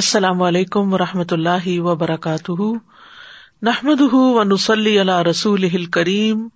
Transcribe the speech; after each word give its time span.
السلام 0.00 0.42
علیکم 0.42 0.94
و 0.94 0.98
رحمۃ 0.98 1.30
اللہ 1.30 1.80
وبرکاتہ۔ 1.80 2.62
نحمد 3.62 4.00
و 4.12 4.44
نسلی 4.44 4.98
اللہ 4.98 5.22
رسول 5.22 5.84
کریم 5.84 6.48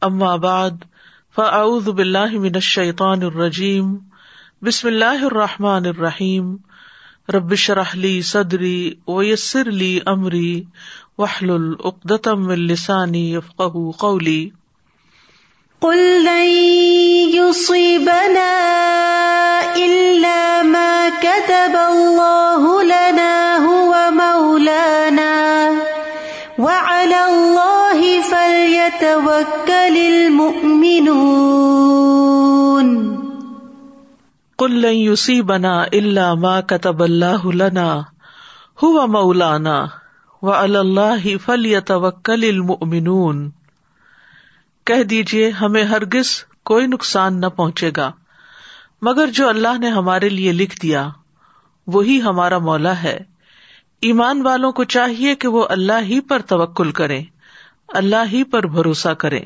ام 0.00 0.22
آباد 0.22 0.70
فاعوذ 1.34 1.88
باللہ 1.88 2.38
من 2.38 2.50
الشیطان 2.54 3.22
الرجیم۔ 3.22 3.96
بسم 4.62 4.88
اللہ 4.88 5.24
الرحمٰن 5.24 5.86
الرحیم۔ 5.86 6.56
ربش 7.28 7.70
رحلی 7.70 8.22
صدری 8.22 8.94
ویسر 9.08 9.68
علی 9.68 9.98
عمری 10.06 10.62
وحل 11.18 11.50
العقدم 11.50 12.48
السانی 12.48 13.34
یفقہ 13.34 13.90
قولی۔ 13.98 14.50
قل 15.80 16.24
لن 16.24 16.46
يصيبنا 17.34 18.52
إلا 19.76 20.62
ما 20.62 21.08
كتب 21.08 21.74
الله 21.92 22.82
لنا، 22.82 23.56
هو 23.66 24.10
مولانا. 24.10 25.70
وعلى 26.58 27.20
الله 27.26 28.22
فليتوكل 28.22 29.96
المؤمنون. 29.96 31.24
قل 34.58 34.82
لن 34.82 34.94
يصيبنا 34.94 35.86
إلا 35.86 36.34
ما 36.34 36.60
كتب 36.60 37.02
الله 37.02 37.52
لنا، 37.52 38.04
هو 38.84 39.06
مولانا. 39.06 39.88
وعلى 40.42 40.80
الله 40.80 41.36
فليتوكل 41.36 42.44
المؤمنون. 42.44 43.63
کہہ 44.84 45.02
دیجیے 45.02 45.50
ہمیں 45.50 45.84
ہرگز 45.84 46.44
کوئی 46.64 46.86
نقصان 46.86 47.40
نہ 47.40 47.46
پہنچے 47.46 47.90
گا۔ 47.96 48.12
مگر 49.02 49.26
جو 49.26 49.48
اللہ 49.48 49.78
نے 49.78 49.88
ہمارے 49.88 50.28
لیے 50.28 50.52
لکھ 50.52 50.80
دیا، 50.80 51.08
وہی 51.86 52.22
ہمارا 52.22 52.58
مولا 52.58 53.02
ہے۔ 53.02 53.18
ایمان 54.00 54.42
والوں 54.42 54.72
کو 54.72 54.84
چاہیے 54.84 55.34
کہ 55.34 55.48
وہ 55.48 55.66
اللہ 55.70 56.02
ہی 56.02 56.20
پر 56.20 56.42
توکل 56.42 56.92
کرے 56.92 57.22
اللہ 57.88 58.24
ہی 58.32 58.44
پر 58.44 58.66
بھروسہ 58.66 59.08
کرے 59.08 59.40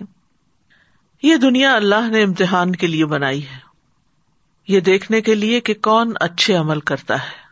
یہ 1.22 1.36
دنیا 1.36 1.75
اللہ 1.75 2.08
نے 2.11 2.23
امتحان 2.23 2.77
کے 2.77 2.86
لیے 2.86 3.06
بنائی 3.06 3.47
ہے۔ 3.47 3.58
یہ 4.69 4.80
دیکھنے 4.80 5.20
کے 5.20 5.34
لیے 5.34 5.61
کہ 5.61 5.75
کون 5.83 6.12
اچھے 6.20 6.55
عمل 6.55 6.80
کرتا 6.80 7.14
ہے۔ 7.14 7.48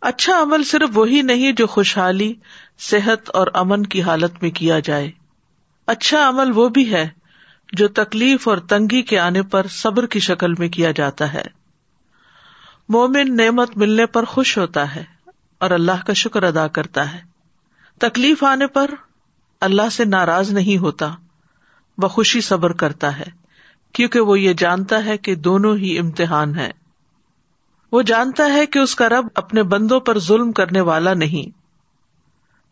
اچھا 0.00 0.42
عمل 0.42 0.64
صرف 0.64 0.88
وہی 0.94 1.22
نہیں 1.22 1.52
جو 1.52 1.66
خوشحالی، 1.66 2.34
صحت 2.78 3.30
اور 3.30 3.46
امن 3.54 3.86
کی 3.86 4.02
حالت 4.02 4.42
میں 4.42 4.50
کیا 4.50 4.78
جائے۔ 4.78 5.10
اچھا 5.86 6.28
عمل 6.28 6.52
وہ 6.54 6.68
بھی 6.68 6.92
ہے 6.92 7.08
جو 7.72 7.88
تکلیف 7.88 8.48
اور 8.48 8.58
تنگی 8.58 9.02
کے 9.02 9.18
آنے 9.18 9.42
پر 9.42 9.66
صبر 9.66 10.06
کی 10.06 10.20
شکل 10.20 10.54
میں 10.54 10.68
کیا 10.68 10.90
جاتا 10.90 11.32
ہے۔ 11.32 11.44
مومن 12.88 13.36
نعمت 13.36 13.76
ملنے 13.76 14.06
پر 14.06 14.24
خوش 14.24 14.58
ہوتا 14.58 14.94
ہے 14.94 15.04
اور 15.58 15.70
اللہ 15.70 16.06
کا 16.06 16.12
شکر 16.12 16.42
ادا 16.42 16.66
کرتا 16.68 17.14
ہے۔ 17.14 17.18
تکلیف 17.98 18.44
آنے 18.44 18.66
پر 18.66 18.90
اللہ 19.60 19.88
سے 19.92 20.04
ناراض 20.04 20.52
نہیں 20.52 20.78
ہوتا، 20.78 21.14
بخوشی 21.98 22.40
صبر 22.40 22.72
کرتا 22.72 23.18
ہے، 23.18 23.46
کیونکہ 23.92 24.20
وہ 24.20 24.40
یہ 24.40 24.52
جانتا 24.52 25.04
ہے 25.04 25.18
کہ 25.18 25.34
دونوں 25.34 25.76
ہی 25.76 25.98
امتحان 25.98 26.54
ہے 26.54 26.70
وہ 27.92 28.02
جانتا 28.02 28.52
ہے 28.52 28.66
کہ 28.66 28.78
اس 28.78 28.94
کا 28.94 29.08
رب 29.08 29.26
اپنے 29.34 29.62
بندوں 29.62 30.00
پر 30.00 30.18
ظلم 30.18 30.52
کرنے 30.52 30.80
والا 30.80 31.14
نہیں۔ 31.14 31.65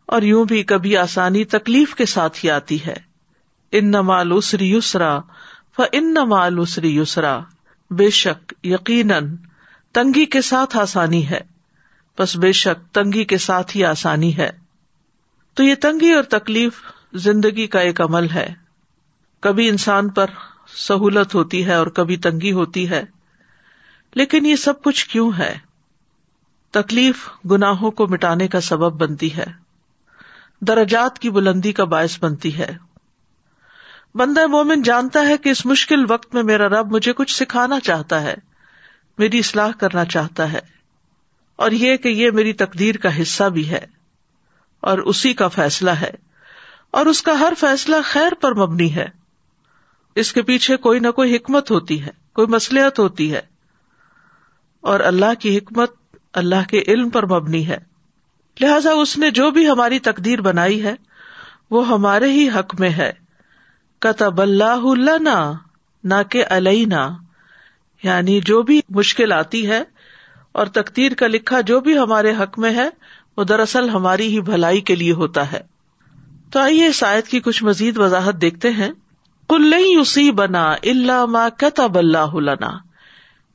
اور 0.07 0.23
یوں 0.23 0.45
بھی 0.45 0.63
کبھی 0.63 0.97
آسانی 0.97 1.45
تکلیف 1.45 1.95
کے 1.95 2.07
ساتھ 2.07 2.45
ہی 2.45 2.51
آتی 2.51 2.87
ہے۔ 2.87 2.95
ان 3.73 3.89
نمال 3.89 4.33
اسری 4.33 4.77
یسرا 4.77 5.19
ف 5.77 5.81
ان 5.93 6.15
نمال 6.15 6.59
اسری 6.59 6.97
یسرا۔ 6.97 7.41
بے 7.91 8.11
شک 8.11 8.55
یقیناً 8.63 9.37
تنگی 9.93 10.25
کے 10.25 10.41
ساتھ 10.41 10.77
آسانی 10.77 11.31
ہے۔ 11.31 11.41
بس 12.19 12.37
بے 12.37 12.53
شک 12.53 12.95
تنگی 12.95 13.25
کے 13.25 13.39
ساتھ 13.39 13.77
ہی 13.77 13.85
آسانی 13.85 14.37
ہے۔ 14.37 14.51
تو 15.55 15.63
یہ 15.63 15.75
تنگی 15.75 16.13
اور 16.13 16.23
تکلیف 16.23 16.73
زندگی 17.13 17.67
کا 17.67 17.81
ایک 17.81 18.01
عمل 18.01 18.31
ہے۔ 18.31 18.55
کبھی 19.41 19.69
انسان 19.69 20.09
پر 20.09 20.27
سہولت 20.77 21.35
ہوتی 21.35 21.67
ہے 21.67 21.75
اور 21.75 21.87
کبھی 21.87 22.17
تنگی 22.17 22.53
ہوتی 22.53 22.91
ہے۔ 22.91 23.05
لیکن 24.15 24.47
یہ 24.47 24.57
سب 24.57 24.83
کچھ 24.83 25.09
کیوں 25.09 25.31
ہے؟ 25.39 25.59
تکلیف 26.71 27.29
گناہوں 27.51 27.91
کو 27.91 28.07
مٹانے 28.07 28.49
کا 28.49 28.61
سبب 28.61 28.93
بنتی 28.93 29.37
ہے۔ 29.37 29.64
درجات 30.61 31.19
کی 31.19 31.31
بلندی 31.31 31.73
کا 31.73 31.85
باعث 31.85 32.19
بنتی 32.21 32.59
ہے۔ 32.59 32.77
بندہ 34.15 34.47
مومن 34.47 34.83
جانتا 34.83 35.29
ہے 35.29 35.37
کہ 35.37 35.49
اس 35.49 35.67
مشکل 35.67 36.05
وقت 36.09 36.35
میں 36.35 36.43
میرا 36.43 36.69
رب 36.69 36.93
مجھے 36.93 37.13
کچھ 37.13 37.37
سکھانا 37.37 37.81
چاہتا 37.81 38.23
ہے، 38.23 38.35
میری 39.19 39.39
اصلاح 39.39 39.71
کرنا 39.81 40.05
چاہتا 40.05 40.53
ہے، 40.53 40.61
اور 41.57 41.71
یہ 41.71 41.97
کہ 41.97 42.09
یہ 42.09 42.31
میری 42.31 42.53
تقدیر 42.53 42.97
کا 42.97 43.23
حصہ 43.23 43.45
بھی 43.45 43.71
ہے، 43.71 43.87
اور 44.81 44.99
اسی 44.99 45.35
کا 45.35 45.49
فیصلہ 45.49 45.91
ہے۔ 45.91 46.11
اور 46.91 47.07
اس 47.07 47.23
کا 47.23 47.39
ہر 47.39 47.53
فیصلہ 47.59 47.97
خیر 48.05 48.35
پر 48.35 48.55
مبنی 48.55 48.95
ہے۔ 48.95 49.07
اس 50.15 50.33
کے 50.33 50.43
پیچھے 50.43 50.77
کوئی 50.77 51.01
نہ 51.01 51.11
کوئی 51.11 51.37
حکمت 51.37 51.71
ہوتی 51.71 52.03
ہے، 52.03 52.11
کوئی 52.33 52.49
مسلحت 52.49 52.99
ہوتی 52.99 53.33
ہے۔ 53.33 53.41
اور 54.81 55.01
اللہ 55.01 55.35
کی 55.39 55.59
حکمت 55.59 55.91
اللہ 56.33 56.69
کے 56.69 56.83
علم 56.87 57.11
پر 57.11 57.27
مبنی 57.27 57.67
ہے۔ 57.67 57.94
لہذا 58.61 58.91
اس 58.91 59.19
نے 59.19 59.31
جو 59.31 59.51
بھی 59.51 59.69
ہماری 59.69 59.99
تقدیر 59.99 60.41
بنائی 60.41 60.83
ہے، 60.83 60.95
وہ 61.71 61.89
ہمارے 61.89 62.33
ہی 62.33 62.49
حق 62.49 62.81
میں 62.81 62.91
ہے۔ 62.91 63.13
کتب 63.99 64.41
اللہ 64.41 64.95
لنا، 64.95 65.53
نہ 66.05 66.15
کہ 66.31 66.45
علینا۔ 66.51 67.11
یعنی 68.03 68.41
جو 68.41 68.63
بھی 68.63 68.81
مشکل 68.89 69.33
آتی 69.33 69.71
ہے 69.71 69.83
اور 70.53 70.67
تقدیر 70.67 71.15
کا 71.15 71.27
لکھا 71.27 71.61
جو 71.61 71.81
بھی 71.81 71.99
ہمارے 71.99 72.35
حق 72.35 72.59
میں 72.59 72.75
ہے، 72.75 72.89
وہ 73.37 73.45
دراصل 73.45 73.89
ہماری 73.89 74.27
ہی 74.27 74.41
بھلائی 74.41 74.81
کے 74.81 74.97
لیے 74.97 75.13
ہوتا 75.13 75.53
ہے۔ 75.53 75.61
تو 76.51 76.61
آئیے 76.61 76.93
شاید 76.93 77.25
کی 77.25 77.41
کچھ 77.41 77.65
مزید 77.65 77.99
وضاحت 77.99 78.35
دیکھتے 78.41 78.71
ہیں۔ 78.71 78.91
کل 79.49 79.75
اسی 80.01 80.31
بنا 80.31 80.73
اللہ 80.73 81.27
ما 81.27 81.49
کتب 81.49 81.99
اللہ 81.99 82.35
لنا۔ 82.35 82.71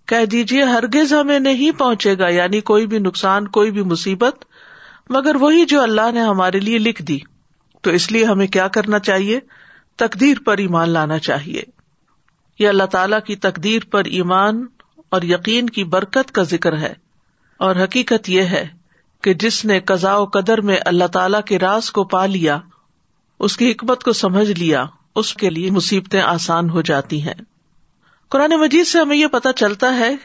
کہہ 0.05 0.25
دیجیے 0.25 0.63
ہرگز 0.63 1.13
ہمیں 1.13 1.39
نہیں 1.39 1.71
پہنچے 1.71 2.17
گا 2.17 2.27
یعنی 2.27 2.61
کوئی 2.61 2.87
بھی 2.87 2.99
نقصان، 2.99 3.47
کوئی 3.47 3.71
بھی 3.71 3.81
مصیبت 3.81 4.45
مگر 5.09 5.35
وہی 5.35 5.65
جو 5.65 5.81
اللہ 5.81 6.11
نے 6.13 6.21
ہمارے 6.21 6.59
لیے 6.59 6.77
لکھ 6.77 7.01
دی۔ 7.01 7.17
تو 7.81 7.91
اس 7.91 8.11
لیے 8.11 8.25
ہمیں 8.25 8.47
کیا 8.47 8.67
کرنا 8.67 8.99
چاہیے؟ 8.99 9.39
تقدیر 9.95 10.37
پر 10.45 10.57
ایمان 10.57 10.89
لانا 10.89 11.19
چاہیے۔ 11.19 11.63
یہ 12.59 12.67
اللہ 12.67 12.83
تعالی 12.83 13.15
کی 13.25 13.35
تقدیر 13.35 13.81
پر 13.91 14.05
ایمان 14.05 14.65
اور 15.09 15.21
یقین 15.21 15.69
کی 15.69 15.83
برکت 15.83 16.31
کا 16.31 16.43
ذکر 16.43 16.77
ہے۔ 16.77 16.93
اور 17.57 17.75
حقیقت 17.75 18.29
یہ 18.29 18.41
ہے 18.41 18.67
کہ 19.23 19.33
جس 19.33 19.65
نے 19.65 19.79
قزا 19.79 20.17
و 20.17 20.25
قدر 20.25 20.61
میں 20.61 20.77
اللہ 20.85 21.07
تعالی 21.07 21.37
کے 21.45 21.59
راز 21.59 21.91
کو 21.91 22.03
پا 22.03 22.25
لیا، 22.25 22.59
اس 23.39 23.57
کی 23.57 23.71
حکمت 23.71 24.03
کو 24.03 24.13
سمجھ 24.13 24.51
لیا، 24.51 24.85
اس 25.15 25.33
کے 25.33 25.49
لیے 25.49 25.71
مصیبتیں 25.71 26.21
آسان 26.21 26.69
ہو 26.69 26.81
جاتی 26.81 27.21
ہیں۔ 27.21 27.33
قرآن 28.29 28.51
مجید 28.51 28.87
سے 28.87 28.99
ہمیں 28.99 29.17
یہ 29.17 29.27
پتا 29.27 29.53
چلتا 29.53 29.97
ہے 29.97 30.15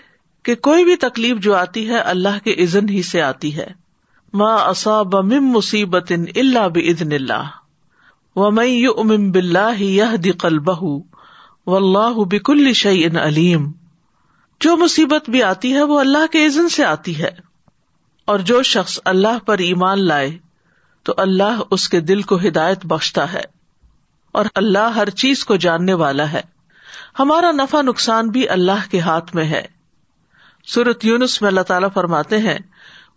کہ 0.43 0.55
کوئی 0.55 0.85
بھی 0.85 0.97
تکلیف 0.97 1.37
جو 1.37 1.55
آتی 1.55 1.89
ہے، 1.89 1.99
اللہ 1.99 2.45
کے 2.45 2.53
عزن 2.53 2.89
ہی 2.89 3.03
سے 3.03 3.23
آتی 3.23 3.57
ہے۔ 3.57 3.84
ماں 4.35 4.59
اصاب 4.59 5.15
مم 5.15 5.49
مصیبت 5.49 6.13
اللہ 6.37 6.69
بدن 6.69 7.13
اللہ. 7.13 7.51
و 8.37 8.51
میں 8.51 8.87
ام 8.87 9.31
بلّہ 9.31 9.81
یہ 9.81 10.17
دقل 10.17 10.59
بہ 10.59 10.83
و 11.67 11.77
اللہ 11.77 12.25
بک 12.25 12.51
الشعین 12.51 13.17
علیم. 13.17 13.73
جو 14.61 14.77
مصیبت 14.77 15.31
بھی 15.31 15.43
آتی 15.43 15.75
ہے 15.75 15.83
وہ 15.83 16.01
اللہ 16.01 16.27
کے 16.33 16.47
عزن 16.47 16.69
سے 16.69 16.85
آتی 16.85 17.19
ہے. 17.19 17.31
اور 18.25 18.39
جو 18.39 18.63
شخص 18.63 19.01
اللہ 19.05 19.39
پر 19.47 19.59
ایمان 19.59 20.07
لائے 20.07 20.39
تو 21.03 21.15
اللہ 21.17 21.61
اس 21.71 21.89
کے 21.89 22.01
دل 22.01 22.23
کو 22.23 22.37
ہدایت 22.37 22.87
بخشتا 22.87 23.33
ہے 23.33 23.43
اور 24.33 24.45
اللہ 24.55 24.93
ہر 24.97 25.11
چیز 25.11 25.45
کو 25.45 25.57
جاننے 25.57 25.95
والا 25.95 26.33
ہے. 26.33 26.43
ہمارا 27.19 27.53
نفع 27.53 27.83
نقصان 27.83 28.29
بھی 28.29 28.49
اللہ 28.49 28.91
کے 28.91 29.01
ہاتھ 29.01 29.35
میں 29.35 29.45
ہے. 29.45 29.67
سورت 30.67 31.05
یونس 31.05 31.43
میں 31.43 31.49
اللہ 31.49 31.61
تعالیٰ 31.61 31.89
فرماتے 31.95 32.39
ہیں 32.39 32.59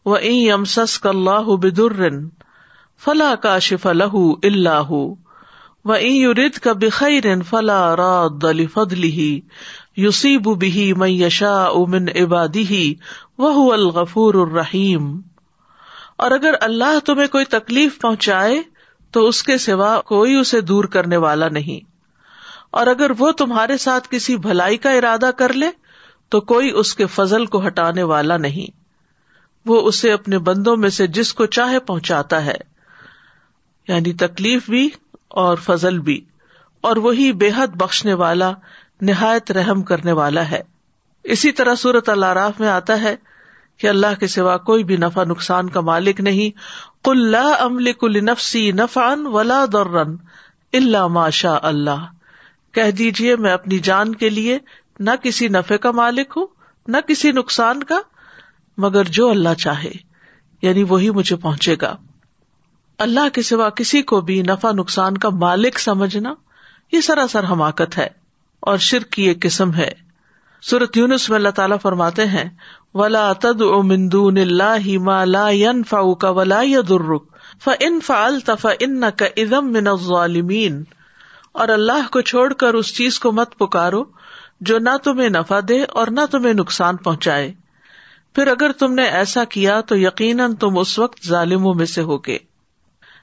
وہ 0.07 0.17
امسس 0.53 0.99
اللہ 1.05 1.55
بدر 1.61 2.09
فلا 3.01 3.33
کا 3.35 3.57
شف 3.59 3.85
لہ 3.93 4.15
اللہ 4.43 4.91
و 5.85 5.91
ارد 5.93 6.57
کا 6.57 6.73
بخیر 6.73 7.25
فلا 7.49 7.81
راد 7.95 8.45
فضلی 8.73 9.39
یوسیب 9.97 10.47
بھی 10.59 10.91
میں 10.93 11.09
یشا 11.09 11.55
امن 11.65 12.07
عبادی 12.15 12.93
وہ 13.37 13.73
الغفور 13.73 14.33
الرحیم 14.41 15.11
اور 16.17 16.31
اگر 16.31 16.53
اللہ 16.61 16.99
تمہیں 17.05 17.27
کوئی 17.27 17.45
تکلیف 17.49 17.99
پہنچائے 18.01 18.61
تو 19.13 19.27
اس 19.27 19.43
کے 19.43 19.57
سوا 19.57 19.99
کوئی 20.05 20.35
اسے 20.35 20.61
دور 20.61 20.83
کرنے 20.91 21.17
والا 21.17 21.47
نہیں 21.49 21.85
اور 22.71 22.87
اگر 22.87 23.11
وہ 23.19 23.31
تمہارے 23.37 23.77
ساتھ 23.77 24.07
کسی 24.11 24.35
بھلائی 24.37 24.77
کا 24.77 24.91
ارادہ 24.91 25.29
کر 25.37 25.53
لے 25.53 25.69
تو 26.31 26.41
کوئی 26.45 26.71
اس 26.75 26.95
کے 26.95 27.05
فضل 27.05 27.45
کو 27.45 27.67
ہٹانے 27.67 28.03
والا 28.03 28.37
نہیں 28.37 28.75
وہ 29.67 29.87
اسے 29.87 30.11
اپنے 30.11 30.37
بندوں 30.37 30.77
میں 30.77 30.89
سے 30.89 31.07
جس 31.07 31.33
کو 31.33 31.45
چاہے 31.45 31.79
پہنچاتا 31.79 32.45
ہے۔ 32.45 32.77
یعنی 33.87 34.13
تکلیف 34.13 34.69
بھی 34.69 34.89
اور 35.27 35.57
فضل 35.57 35.99
بھی۔ 35.99 36.25
اور 36.81 36.95
وہی 36.95 37.31
بے 37.31 37.49
حد 37.57 37.67
بخشنے 37.67 38.13
والا، 38.13 38.51
نہایت 39.01 39.51
رحم 39.51 39.81
کرنے 39.81 40.11
والا 40.11 40.51
ہے۔ 40.51 40.61
اسی 41.23 41.51
طرح 41.51 41.75
صورت 41.75 42.09
اللہ 42.09 42.49
میں 42.59 42.67
آتا 42.67 43.01
ہے 43.01 43.15
کہ 43.77 43.87
اللہ 43.87 44.19
کے 44.19 44.27
سوا 44.27 44.57
کوئی 44.57 44.83
بھی 44.83 44.97
نفع، 44.97 45.23
نقصان 45.23 45.69
کا 45.69 45.81
مالک 45.81 46.19
نہیں۔ 46.19 46.57
کل 47.03 47.31
لا 47.31 47.47
امل 47.59 47.93
کل 47.93 48.25
نفسی 48.25 48.71
نفان 48.71 49.27
ولا 49.27 49.65
درن 49.73 50.15
اللہ 50.73 51.07
ماشا 51.07 51.57
اللہ۔ 51.61 52.05
کہہ 52.71 52.91
دیجیے 52.91 53.35
میں 53.35 53.51
اپنی 53.51 53.79
جان 53.79 54.15
کے 54.15 54.29
لیے 54.29 54.59
نہ 54.99 55.11
کسی 55.23 55.47
نفے 55.47 55.77
کا 55.77 55.91
مالک 55.91 56.33
ہوں، 56.35 56.47
نہ 56.87 56.97
کسی 57.07 57.31
نقصان 57.31 57.83
کا 57.83 57.99
مگر 58.77 59.03
جو 59.03 59.29
اللہ 59.29 59.53
چاہے 59.53 59.91
یعنی 60.61 60.83
وہی 60.83 61.09
مجھے 61.09 61.35
پہنچے 61.35 61.75
گا۔ 61.81 61.95
اللہ 62.99 63.29
کے 63.33 63.41
سوا 63.41 63.69
کسی 63.69 64.01
کو 64.01 64.21
بھی 64.21 64.41
نفع 64.41 64.71
نقصان 64.71 65.17
کا 65.17 65.29
مالک 65.29 65.79
سمجھنا 65.79 66.33
یہ 66.91 67.01
سراسر 67.01 67.43
حماقت 67.43 67.97
ہے 67.97 68.07
اور 68.59 68.77
شرک 68.77 69.09
کی 69.09 69.23
ایک 69.23 69.41
قسم 69.41 69.73
ہے۔ 69.73 69.91
سورت 70.61 70.97
یونس 70.97 71.29
میں 71.29 71.37
اللہ 71.37 71.49
تعالیٰ 71.49 71.77
فرماتے 71.81 72.25
ہیں، 72.25 72.49
ولا 72.93 73.33
تد 73.33 73.61
او 73.61 73.81
مندون 73.81 74.37
اللہ 74.37 74.87
لا 75.25 75.71
فا 75.89 76.13
کا 76.13 76.29
ولا 76.29 76.61
درک 76.89 77.23
ف 77.63 77.69
ان 77.79 77.99
فعل 77.99 78.39
تف 78.39 78.67
ان 78.79 79.01
کا 79.17 79.25
ادم 79.35 79.71
من 79.71 79.87
الظالمین 79.87 80.83
اور 81.51 81.67
اللہ 81.67 82.11
کو 82.11 82.21
چھوڑ 82.21 82.53
کر 82.53 82.73
اس 82.73 82.95
چیز 82.95 83.19
کو 83.19 83.31
مت 83.31 83.57
پکارو 83.57 84.03
جو 84.61 84.79
نہ 84.79 84.97
تمہیں 85.03 85.29
نفع 85.29 85.59
دے 85.67 85.83
اور 85.83 86.07
نہ 86.07 86.25
تمہیں 86.31 86.53
نقصان 86.53 86.97
پہنچائے۔ 86.97 87.53
پھر 88.37 88.47
اگر 88.47 88.71
تم 88.71 88.93
نے 88.93 89.03
ایسا 89.03 89.43
کیا 89.43 89.81
تو 89.81 89.97
یقیناً 89.97 90.55
تم 90.55 90.77
اس 90.77 90.99
وقت 90.99 91.27
ظالموں 91.27 91.73
میں 91.73 91.85
سے 91.85 92.01
ہوگے۔ 92.01 92.37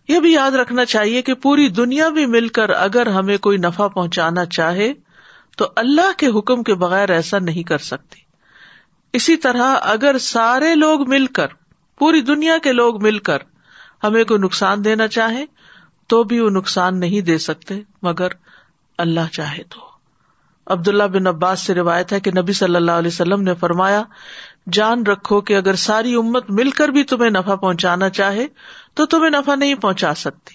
یہ 0.08 0.20
بھی 0.20 0.32
یاد 0.32 0.50
رکھنا 0.50 0.84
چاہیے 0.84 1.22
کہ 1.22 1.34
پوری 1.34 1.68
دنیا 1.68 2.08
بھی 2.08 2.26
مل 2.26 2.48
کر 2.48 2.70
اگر 2.70 3.06
ہمیں 3.06 3.36
کوئی 3.36 3.58
نفع 3.58 3.88
پہنچانا 3.88 4.44
چاہے 4.44 4.92
تو 5.56 5.68
اللہ 5.76 6.18
کے 6.18 6.26
حکم 6.26 6.62
کے 6.62 6.74
بغیر 6.74 7.10
ایسا 7.10 7.38
نہیں 7.38 7.62
کر 7.62 7.78
سکتی 7.78 8.20
اسی 9.12 9.36
طرح 9.36 9.76
اگر 9.82 10.18
سارے 10.18 10.74
لوگ 10.74 11.08
مل 11.08 11.26
کر، 11.26 11.46
پوری 11.98 12.20
دنیا 12.20 12.58
کے 12.58 12.72
لوگ 12.72 13.02
مل 13.02 13.18
کر 13.18 13.38
ہمیں 14.04 14.24
کوئی 14.24 14.40
نقصان 14.40 14.84
دینا 14.84 15.08
چاہے 15.08 15.44
تو 16.06 16.24
بھی 16.24 16.40
وہ 16.40 16.50
نقصان 16.50 17.00
نہیں 17.00 17.20
دے 17.20 17.38
سکتے، 17.38 17.80
مگر 18.02 18.28
اللہ 18.98 19.32
چاہے 19.32 19.62
تو۔ 19.62 19.94
عبد 20.66 20.88
اللہ 20.88 21.02
بن 21.02 21.26
عباس 21.26 21.60
سے 21.60 21.74
روایت 21.74 22.12
ہے 22.12 22.20
کہ 22.20 22.30
نبی 22.30 22.52
صلی 22.52 22.76
اللہ 22.76 22.92
علیہ 22.92 23.08
وسلم 23.08 23.42
نے 23.42 23.54
فرمایا 23.54 24.02
جان 24.72 25.06
رکھو 25.06 25.40
کہ 25.40 25.56
اگر 25.56 25.74
ساری 25.74 26.14
امت 26.14 26.50
مل 26.50 26.70
کر 26.70 26.88
بھی 26.88 27.02
تمہیں 27.02 27.30
نفع 27.30 27.54
پہنچانا 27.54 28.08
چاہے 28.08 28.46
تو 28.94 29.06
تمہیں 29.06 29.30
نفع 29.30 29.54
نہیں 29.54 29.74
پہنچا 29.74 30.14
سکتی۔ 30.14 30.54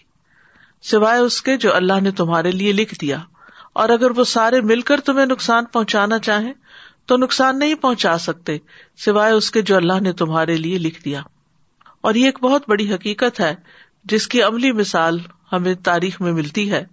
سوائے 0.81 1.19
اس 1.19 1.41
کے 1.41 1.57
جو 1.57 1.75
اللہ 1.75 1.99
نے 2.01 2.11
تمہارے 2.11 2.51
لیے 2.51 2.71
لکھ 2.71 2.95
دیا۔ 3.01 3.17
اور 3.73 3.89
اگر 3.89 4.19
وہ 4.19 4.23
سارے 4.23 4.61
مل 4.61 4.81
کر 4.81 4.99
تمہیں 4.99 5.25
نقصان 5.25 5.65
پہنچانا 5.65 6.19
چاہیں 6.19 6.53
تو 7.05 7.17
نقصان 7.17 7.59
نہیں 7.59 7.75
پہنچا 7.75 8.17
سکتے، 8.17 8.57
سوائے 8.97 9.33
اس 9.33 9.51
کے 9.51 9.61
جو 9.61 9.75
اللہ 9.75 9.99
نے 10.01 10.11
تمہارے 10.11 10.55
لیے 10.55 10.77
لکھ 10.77 11.05
دیا۔ 11.05 11.21
اور 12.01 12.15
یہ 12.15 12.25
ایک 12.25 12.39
بہت 12.41 12.63
بڑی 12.67 12.93
حقیقت 12.93 13.39
ہے، 13.39 13.55
جس 14.03 14.27
کی 14.27 14.41
عملی 14.43 14.71
مثال 14.71 15.19
ہمیں 15.51 15.73
تاریخ 15.73 16.21
میں 16.21 16.31
ملتی 16.31 16.71
ہے۔ 16.71 16.85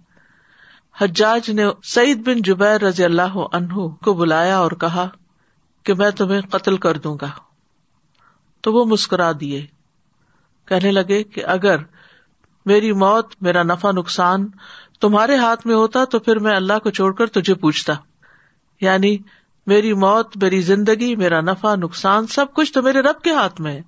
حجاج 1.01 1.51
نے 1.51 1.65
سعید 1.83 2.27
بن 2.27 2.41
جبیر 2.41 2.81
رضی 2.81 3.03
اللہ 3.03 3.37
عنہ 3.51 3.87
کو 3.87 4.13
بلایا 4.13 4.57
اور 4.57 4.71
کہا 4.71 5.09
کہ 5.87 5.93
میں 5.93 6.09
تمہیں 6.09 6.41
قتل 6.41 6.77
کر 6.77 6.97
دوں 6.97 7.17
گا۔ 7.21 7.29
تو 8.61 8.73
وہ 8.73 8.85
مسکرا 8.85 9.31
دیے۔ 9.39 9.65
کہنے 10.65 10.91
لگے 10.91 11.23
کہ 11.23 11.45
اگر 11.45 11.77
میری 12.65 12.93
موت 12.93 13.35
میرا 13.41 13.63
نفع 13.63 13.91
نقصان 13.91 14.47
تمہارے 15.01 15.35
ہاتھ 15.35 15.67
میں 15.67 15.75
ہوتا 15.75 16.05
تو 16.05 16.19
پھر 16.19 16.39
میں 16.39 16.55
اللہ 16.55 16.79
کو 16.83 16.89
چھوڑ 16.89 17.13
کر 17.13 17.25
تجھے 17.25 17.53
پوچھتا۔ 17.53 17.93
یعنی 18.81 19.17
میری 19.67 19.93
موت، 19.93 20.37
میری 20.43 20.61
زندگی، 20.61 21.15
میرا 21.15 21.41
نفع 21.41 21.75
نقصان 21.75 22.27
سب 22.27 22.53
کچھ 22.53 22.73
تو 22.73 22.81
میرے 22.81 23.01
رب 23.01 23.21
کے 23.23 23.31
ہاتھ 23.31 23.61
میں 23.61 23.71
ہے۔ 23.71 23.81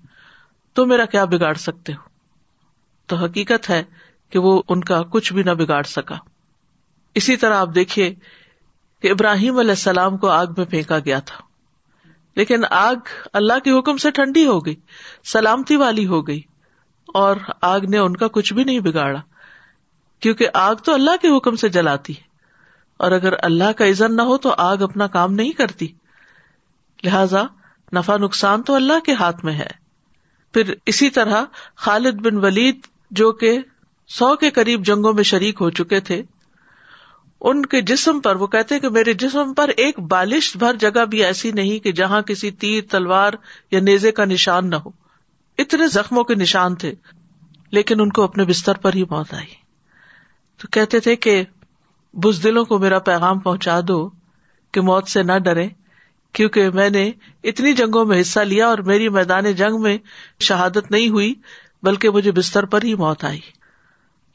تو 0.74 0.86
میرا 0.86 1.06
کیا 1.06 1.25
بگاڑ 1.25 1.54
سکتے 1.54 1.94
ہو؟ 1.94 2.10
تو 3.06 3.16
حقیقت 3.16 3.69
ہے 3.69 3.84
کہ 4.30 4.40
وہ 4.40 4.62
ان 4.69 4.81
کا 4.81 5.04
کچھ 5.04 5.34
بھی 5.34 5.44
نہ 5.44 5.52
بگاڑ 5.52 5.84
سکا۔ 5.84 6.16
اسی 7.16 7.38
طرح 7.38 7.57
آپ 7.57 7.69
دیکھیے 7.75 8.16
کہ 9.02 9.12
ابراہیم 9.12 9.60
علیہ 9.60 9.69
السلام 9.69 10.18
کو 10.18 10.30
آگ 10.30 10.48
میں 10.57 10.66
پھینکا 10.66 11.00
گیا 11.00 11.19
تھا۔ 11.19 11.49
لیکن 12.39 12.62
آگ 12.69 12.95
اللہ 13.33 13.59
کے 13.63 13.80
حکم 13.80 13.97
سے 13.97 14.12
ٹھنڈی 14.12 14.45
ہو 14.45 14.65
گئی، 14.65 14.75
سلامتی 15.25 15.75
والی 15.75 16.06
ہو 16.06 16.27
گئی، 16.27 16.41
اور 17.13 17.36
آگ 17.62 17.80
نے 17.80 17.97
ان 17.97 18.15
کا 18.15 18.27
کچھ 18.27 18.53
بھی 18.53 18.63
نہیں 18.63 18.80
بگاڑا، 18.80 19.21
کیونکہ 20.19 20.47
آگ 20.53 20.75
تو 20.75 20.94
اللہ 20.94 21.12
کے 21.21 21.38
حکم 21.38 21.56
سے 21.56 21.69
جلاتی 21.69 22.18
ہے۔ 22.18 22.21
اور 22.97 23.12
اگر 23.12 23.33
اللہ 23.44 23.71
کا 23.71 23.89
عزن 23.89 24.15
نہ 24.15 24.21
ہو 24.21 24.38
تو 24.38 24.53
آگ 24.57 24.77
اپنا 24.77 25.07
کام 25.07 25.33
نہیں 25.33 25.51
کرتی۔ 25.51 25.88
لہذا 27.03 27.44
نفع 27.94 28.18
نقصان 28.18 28.62
تو 28.62 28.75
اللہ 28.75 29.00
کے 29.06 29.13
ہاتھ 29.13 29.45
میں 29.45 29.53
ہے۔ 29.53 29.68
پھر 30.53 30.74
اسی 30.85 31.09
طرح 31.09 31.44
خالد 31.75 32.21
بن 32.21 32.38
ولید 32.38 32.80
جو 33.12 33.31
کہ 33.31 33.59
سو 34.07 34.35
کے 34.35 34.50
قریب 34.50 34.85
جنگوں 34.85 35.13
میں 35.13 35.24
شریک 35.24 35.57
ہو 35.62 35.69
چکے 35.69 36.00
تھے 36.00 36.24
ان 37.41 37.65
کے 37.65 37.81
جسم 37.81 38.19
پر، 38.19 38.36
وہ 38.36 38.47
کہتے 38.47 38.80
کہ 38.80 38.89
میرے 38.89 39.13
جسم 39.13 39.53
پر 39.53 39.68
ایک 39.77 40.00
بالش 40.00 40.57
بھر 40.57 40.74
جگہ 40.74 41.06
بھی 41.06 41.24
ایسی 41.24 41.51
نہیں 41.51 41.80
کہ 41.80 41.91
جہاں 41.91 42.21
کسی 42.21 42.51
تیر، 42.51 42.83
تلوار 42.89 43.33
یا 43.71 43.80
نیزے 43.80 44.12
کا 44.12 44.25
نشان 44.25 44.69
نہ 44.69 44.75
ہو۔ 44.75 44.89
اتنے 45.57 45.88
زخموں 45.88 46.24
کے 46.24 46.36
نشان 46.36 46.75
تھے، 46.75 46.94
لیکن 47.71 48.01
ان 48.01 48.09
کو 48.09 48.24
اپنے 48.24 48.45
بستر 48.45 48.74
پر 48.74 48.94
ہی 48.94 49.03
موت 49.03 49.33
آئی۔ 49.33 49.69
تو 50.57 50.68
کہتے 50.71 51.00
تھے 51.00 51.15
کہ 51.15 51.44
بزدلوں 52.13 52.65
کو 52.65 52.80
میرا 52.80 53.00
پیغام 53.00 53.39
پہنچا 53.39 53.80
دو 53.88 54.09
کہ 54.71 54.81
موت 54.81 55.07
سے 55.07 55.24
نہ 55.24 55.38
ڈرے 55.38 55.68
کیونکہ 56.33 56.69
میں 56.69 56.89
نے 56.89 57.12
اتنی 57.44 57.74
جنگوں 57.74 58.06
میں 58.06 58.21
حصہ 58.21 58.39
لیا 58.39 58.68
اور 58.68 58.77
میری 58.77 59.09
میدان 59.09 59.51
جنگ 59.51 59.81
میں 59.81 59.97
شہادت 60.39 60.92
نہیں 60.92 61.09
ہوئی، 61.09 61.33
بلکہ 61.83 62.09
مجھے 62.09 62.31
بستر 62.31 62.65
پر 62.65 62.83
ہی 62.83 62.94
موت 62.94 63.24
آئی۔ 63.24 63.39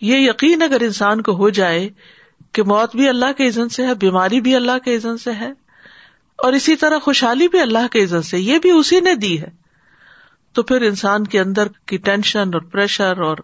یہ 0.01 0.17
یقین 0.17 0.63
اگر 0.63 0.81
انسان 0.81 1.23
کو 1.23 1.33
ہو 1.33 1.51
جائے 1.51 1.89
کہ 2.55 2.63
موت 2.63 2.97
بھی 2.97 3.09
اللہ 3.09 3.33
کے 3.37 3.49
عزن 3.49 3.69
سے 3.69 3.87
ہے، 3.87 3.95
بیماری 3.95 4.41
بھی 4.41 4.57
اللہ 4.57 4.79
کے 4.85 4.97
عزن 4.97 5.19
سے 5.19 5.33
ہے، 5.33 5.51
اور 6.39 6.53
اسی 6.53 6.77
طرح 6.77 6.99
خوشحالی 6.99 7.49
بھی 7.49 7.61
اللہ 7.61 7.87
کے 7.93 8.05
عزن 8.05 8.23
سے، 8.23 8.39
یہ 8.39 8.59
بھی 8.59 8.71
اسی 8.71 9.01
نے 9.01 9.15
دی 9.15 9.41
ہے۔ 9.41 9.51
تو 10.53 10.63
پھر 10.63 10.83
انسان 10.83 11.25
کے 11.25 11.41
اندر 11.41 11.69
کی 11.87 11.97
ٹینشن 11.97 12.51
اور 12.53 12.61
پریشر 12.61 13.19
اور 13.19 13.37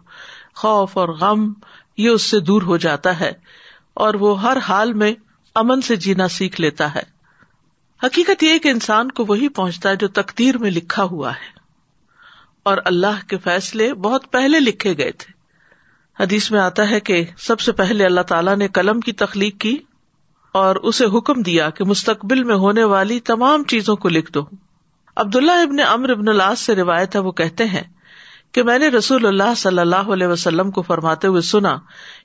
خوف 0.54 0.98
اور 0.98 1.08
غم، 1.08 1.52
یہ 1.96 2.08
اس 2.08 2.22
سے 2.22 2.40
دور 2.40 2.62
ہو 2.62 2.76
جاتا 2.76 3.20
ہے، 3.20 3.32
اور 3.94 4.14
وہ 4.14 4.42
ہر 4.42 4.56
حال 4.56 4.92
میں 4.92 5.12
امن 5.54 5.80
سے 5.80 5.96
جینا 5.96 6.28
سیکھ 6.28 6.60
لیتا 6.60 6.94
ہے۔ 6.94 7.02
حقیقت 8.02 8.42
یہ 8.42 8.58
کہ 8.58 8.68
انسان 8.68 9.10
کو 9.10 9.24
وہی 9.28 9.48
پہنچتا 9.48 9.88
ہے 9.88 9.96
جو 9.96 10.08
تقدیر 10.08 10.58
میں 10.58 10.70
لکھا 10.70 11.02
ہوا 11.02 11.30
ہے۔ 11.30 11.60
اور 12.62 12.78
اللہ 12.84 13.28
کے 13.28 13.38
فیصلے 13.38 13.94
بہت 13.94 14.32
پہلے 14.32 14.60
لکھے 14.60 14.96
گئے 14.98 15.12
تھے۔ 15.12 15.39
حدیث 16.20 16.50
میں 16.50 16.60
آتا 16.60 16.90
ہے 16.90 17.00
کہ 17.00 17.24
سب 17.38 17.60
سے 17.60 17.72
پہلے 17.72 18.04
اللہ 18.04 18.20
تعالیٰ 18.20 18.56
نے 18.56 18.68
قلم 18.68 19.00
کی 19.00 19.12
تخلیق 19.12 19.58
کی 19.58 19.76
اور 20.52 20.76
اسے 20.76 21.04
حکم 21.04 21.42
دیا 21.42 21.70
کہ 21.70 21.84
مستقبل 21.84 22.44
میں 22.44 22.54
ہونے 22.54 22.84
والی 22.84 23.20
تمام 23.20 23.64
چیزوں 23.64 23.96
کو 23.96 24.08
لکھ 24.08 24.32
دو۔ 24.32 24.40
عبداللہ 25.16 25.52
ابن 25.52 25.80
امر 25.80 26.10
ابن 26.10 26.28
اللہ 26.28 26.54
سے 26.54 26.74
روایت 26.74 27.14
ہے، 27.14 27.20
وہ 27.20 27.32
کہتے 27.32 27.64
ہیں 27.64 27.82
کہ 28.52 28.62
میں 28.62 28.78
نے 28.78 28.88
رسول 28.88 29.26
اللہ 29.26 29.54
صلی 29.56 29.78
اللہ 29.78 30.12
علیہ 30.12 30.26
وسلم 30.26 30.70
کو 30.70 30.82
فرماتے 30.82 31.28
ہوئے 31.28 31.40
سنا 31.40 31.76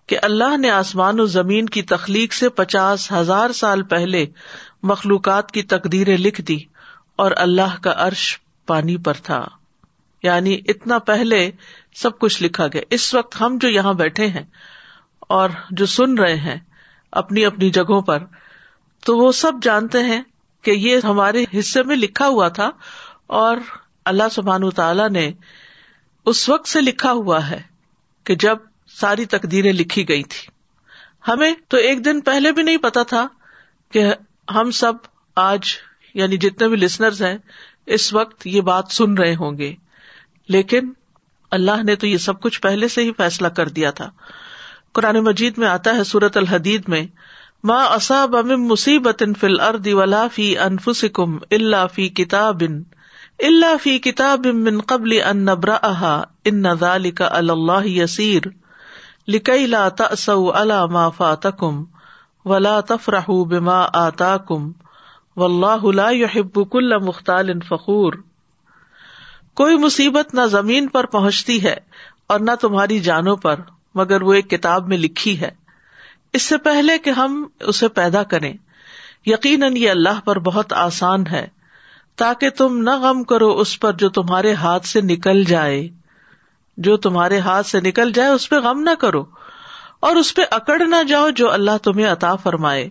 کہ 0.08 0.18
اللہ 0.22 0.58
نے 0.58 0.70
آسمان 0.70 1.20
و 1.20 1.26
زمین 1.26 1.66
کی 1.66 1.82
تخلیق 1.82 2.34
سے 2.34 2.50
پچاس 2.50 3.12
ہزار 3.12 3.50
سال 3.52 3.84
پہلے 3.84 4.26
مخلوقات 4.84 5.52
کی 5.52 5.62
تقدیریں 5.64 6.18
لکھ 6.18 6.42
دی 6.42 6.58
اور 7.16 7.32
اللہ 7.36 7.82
کا 7.82 7.94
عرش 7.98 8.40
پانی 8.66 8.98
پر 8.98 9.14
تھا۔ 9.14 9.48
یعنی 10.26 10.58
اتنا 10.68 10.98
پہلے 11.00 11.52
سب 11.96 12.20
کچھ 12.20 12.44
لکھا 12.44 12.68
گیا۔ 12.68 12.82
اس 12.90 13.14
وقت 13.14 13.42
ہم 13.42 13.58
جو 13.62 13.70
یہاں 13.70 13.94
بیٹھے 13.94 14.28
ہیں 14.28 14.44
اور 15.20 15.50
جو 15.72 15.86
سن 15.86 16.18
رہے 16.18 16.36
ہیں 16.36 16.60
اپنی 17.12 17.46
اپنی 17.46 17.70
جگہوں 17.70 18.02
پر، 18.02 18.24
تو 19.06 19.18
وہ 19.18 19.32
سب 19.32 19.52
جانتے 19.62 20.04
ہیں 20.04 20.22
کہ 20.62 20.72
یہ 20.72 21.00
ہمارے 21.04 21.46
حصے 21.60 21.84
میں 21.84 21.96
لکھا 21.96 22.28
ہوا 22.28 22.48
تھا 22.50 22.70
اور 23.28 23.58
اللہ 24.06 24.30
سبحان 24.32 24.70
تعالی 24.70 25.08
نے 25.12 25.32
اس 26.26 26.50
وقت 26.50 26.68
سے 26.68 26.82
لکھا 26.82 27.12
ہوا 27.12 27.50
ہے 27.50 27.62
کہ 28.24 28.36
جب 28.36 28.58
ساری 28.90 29.26
تقدیریں 29.26 29.74
لکھی 29.74 30.10
گئی 30.10 30.24
تھی۔ 30.24 30.48
ہمیں 31.28 31.54
تو 31.68 31.78
ایک 31.78 32.06
دن 32.06 32.22
پہلے 32.22 32.52
بھی 32.52 32.64
نہیں 32.64 32.78
پتا 32.78 33.04
تھا 33.04 33.28
کہ 33.92 34.04
ہم 34.56 34.72
سب 34.72 34.94
آج 35.36 35.62
یعنی 36.14 36.38
جتنے 36.38 36.68
بھی 36.68 36.78
لسنرز 36.78 37.22
ہیں، 37.22 37.38
اس 37.86 38.14
وقت 38.14 38.48
یہ 38.48 38.62
بات 38.62 38.86
سن 38.92 39.14
رہے 39.14 39.36
ہوں 39.36 39.58
گے۔ 39.58 39.74
لیکن 40.50 40.92
اللہ 41.52 41.84
نے 41.84 41.96
تو 41.96 42.08
یہ 42.08 42.18
سب 42.18 42.42
کچھ 42.42 42.62
پہلے 42.62 42.88
سے 42.88 43.04
ہی 43.04 43.12
فیصلہ 43.18 43.48
کر 43.48 43.70
دیا 43.70 43.92
تھا۔ 43.92 44.10
قرآن 44.94 45.20
مجید 45.20 45.58
میں 45.58 45.68
آتا 45.68 45.96
ہے 45.96 46.04
سورت 46.04 46.38
الحدید 46.38 46.84
میں 46.88 47.06
ماں 47.64 47.86
اصاب 47.86 48.36
ام 48.36 48.68
مصیبت 48.68 49.24
فل 49.40 49.60
ارد 49.60 49.88
ولا 49.88 50.28
فی 50.28 50.58
انفسکم 50.58 51.38
اللہ 51.52 51.86
فی 51.94 52.10
کتاب 52.10 52.62
اللہ 53.40 53.76
فی 53.84 53.98
کتاب 54.00 54.46
من 54.46 54.82
قبل 54.82 55.18
ان 55.26 55.38
نبرا 55.38 56.22
ان 56.46 56.62
نظال 56.62 57.12
کا 57.12 57.30
اللہ 57.32 57.88
یسیر، 57.88 58.42
لکئی 59.28 59.68
لا 59.68 59.88
تأسو 59.90 60.52
علا 60.52 60.86
ما 60.86 61.10
فاتکم 61.10 61.84
ولا 62.46 62.80
تفرح 62.80 63.32
بما 63.50 63.86
آتاکم، 63.94 64.72
واللہ 65.38 65.92
لا 65.92 66.10
يحب 66.10 66.70
كل 66.72 66.98
مختال 66.98 67.60
فخور۔ 67.60 68.14
کوئی 69.56 69.78
مصیبت 69.78 70.34
نہ 70.34 70.42
زمین 70.42 70.88
پر 70.88 71.06
پہنچتی 71.06 71.64
ہے 71.64 71.76
اور 72.28 72.40
نہ 72.40 72.52
تمہاری 72.62 73.00
جانوں 73.00 73.36
پر، 73.36 73.56
مگر 73.96 74.22
وہ 74.22 74.34
ایک 74.34 74.50
کتاب 74.50 74.88
میں 74.88 74.98
لکھی 74.98 75.42
ہے۔ 75.42 75.52
اس 76.34 76.42
سے 76.42 76.58
پہلے 76.58 76.98
کہ 76.98 77.10
ہم 77.10 77.48
اسے 77.60 77.88
پیدا 77.88 78.24
کریں، 78.24 78.54
یقیناً 79.26 79.78
یہ 79.78 79.90
اللہ 79.90 80.20
پر 80.26 80.40
بہت 80.40 80.74
آسان 80.74 81.28
ہے، 81.28 81.48
تاکہ 82.16 82.50
تم 82.50 82.78
نہ 82.78 82.90
غم 82.90 83.24
کرو 83.24 83.60
اس 83.60 83.80
پر 83.80 83.94
جو 83.94 84.10
تمہارے 84.10 84.54
ہاتھ 84.54 84.86
سے 84.86 85.02
نکل 85.02 85.44
جائے۔ 85.44 85.90
جو 86.78 86.98
تمہارے 86.98 87.40
ہاتھ 87.40 87.68
سے 87.68 87.82
نکل 87.82 88.12
جائے، 88.12 88.30
اس 88.30 88.50
پہ 88.50 88.56
غم 88.56 88.80
نہ 88.80 88.96
کرو، 89.00 89.26
اور 90.00 90.16
اس 90.16 90.36
پہ 90.36 90.42
اکڑ 90.52 90.82
نہ 90.86 91.04
جاؤ 91.08 91.30
جو 91.30 91.52
اللہ 91.52 91.78
تمہیں 91.84 92.06
عطا 92.06 92.36
فرمائے۔ 92.36 92.90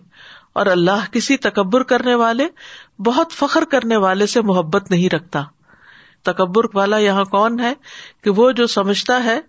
اور 0.53 0.65
اللہ 0.65 1.11
کسی 1.11 1.37
تکبر 1.37 1.83
کرنے 1.83 2.15
والے، 2.15 2.47
بہت 2.99 3.31
فخر 3.31 3.63
کرنے 3.65 3.97
والے 3.97 4.25
سے 4.25 4.41
محبت 4.41 4.91
نہیں 4.91 5.15
رکھتا۔ 5.15 5.43
تکبر 6.25 6.63
والا 6.73 6.97
یہاں 6.97 7.25
کون 7.25 7.59
ہے 7.59 7.73
کہ 8.23 8.29
وہ 8.29 8.51
جو 8.51 8.67
سمجھتا 8.67 9.23
ہے 9.23 9.39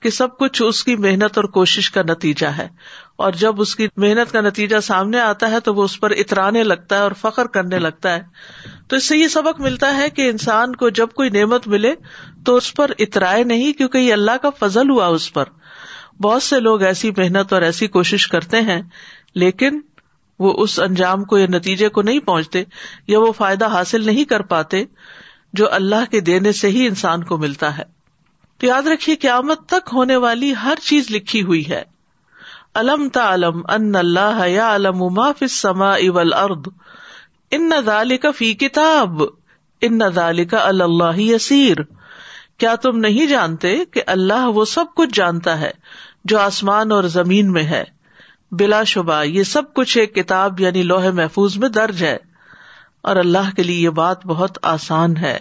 کہ 0.00 0.10
سب 0.10 0.38
کچھ 0.38 0.62
اس 0.66 0.84
کی 0.84 0.96
محنت 0.96 1.38
اور 1.38 1.44
کوشش 1.44 1.90
کا 1.90 2.02
نتیجہ 2.02 2.46
ہے۔ 2.46 2.68
اور 3.16 3.32
جب 3.32 3.60
اس 3.60 3.76
کی 3.76 3.88
محنت 3.96 4.32
کا 4.32 4.40
نتیجہ 4.40 4.80
سامنے 4.80 5.20
آتا 5.20 5.50
ہے 5.50 5.60
تو 5.60 5.74
وہ 5.74 5.82
اس 5.82 6.00
پر 6.00 6.10
اترانے 6.10 6.62
لگتا 6.62 6.96
ہے 6.96 7.00
اور 7.00 7.12
فخر 7.20 7.46
کرنے 7.46 7.78
لگتا 7.78 8.16
ہے۔ 8.16 8.20
تو 8.88 8.96
اس 8.96 9.08
سے 9.08 9.16
یہ 9.16 9.28
سبق 9.28 9.60
ملتا 9.60 9.96
ہے 9.96 10.10
کہ 10.10 10.30
انسان 10.30 10.76
کو 10.76 10.88
جب 10.88 11.06
کوئی 11.14 11.30
نعمت 11.30 11.68
ملے 11.68 11.94
تو 12.44 12.56
اس 12.56 12.74
پر 12.74 12.90
اترائے 12.98 13.44
نہیں 13.44 13.72
کیونکہ 13.72 13.98
یہ 13.98 14.12
اللہ 14.12 14.36
کا 14.42 14.50
فضل 14.50 14.90
ہوا 14.90 15.06
اس 15.06 15.32
پر۔ 15.32 15.44
بہت 16.20 16.42
سے 16.42 16.60
لوگ 16.60 16.82
ایسی 16.82 17.10
محنت 17.16 17.52
اور 17.52 17.62
ایسی 17.62 17.86
کوشش 17.86 18.28
کرتے 18.28 18.60
ہیں، 18.60 18.82
لیکن 19.34 19.80
وہ 20.38 20.54
اس 20.62 20.80
انجام 20.80 21.24
کو 21.24 21.38
یا 21.38 21.46
نتیجے 21.46 21.88
کو 21.88 22.02
نہیں 22.02 22.20
پہنچتے 22.20 22.64
یا 23.06 23.18
وہ 23.18 23.32
فائدہ 23.32 23.66
حاصل 23.66 24.06
نہیں 24.06 24.24
کر 24.24 24.42
پاتے۔ 24.42 24.84
جو 25.52 25.72
اللہ 25.72 26.10
کے 26.10 26.20
دینے 26.20 26.52
سے 26.52 26.68
ہی 26.68 26.86
انسان 26.86 27.24
کو 27.24 27.38
ملتا 27.38 27.78
ہے۔ 27.78 27.82
تو 28.58 28.66
یاد 28.66 28.82
رکھیے 28.82 29.16
قیامت 29.16 29.66
تک 29.66 29.88
ہونے 29.92 30.16
والی 30.16 30.54
ہر 30.64 30.74
چیز 30.82 31.10
لکھی 31.10 31.42
ہوئی 31.42 31.70
ہے۔ 31.70 31.82
الم 32.74 33.08
تا 33.08 33.34
علم 33.34 33.62
ان 33.68 33.96
اللہ 33.96 34.42
یا 34.46 34.74
علم 34.74 35.32
فی 35.38 35.46
سما 35.46 35.92
اول 35.92 36.32
ارد 36.32 36.68
ان 37.50 37.68
نال 37.68 38.16
کا 38.16 38.30
فی 38.30 38.54
کتاب۔ 38.54 39.22
ان 39.80 39.98
نال 39.98 40.44
کا 40.44 40.58
اللہ 40.58 41.18
یسیر۔ 41.18 41.76
کیا 42.58 42.74
تم 42.74 42.98
نہیں 42.98 43.26
جانتے 43.26 43.84
کہ 43.84 44.02
اللہ 44.06 44.46
وہ 44.46 44.64
سب 44.64 44.84
کچھ 44.96 45.10
جانتا 45.12 45.60
ہے 45.60 45.70
جو 46.24 46.38
آسمان 46.38 46.92
اور 46.92 47.04
زمین 47.04 47.52
میں 47.52 47.62
ہے؟ 47.62 47.84
بلا 48.52 48.84
شبہ 48.84 49.22
یہ 49.22 49.42
سب 49.42 49.74
کچھ 49.74 49.98
ایک 49.98 50.14
کتاب 50.14 50.60
یعنی 50.60 50.82
لوہے 50.82 51.10
محفوظ 51.10 51.56
میں 51.56 51.68
درج 51.68 52.04
ہے۔ 52.04 52.29
اور 53.02 53.16
اللہ 53.16 53.56
کے 53.56 53.62
لیے 53.62 53.80
یہ 53.80 53.90
بات 53.90 54.26
بہت 54.26 54.58
آسان 54.62 55.16
ہے۔ 55.16 55.38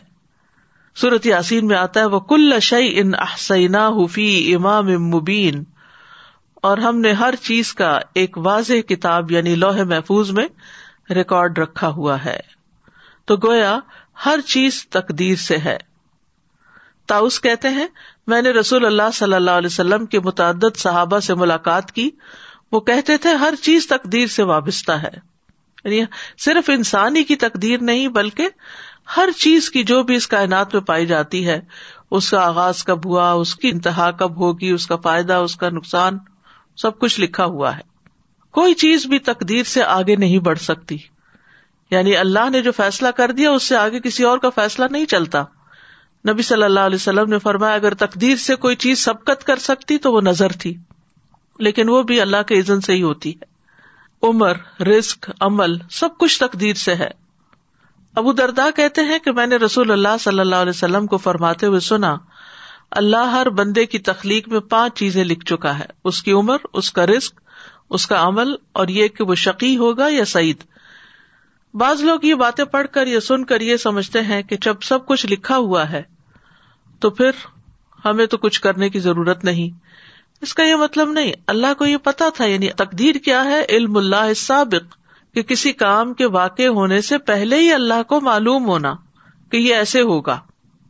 صورت 0.96 1.26
یاسین 1.26 1.68
میں 1.68 1.78
آتا 1.78 2.00
ہے 2.00 2.06
وہ 2.06 2.20
کل 2.20 2.60
شعی 2.60 3.00
ان 3.00 3.12
احسینا 3.16 3.88
حفی 3.88 4.56
امام 4.56 4.86
مبین 4.86 5.64
اور 6.56 6.78
ہم 6.78 7.00
نے 7.00 7.12
ہر 7.12 7.36
چیز 7.36 7.74
کا 7.74 8.00
ایک 8.14 8.38
واضح 8.38 8.74
کتاب 8.74 9.32
یعنی 9.32 9.56
لوہے 9.56 9.84
محفوظ 9.84 10.32
میں 10.32 10.48
ریکارڈ 11.14 11.58
رکھا 11.58 11.88
ہوا 11.88 12.26
ہے۔ 12.26 12.40
تو 13.26 13.36
گویا 13.36 13.80
ہر 14.26 14.40
چیز 14.46 14.88
تقدیر 14.90 15.36
سے 15.36 15.58
ہے۔ 15.58 15.78
تاؤس 17.08 17.42
کہتے 17.42 17.70
ہیں، 17.70 17.88
میں 18.28 18.42
نے 18.42 18.50
رسول 18.50 18.86
اللہ 18.86 19.12
صلی 19.14 19.34
اللہ 19.34 19.52
علیہ 19.52 19.68
وسلم 19.68 20.06
کے 20.06 20.20
متعدد 20.20 20.78
صحابہ 20.78 21.20
سے 21.20 21.36
ملاقات 21.36 21.92
کی۔ 21.92 22.10
وہ 22.72 22.80
کہتے 22.80 23.18
تھے، 23.18 23.34
ہر 23.34 23.54
چیز 23.62 23.88
تقدیر 23.88 24.28
سے 24.28 24.44
وابستہ 24.44 24.92
ہے۔ 24.92 25.29
یعنی 25.86 26.04
صرف 26.38 26.70
انسانی 26.70 27.24
کی 27.24 27.36
تقدیر 27.36 27.78
نہیں 27.82 28.08
بلکہ 28.08 28.48
ہر 29.18 29.30
چیز 29.38 29.72
کی 29.72 29.84
جو 29.84 30.04
بھی 30.04 30.16
اس 30.16 30.28
کائنات 30.28 30.74
میں 30.74 30.82
پائی 30.82 31.06
جاتی 31.06 31.48
ہے، 31.48 31.62
اس 32.12 32.30
کا 32.30 32.48
آغاز 32.48 32.84
کب 32.84 33.06
ہوا، 33.06 33.32
اس 33.32 33.56
کی 33.56 33.70
انتہا 33.70 34.12
کب 34.12 34.38
ہوگی، 34.38 34.72
اس 34.72 34.88
کا 34.88 34.96
فائدہ، 34.96 35.34
اس 35.34 35.56
کا 35.56 35.70
نقصان، 35.70 36.18
سب 36.78 37.00
کچھ 37.00 37.22
لکھا 37.22 37.46
ہوا 37.46 37.76
ہے۔ 37.76 37.82
کوئی 38.52 38.74
چیز 38.74 39.06
بھی 39.06 39.20
تقدیر 39.20 39.64
سے 39.64 39.84
آگے 39.84 40.16
نہیں 40.16 40.40
بڑھ 40.40 40.60
سکتی۔ 40.60 40.98
یعنی 41.92 42.18
اللہ 42.18 42.50
نے 42.50 42.62
جو 42.62 42.72
فیصلہ 42.72 43.08
کر 43.08 43.32
دیا، 43.32 43.52
اس 43.52 43.64
سے 43.64 43.76
آگے 43.76 44.00
کسی 44.00 44.24
اور 44.24 44.38
کا 44.38 44.50
فیصلہ 44.50 44.86
نہیں 44.92 45.06
چلتا۔ 45.06 45.44
نبی 46.30 46.42
صلی 46.42 46.64
اللہ 46.64 46.80
علیہ 46.80 46.96
وسلم 46.96 47.30
نے 47.30 47.40
فرمایا، 47.40 47.74
اگر 47.74 47.94
تقدیر 47.94 48.36
سے 48.36 48.56
کوئی 48.56 48.76
چیز 48.76 49.00
سبقت 49.00 49.44
کر 49.44 49.56
سکتی 49.56 49.98
تو 49.98 50.14
وہ 50.14 50.22
نظر 50.22 50.52
تھی، 50.52 50.78
لیکن 51.60 51.90
وہ 51.90 52.04
بھی 52.04 52.22
اللہ 52.22 52.44
کے 52.48 52.60
عزن 52.60 52.82
سے 52.82 52.94
ہی 52.94 53.02
ہوتی 53.02 53.30
ہے۔ 53.30 53.59
عمر 54.24 54.82
رسک 54.82 55.32
عمل، 55.40 55.78
سب 55.92 56.18
کچھ 56.18 56.40
تقدیر 56.40 56.74
سے 56.74 56.96
ہے۔ 56.96 57.10
ابو 58.16 58.34
دردا 58.34 58.70
کہتے 58.76 59.02
ہیں 59.02 59.20
کہ 59.20 59.32
میں 59.32 59.48
نے 59.48 59.56
رسول 59.56 59.92
اللہ 59.92 60.18
صلی 60.20 60.40
اللہ 60.40 60.56
علیہ 60.56 60.70
وسلم 60.70 61.06
کو 61.06 61.18
فرماتے 61.18 61.66
ہوئے 61.66 61.80
سنا، 61.80 62.16
اللہ 62.92 63.32
ہر 63.32 63.50
بندے 63.50 63.86
کی 63.86 64.00
تخلیق 64.00 64.48
میں 64.48 64.60
پانچ 64.60 64.96
چیزیں 64.96 65.24
لکھ 65.24 65.46
چکا 65.46 65.80
ہے۔ 65.80 65.86
اس 66.04 66.24
کی 66.24 66.32
عمر، 66.32 66.58
اس 66.74 66.92
کا 66.92 67.06
رسک 67.06 67.40
اس 67.90 68.08
کا 68.08 68.28
عمل، 68.28 68.56
اور 68.72 68.88
یہ 68.88 69.08
کہ 69.08 69.24
وہ 69.24 69.36
شقی 69.36 69.78
ہوگا 69.78 70.08
یا 70.10 70.26
سعید۔ 70.26 70.64
بعض 71.74 72.02
لوگ 72.02 72.20
یہ 72.24 72.36
باتیں 72.36 72.66
پڑھ 72.66 72.88
کر 72.92 73.08
یا 73.08 73.20
سن 73.20 73.46
کر 73.46 73.62
یہ 73.62 73.78
سمجھتے 73.78 74.22
ہیں 74.22 74.42
کہ 74.44 74.58
جب 74.62 74.82
سب 74.82 75.06
کچھ 75.06 75.26
لکھا 75.26 75.58
ہوا 75.58 75.90
ہے، 75.92 76.04
تو 77.00 77.10
پھر 77.10 77.32
ہمیں 78.06 78.26
تو 78.26 78.38
کچھ 78.38 78.62
کرنے 78.62 78.90
کی 78.90 79.00
ضرورت 79.00 79.44
نہیں۔ 79.44 79.89
اس 80.42 80.54
کا 80.54 80.64
یہ 80.64 80.76
مطلب 80.76 81.12
نہیں۔ 81.12 81.32
اللہ 81.48 81.74
کو 81.78 81.86
یہ 81.86 81.98
پتا 81.98 82.30
تھا 82.30 82.46
یعنی 82.46 82.70
تقدیر 82.70 83.16
کیا 83.16 83.44
ہے؟ 83.44 83.66
علم 83.70 83.98
اللہ 83.98 84.34
سابق 84.36 84.96
کہ 85.34 85.44
کسی 85.44 85.72
کام 85.72 86.14
کے 86.14 86.26
واقع 86.26 86.68
ہونے 86.68 87.02
سے 87.02 87.18
پہلے 87.18 87.56
ہی 87.56 87.74
اللہ 87.74 88.04
کو 88.08 88.22
معلوم 88.22 88.66
ہونا 88.66 88.94
کہ 89.52 89.58
یہ 89.58 89.76
ایسے 89.76 90.02
ہوگا۔ 90.02 90.40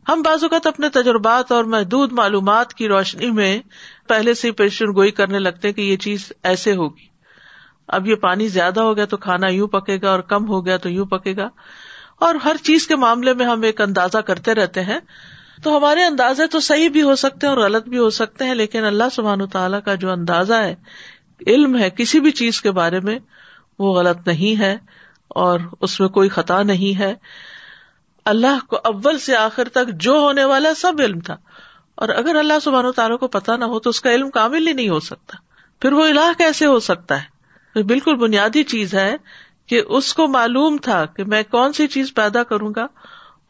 ہم 0.08 0.22
بعض 0.22 0.42
اوقات 0.42 0.66
اپنے 0.66 0.88
تجربات 0.88 1.52
اور 1.52 1.64
محدود 1.64 2.12
معلومات 2.12 2.74
کی 2.74 2.88
روشنی 2.88 3.30
میں 3.30 3.58
پہلے 4.08 4.34
سے 4.34 4.52
پیشن 4.52 4.86
گوئی 4.86 5.10
کرنے 5.10 5.38
لگتے 5.38 5.72
کہ 5.72 5.80
یہ 5.80 5.96
چیز 5.96 6.32
ایسے 6.42 6.72
ہوگی۔ 6.72 7.04
اب 7.88 8.06
یہ 8.06 8.14
پانی 8.14 8.48
زیادہ 8.48 8.80
ہو 8.80 8.96
گیا 8.96 9.04
تو 9.04 9.16
کھانا 9.16 9.48
یوں 9.48 9.68
پکے 9.68 9.98
گا 10.02 10.10
اور 10.10 10.20
کم 10.20 10.48
ہو 10.48 10.66
گیا 10.66 10.76
تو 10.76 10.88
یوں 10.88 11.06
پکے 11.06 11.36
گا۔ 11.36 11.48
اور 12.20 12.34
ہر 12.34 12.56
چیز 12.62 12.86
کے 12.86 12.96
معاملے 12.96 13.34
میں 13.34 13.46
ہم 13.46 13.62
ایک 13.62 13.80
اندازہ 13.80 14.18
کرتے 14.18 14.54
رہتے 14.54 14.82
ہیں 14.82 14.98
تو 15.64 15.76
ہمارے 15.76 16.04
اندازے 16.04 16.46
تو 16.46 16.60
صحیح 16.60 16.88
بھی 16.88 17.02
ہو 17.02 17.14
سکتے 17.16 17.46
ہیں 17.46 17.54
اور 17.54 17.62
غلط 17.62 17.88
بھی 17.88 17.98
ہو 17.98 18.10
سکتے 18.10 18.44
ہیں، 18.44 18.54
لیکن 18.54 18.84
اللہ 18.84 19.04
سبحان 19.12 19.46
تعالیٰ 19.46 19.80
کا 19.84 19.94
جو 19.94 20.10
اندازہ 20.10 20.54
ہے، 20.54 20.74
علم 21.46 21.78
ہے 21.78 21.90
کسی 21.90 22.20
بھی 22.20 22.30
چیز 22.30 22.62
کے 22.62 22.70
بارے 22.70 23.00
میں، 23.00 23.18
وہ 23.78 23.94
غلط 23.94 24.28
نہیں 24.28 24.60
ہے 24.60 24.76
اور 25.28 25.60
اس 25.80 26.00
میں 26.00 26.08
کوئی 26.08 26.28
خطا 26.28 26.62
نہیں 26.62 26.98
ہے۔ 26.98 27.14
اللہ 28.24 28.66
کو 28.68 28.76
اول 28.84 29.18
سے 29.18 29.36
آخر 29.36 29.68
تک 29.68 29.88
جو 29.88 30.12
ہونے 30.12 30.44
والا 30.44 30.74
سب 30.74 30.92
علم 30.98 31.20
تھا۔ 31.20 31.36
اور 31.94 32.08
اگر 32.08 32.36
اللہ 32.36 32.52
سبحان 32.62 32.84
و 32.84 32.92
تعالیٰ 32.92 33.18
کو 33.18 33.28
پتا 33.28 33.56
نہ 33.56 33.64
ہو 33.64 33.80
تو 33.80 33.90
اس 33.90 34.00
کا 34.00 34.12
علم 34.12 34.30
کامل 34.30 34.68
ہی 34.68 34.72
نہیں 34.72 34.88
ہو 34.88 35.00
سکتا۔ 35.00 35.36
پھر 35.80 35.92
وہ 35.92 36.06
الہ 36.06 36.32
کیسے 36.38 36.66
ہو 36.66 36.80
سکتا 36.80 37.22
ہے؟ 37.22 37.82
بالکل 37.82 38.16
بنیادی 38.16 38.62
چیز 38.62 38.94
ہے 38.94 39.16
کہ 39.66 39.82
اس 39.88 40.14
کو 40.14 40.28
معلوم 40.28 40.76
تھا 40.82 41.06
کہ 41.06 41.24
میں 41.24 41.42
کون 41.50 41.72
سی 41.72 41.86
چیز 41.86 42.14
پیدا 42.14 42.42
کروں 42.42 42.72
گا 42.76 42.86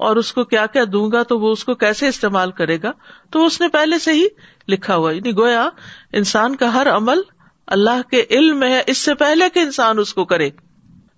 اور 0.01 0.17
اس 0.17 0.33
کو 0.33 0.45
کیا 0.45 0.67
کیا 0.67 0.83
دوں 0.93 1.13
گا 1.13 1.23
تو 1.23 1.41
وہ 1.41 1.53
اس 1.53 1.65
کو 1.65 1.75
کیسے 1.75 2.09
استعمال 2.09 2.51
کرے 2.51 2.79
گا؟ 2.83 2.93
تو 3.31 3.47
اس 3.47 3.61
نے 3.61 3.69
پہلے 3.69 3.99
سے 3.99 4.13
ہی 4.13 4.27
لکھا 4.69 4.97
ہوا 4.97 5.13
یعنی 5.13 5.37
گویا 5.37 5.69
انسان 6.13 6.57
کا 6.57 6.75
ہر 6.75 6.91
عمل 6.91 7.21
اللہ 7.67 8.11
کے 8.11 8.25
علم 8.31 8.59
میں 8.59 8.73
ہے، 8.73 8.83
اس 8.87 8.99
سے 8.99 9.15
پہلے 9.15 9.51
کہ 9.55 9.59
انسان 9.59 9.99
اس 9.99 10.15
کو 10.15 10.25
کرے۔ 10.25 10.51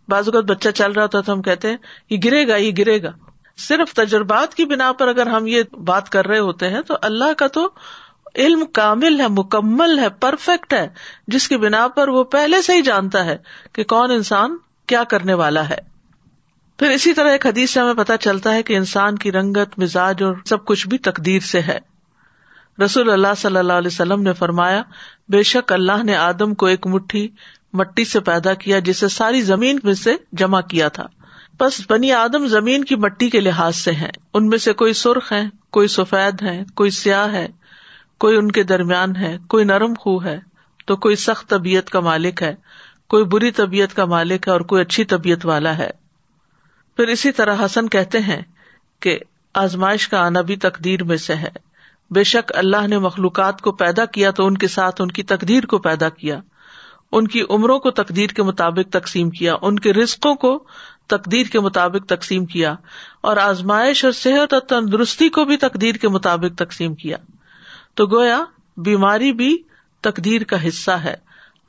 بعض 0.09 0.29
اوقات 0.29 0.45
بچہ 0.45 0.69
چل 0.69 0.93
رہا 0.93 1.07
تھا 1.07 1.21
تو 1.21 1.33
ہم 1.33 1.43
کہتے 1.43 1.71
ہیں، 1.71 1.77
یہ 2.11 2.17
گرے 2.25 2.49
گا، 2.49 2.57
یہ 2.57 2.73
گرے 2.79 3.03
گا۔ 3.03 3.11
صرف 3.59 3.95
تجربات 3.95 4.55
کی 4.55 4.65
بنا 4.65 4.93
پر 4.93 5.09
اگر 5.09 5.27
ہم 5.27 5.47
یہ 5.47 5.63
بات 5.73 6.09
کر 6.09 6.27
رہے 6.27 6.39
ہوتے 6.39 6.69
ہیں 6.69 6.81
تو 6.81 6.95
اللہ 7.03 7.33
کا 7.39 7.47
تو 7.47 7.69
علم 8.37 8.65
کامل 8.67 9.21
ہے، 9.21 9.29
مکمل 9.29 9.99
ہے، 9.99 10.09
پرفیکٹ 10.09 10.73
ہے۔ 10.73 10.89
جس 11.27 11.49
کی 11.49 11.57
بنا 11.57 11.89
پر 11.89 12.09
وہ 12.09 12.25
پہلے 12.25 12.63
سے 12.63 12.73
ہی 12.73 12.83
جانتا 12.83 13.25
ہے 13.25 13.39
کہ 13.73 13.85
کون 13.85 14.11
انسان 14.11 14.57
کیا 14.87 15.05
کرنے 15.05 15.35
والا 15.35 15.69
ہے۔ 15.69 15.92
پھر 16.83 16.91
اسی 16.91 17.13
طرح 17.13 17.31
ایک 17.31 17.47
حدیث 17.47 17.71
سے 17.71 17.81
ہمیں 17.81 17.95
پتا 17.95 18.17
چلتا 18.17 18.55
ہے 18.55 18.63
کہ 18.63 18.77
انسان 18.77 19.17
کی 19.17 19.33
رنگت، 19.33 19.79
مزاج 19.79 20.23
اور 20.23 20.35
سب 20.45 20.65
کچھ 20.65 20.89
بھی 20.89 20.99
تقدیر 20.99 21.41
سے 21.41 21.61
ہے۔ 21.61 21.79
رسول 22.85 23.11
اللہ 23.11 23.35
صلی 23.37 23.57
اللہ 23.57 23.73
علیہ 23.73 23.87
وسلم 23.87 24.23
نے 24.23 24.33
فرمایا، 24.33 24.83
بے 25.29 25.43
شک 25.43 25.73
اللہ 25.73 26.03
نے 26.03 26.17
آدم 26.17 26.55
کو 26.55 26.67
ایک 26.67 26.87
مٹھی، 26.87 27.29
مٹی 27.73 28.05
سے 28.05 28.21
پیدا 28.21 28.55
کیا، 28.55 28.79
جسے 28.79 29.09
ساری 29.09 29.43
زمین 29.43 29.79
میں 29.83 29.95
سے 29.95 30.15
جمع 30.33 30.61
کیا 30.61 30.89
تھا۔ 30.89 31.07
بس 31.61 31.81
بنی 31.91 32.13
آدم 32.13 32.47
زمین 32.47 32.85
کی 32.85 32.97
مٹی 32.97 33.31
کے 33.31 33.41
لحاظ 33.41 33.77
سے 33.77 33.93
ہیں۔ 33.93 34.11
ان 34.35 34.47
میں 34.47 34.59
سے 34.59 34.73
کوئی 34.73 34.93
سرخ 34.93 35.33
ہے 35.33 35.43
کوئی 35.71 35.89
سفید 35.89 36.43
ہے 36.43 36.65
کوئی 36.75 36.91
سیاہ 36.91 37.33
ہے 37.33 37.49
کوئی 38.19 38.37
ان 38.37 38.53
کے 38.53 38.63
درمیان 38.63 39.17
ہے 39.17 39.39
کوئی 39.49 39.65
نرم 39.65 39.95
خو 40.01 40.25
ہے، 40.25 40.41
تو 40.87 40.97
کوئی 40.97 41.17
سخت 41.17 41.49
طبیعت 41.49 41.91
کا 41.91 42.01
مالک 42.01 42.43
ہے، 42.43 42.55
کوئی 43.09 43.25
بری 43.25 43.51
طبیعت 43.51 43.97
کا 43.97 44.05
مالک 44.05 44.49
ہے 44.49 44.53
اور 44.53 44.61
کوئی 44.61 44.83
اچھی 44.83 45.05
طبیعت 45.05 45.47
والا 45.47 45.79
ہے۔ 45.79 46.02
پھر 46.97 47.09
اسی 47.09 47.33
طرح 47.33 47.65
حسن 47.65 47.89
کہتے 47.89 48.19
ہیں 48.19 48.43
کہ 49.01 49.19
آزمائش 49.55 50.09
کا 50.09 50.27
آنا 50.27 50.41
بھی 50.41 50.57
تقدیر 50.57 51.05
میں 51.05 51.17
سے 51.17 51.35
ہے۔ 51.35 51.49
بے 52.11 52.25
شک 52.25 52.53
اللہ 52.55 52.87
نے 52.87 52.99
مخلوقات 52.99 53.61
کو 53.61 53.73
پیدا 53.73 54.05
کیا 54.05 54.31
تو 54.31 54.47
ان 54.47 54.59
کے 54.59 54.69
ساتھ 54.69 55.01
ان 55.01 55.11
کی 55.11 55.23
تقدیر 55.23 55.67
کو 55.67 55.79
پیدا 55.79 56.09
کیا۔ 56.09 56.41
ان 57.13 57.29
کی 57.29 57.43
عمروں 57.51 57.79
کو 57.79 57.91
تقدیر 57.91 58.27
کے 58.27 58.43
مطابق 58.43 58.93
تقسیم 58.93 59.31
کیا۔ 59.31 59.55
ان 59.63 59.79
کے 59.79 59.93
رسکوں 59.93 60.35
کو 60.35 60.65
تقدیر 61.09 61.47
کے 61.47 61.61
مطابق 61.61 62.09
تقسیم 62.09 62.47
کیا۔ 62.47 62.75
اور 63.21 63.37
آزمائش 63.37 64.05
اور 64.05 64.13
صحت 64.13 64.53
اور 64.53 64.61
تندرستی 64.61 65.29
کو 65.29 65.45
بھی 65.45 65.57
تقدیر 65.57 65.95
کے 65.95 66.09
مطابق 66.09 66.59
تقسیم 66.59 66.95
کیا۔ 66.95 67.17
تو 67.95 68.07
گویا 68.07 68.45
بیماری 68.77 69.33
بھی 69.33 69.63
تقدیر 70.01 70.45
کا 70.45 70.69
حصہ 70.69 70.91
ہے۔ 70.91 71.15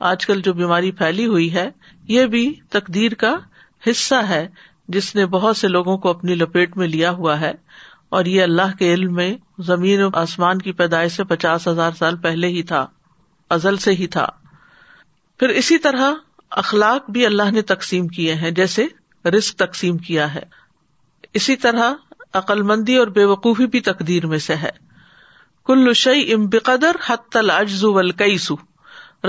آج 0.00 0.26
کل 0.26 0.40
جو 0.40 0.52
بیماری 0.52 0.90
پھیلی 0.90 1.26
ہوئی 1.26 1.54
ہے، 1.54 1.70
یہ 2.08 2.26
بھی 2.26 2.54
تقدیر 2.70 3.14
کا 3.14 3.36
حصہ 3.90 4.14
ہے۔ 4.14 4.48
جس 4.88 5.14
نے 5.14 5.26
بہت 5.26 5.56
سے 5.56 5.68
لوگوں 5.68 5.98
کو 5.98 6.08
اپنی 6.08 6.34
لپیٹ 6.34 6.76
میں 6.76 6.88
لیا 6.88 7.10
ہوا 7.10 7.40
ہے 7.40 7.52
اور 8.08 8.24
یہ 8.24 8.42
اللہ 8.42 8.76
کے 8.78 8.94
علم 8.94 9.14
میں 9.14 9.34
زمین 9.58 10.02
و 10.02 10.08
آسمان 10.14 10.58
کی 10.58 10.72
پیدائش 10.72 11.12
سے 11.12 11.24
پچاس 11.24 11.68
ہزار 11.68 11.90
سال 11.98 12.16
پہلے 12.16 12.46
ہی 12.46 12.62
تھا، 12.62 12.86
ازل 13.50 13.76
سے 13.76 13.92
ہی 13.92 14.06
تھا۔ 14.06 14.26
پھر 15.38 15.48
اسی 15.48 15.78
طرح 15.78 16.14
اخلاق 16.50 17.10
بھی 17.10 17.26
اللہ 17.26 17.50
نے 17.50 17.62
تقسیم 17.62 18.08
کیے 18.08 18.34
ہیں، 18.34 18.50
جیسے 18.50 18.86
رسک 19.30 19.58
تقسیم 19.58 19.98
کیا 19.98 20.34
ہے۔ 20.34 20.42
اسی 21.32 21.56
طرح 21.56 21.92
عقل 22.34 22.62
مندی 22.62 22.96
اور 22.96 23.06
بے 23.06 23.24
وقوفی 23.24 23.66
بھی 23.66 23.80
تقدیر 23.80 24.26
میں 24.26 24.38
سے 24.38 24.54
ہے۔ 24.54 24.70
کل 25.66 25.92
شعی 25.92 26.32
ام 26.32 26.46
بقدر 26.46 26.96
حت 27.06 27.36
العجز 27.36 27.84
والکیسو 27.84 28.56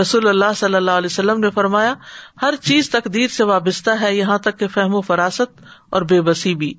رسول 0.01 0.27
اللہ 0.27 0.53
صلی 0.55 0.75
اللہ 0.75 0.91
علیہ 0.91 1.09
وسلم 1.11 1.39
نے 1.39 1.49
فرمایا، 1.49 1.93
ہر 2.41 2.55
چیز 2.55 2.89
تقدیر 2.89 3.27
سے 3.27 3.43
وابستہ 3.43 3.89
ہے، 4.01 4.15
یہاں 4.15 4.37
تک 4.37 4.59
کہ 4.59 4.67
فہم 4.67 4.95
و 4.95 5.01
فراست 5.01 5.61
اور 5.89 6.01
بے 6.01 6.21
بسی 6.21 6.55
بھی۔ 6.55 6.73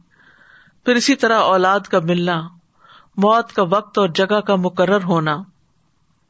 پھر 0.85 0.94
اسی 0.94 1.14
طرح 1.14 1.38
اولاد 1.38 1.80
کا 1.80 1.99
ملنا، 1.99 2.49
موت 3.16 3.52
کا 3.52 3.62
وقت 3.62 3.99
اور 3.99 4.08
جگہ 4.08 4.40
کا 4.40 4.56
مقرر 4.56 5.02
ہونا۔ 5.04 5.37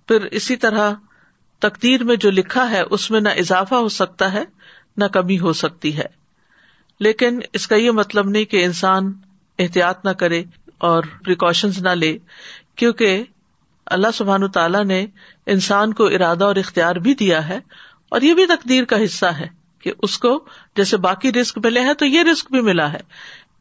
پھر 0.08 0.24
اسی 0.24 0.56
طرح 0.56 0.90
تقدیر 1.58 2.04
میں 2.04 2.16
جو 2.16 2.30
لکھا 2.30 2.70
ہے، 2.70 2.80
اس 2.80 3.10
میں 3.10 3.20
نہ 3.20 3.28
اضافہ 3.28 3.74
ہو 3.74 3.88
سکتا 3.88 4.32
ہے، 4.32 4.44
نہ 4.96 5.04
کمی 5.04 5.38
ہو 5.38 5.52
سکتی 5.52 5.98
ہے۔ 5.98 6.26
لیکن 7.00 7.40
اس 7.52 7.66
کا 7.66 7.76
یہ 7.76 7.90
مطلب 7.90 8.28
نہیں 8.28 8.44
کہ 8.44 8.64
انسان 8.64 9.12
احتیاط 9.58 10.04
نہ 10.04 10.10
کرے 10.10 10.44
اور 10.78 11.02
پریکاشنز 11.24 11.78
نہ 11.78 11.88
لے، 11.88 12.18
کیونکہ 12.76 13.24
اللہ 13.86 14.06
سبحان 14.14 14.48
تعالیٰ 14.48 14.84
نے 14.84 15.06
انسان 15.46 15.92
کو 15.92 16.06
ارادہ 16.06 16.44
اور 16.44 16.56
اختیار 16.56 16.96
بھی 16.96 17.14
دیا 17.14 17.48
ہے 17.48 17.58
اور 18.08 18.20
یہ 18.20 18.34
بھی 18.34 18.46
تقدیر 18.46 18.84
کا 18.84 19.04
حصہ 19.04 19.26
ہے 19.26 19.48
کہ 19.80 19.92
اس 20.02 20.18
کو 20.18 20.44
جیسے 20.76 20.96
باقی 20.96 21.32
رسک 21.32 21.58
ملے 21.64 21.80
ہیں 21.80 21.94
تو 21.94 22.06
یہ 22.06 22.22
رسک 22.32 22.50
بھی 22.50 22.60
ملا 22.60 22.92
ہے۔ 22.92 23.00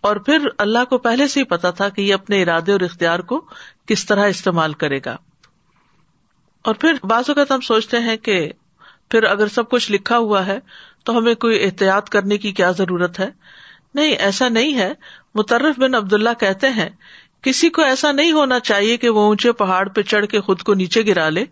اور 0.01 0.15
پھر 0.15 0.48
اللہ 0.58 0.86
کو 0.89 0.98
پہلے 0.98 1.27
سے 1.27 1.39
ہی 1.39 1.46
پتا 1.46 1.72
تھا 1.72 1.89
کہ 1.89 2.01
یہ 2.01 2.13
اپنے 2.13 2.44
ارادے 2.44 2.72
اور 2.72 2.82
اختیار 2.82 3.20
کو 3.20 3.46
کس 3.86 4.05
طرح 4.05 4.27
استعمال 4.27 4.74
کرے 4.74 5.00
گا۔ 5.05 5.17
اور 6.63 6.75
پھر 6.75 6.94
بعض 7.03 7.24
اوقات 7.27 7.51
ہم 7.51 7.62
سوچتے 7.62 8.00
ہیں 8.00 8.17
کہ 8.17 8.51
پھر 9.10 9.24
اگر 9.24 9.48
سب 9.48 9.70
کچھ 9.70 9.91
لکھا 9.91 10.17
ہوا 10.17 10.46
ہے 10.46 10.60
تو 11.03 11.17
ہمیں 11.17 11.36
کوئی 11.36 11.63
احتیاط 11.63 12.10
کرنے 12.10 12.38
کی 12.38 12.51
کیا 12.51 12.72
ضرورت 12.72 13.20
ہے؟ 13.20 13.29
نہیں، 13.94 14.12
ایسا 14.12 14.50
نہیں 14.50 14.77
ہے۔ 14.77 14.94
مترف 15.36 15.79
بن 15.79 15.96
عبد 15.96 16.13
اللہ 16.13 16.29
کہتے 16.39 16.70
ہیں 16.70 16.89
کسی 17.45 17.69
کو 17.69 17.81
ایسا 17.81 18.11
نہیں 18.11 18.31
ہونا 18.31 18.59
چاہیے 18.59 18.97
کہ 18.97 19.09
وہ 19.09 19.19
اونچے 19.19 19.51
پہاڑ 19.51 19.89
پہ 19.89 20.01
چڑھ 20.01 20.25
کے 20.25 20.41
خود 20.41 20.61
کو 20.61 20.73
نیچے 20.73 21.05
گرا 21.05 21.29
لے 21.29 21.45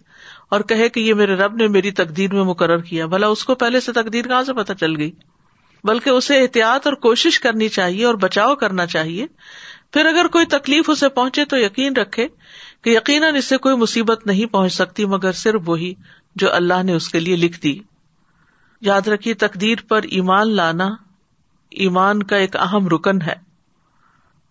اور 0.49 0.61
کہے 0.61 0.89
کہ 0.89 0.99
یہ 0.99 1.13
میرے 1.13 1.35
رب 1.35 1.55
نے 1.55 1.67
میری 1.67 1.91
تقدیر 1.91 2.33
میں 2.33 2.43
مقرر 2.43 2.77
کیا۔ 2.77 3.05
بھلا 3.05 3.27
اس 3.27 3.45
کو 3.45 3.55
پہلے 3.55 3.79
سے 3.79 3.91
تقدیر 3.91 4.27
کہاں 4.27 4.43
سے 4.43 4.53
پتہ 4.53 4.73
چل 4.73 4.97
گئی؟ 4.97 5.11
بلکہ 5.83 6.09
اسے 6.09 6.41
احتیاط 6.41 6.87
اور 6.87 6.93
کوشش 6.93 7.39
کرنی 7.39 7.69
چاہیے 7.69 8.05
اور 8.05 8.15
بچاؤ 8.15 8.55
کرنا 8.55 8.85
چاہیے۔ 8.85 9.25
پھر 9.93 10.05
اگر 10.05 10.27
کوئی 10.27 10.45
تکلیف 10.45 10.89
اسے 10.89 11.09
پہنچے 11.09 11.45
تو 11.45 11.57
یقین 11.57 11.95
رکھے 11.95 12.27
کہ 12.83 12.89
یقیناً 12.89 13.35
اس 13.35 13.45
سے 13.45 13.57
کوئی 13.57 13.75
مصیبت 13.75 14.27
نہیں 14.27 14.45
پہنچ 14.45 14.73
سکتی، 14.73 15.05
مگر 15.05 15.31
صرف 15.31 15.61
وہی 15.65 15.93
جو 16.35 16.53
اللہ 16.53 16.83
نے 16.83 16.93
اس 16.93 17.09
کے 17.09 17.19
لیے 17.19 17.35
لکھ 17.35 17.61
دی۔ 17.61 17.79
یاد 18.81 19.07
رکھیے، 19.07 19.33
تقدیر 19.33 19.77
پر 19.87 20.03
ایمان 20.03 20.55
لانا 20.55 20.89
ایمان 21.71 22.23
کا 22.23 22.35
ایک 22.35 22.55
اہم 22.55 22.87
رکن 22.87 23.21
ہے۔ 23.21 23.52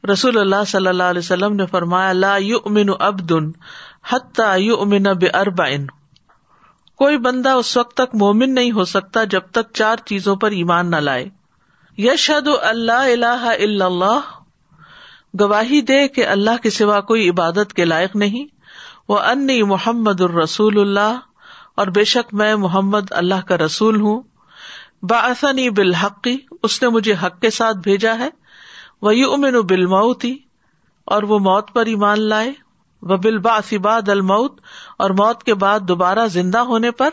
رسول 0.08 0.38
اللہ 0.38 0.64
صلی 0.66 0.86
اللہ 0.86 1.02
علیہ 1.02 1.18
وسلم 1.18 1.56
نے 1.56 1.66
فرمایا، 1.66 2.12
لا 2.12 2.36
یؤمن 2.36 2.86
عبد 3.00 3.32
حتی 4.10 4.62
یؤمن 4.62 5.02
باربع 5.02 5.68
کوئی 6.96 7.18
بندہ 7.18 7.48
اس 7.48 7.76
وقت 7.76 7.96
تک 7.96 8.14
مومن 8.14 8.54
نہیں 8.54 8.72
ہو 8.72 8.84
سکتا 8.84 9.24
جب 9.24 9.40
تک 9.40 9.72
چار 9.72 9.96
چیزوں 9.96 10.36
پر 10.36 10.50
ایمان 10.50 10.90
نہ 10.90 10.96
لائے۔ 10.96 11.28
یشہد 11.98 12.48
اللہ 12.62 12.92
الہ 12.92 13.54
الا 13.60 13.86
اللہ۔ 13.86 14.20
گواہی 15.40 15.80
دے 15.80 16.08
کہ 16.08 16.26
اللہ 16.26 16.62
کے 16.62 16.70
سوا 16.70 17.00
کوئی 17.00 17.30
عبادت 17.30 17.74
کے 17.74 17.84
لائق 17.84 18.16
نہیں۔ 18.16 18.46
وہ 19.08 19.18
انی 19.18 19.62
محمد 19.62 20.20
الرسول 20.20 20.80
اللہ۔ 20.80 21.18
اور 21.74 21.86
بے 21.86 22.04
شک 22.04 22.34
میں 22.34 22.56
محمد 22.56 23.12
اللہ 23.12 23.48
کا 23.48 23.58
رسول 23.58 24.00
ہوں۔ 24.00 24.22
باثنی 25.02 25.70
بالحقی 25.70 26.38
اس 26.62 26.82
نے 26.82 26.88
مجھے 26.88 27.14
حق 27.22 27.40
کے 27.40 27.50
ساتھ 27.50 27.76
بھیجا 27.76 28.18
ہے۔ 28.18 28.28
وہ 29.02 29.16
یو 29.16 29.32
امن 29.32 29.60
بل 29.60 29.86
موتی 29.86 30.36
اور 31.04 31.22
وہ 31.22 31.38
موت 31.38 31.72
پر 31.72 31.86
ایمان 31.86 32.20
لائے۔ 32.20 32.52
وہ 33.02 33.16
بل 33.16 33.38
باسباد 33.38 34.08
المعت 34.08 34.60
اور 34.98 35.10
موت 35.10 35.42
کے 35.42 35.54
بعد 35.54 35.80
دوبارہ 35.80 36.26
زندہ 36.26 36.58
ہونے 36.58 36.90
پر 36.90 37.08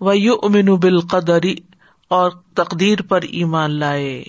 وہ 0.00 0.18
یو 0.18 0.34
امن 0.42 0.74
بال 0.74 1.00
قدری 1.00 1.54
اور 2.08 2.30
تقدیر 2.54 3.02
پر 3.02 3.22
ایمان 3.22 3.70
لائے۔ 3.70 4.24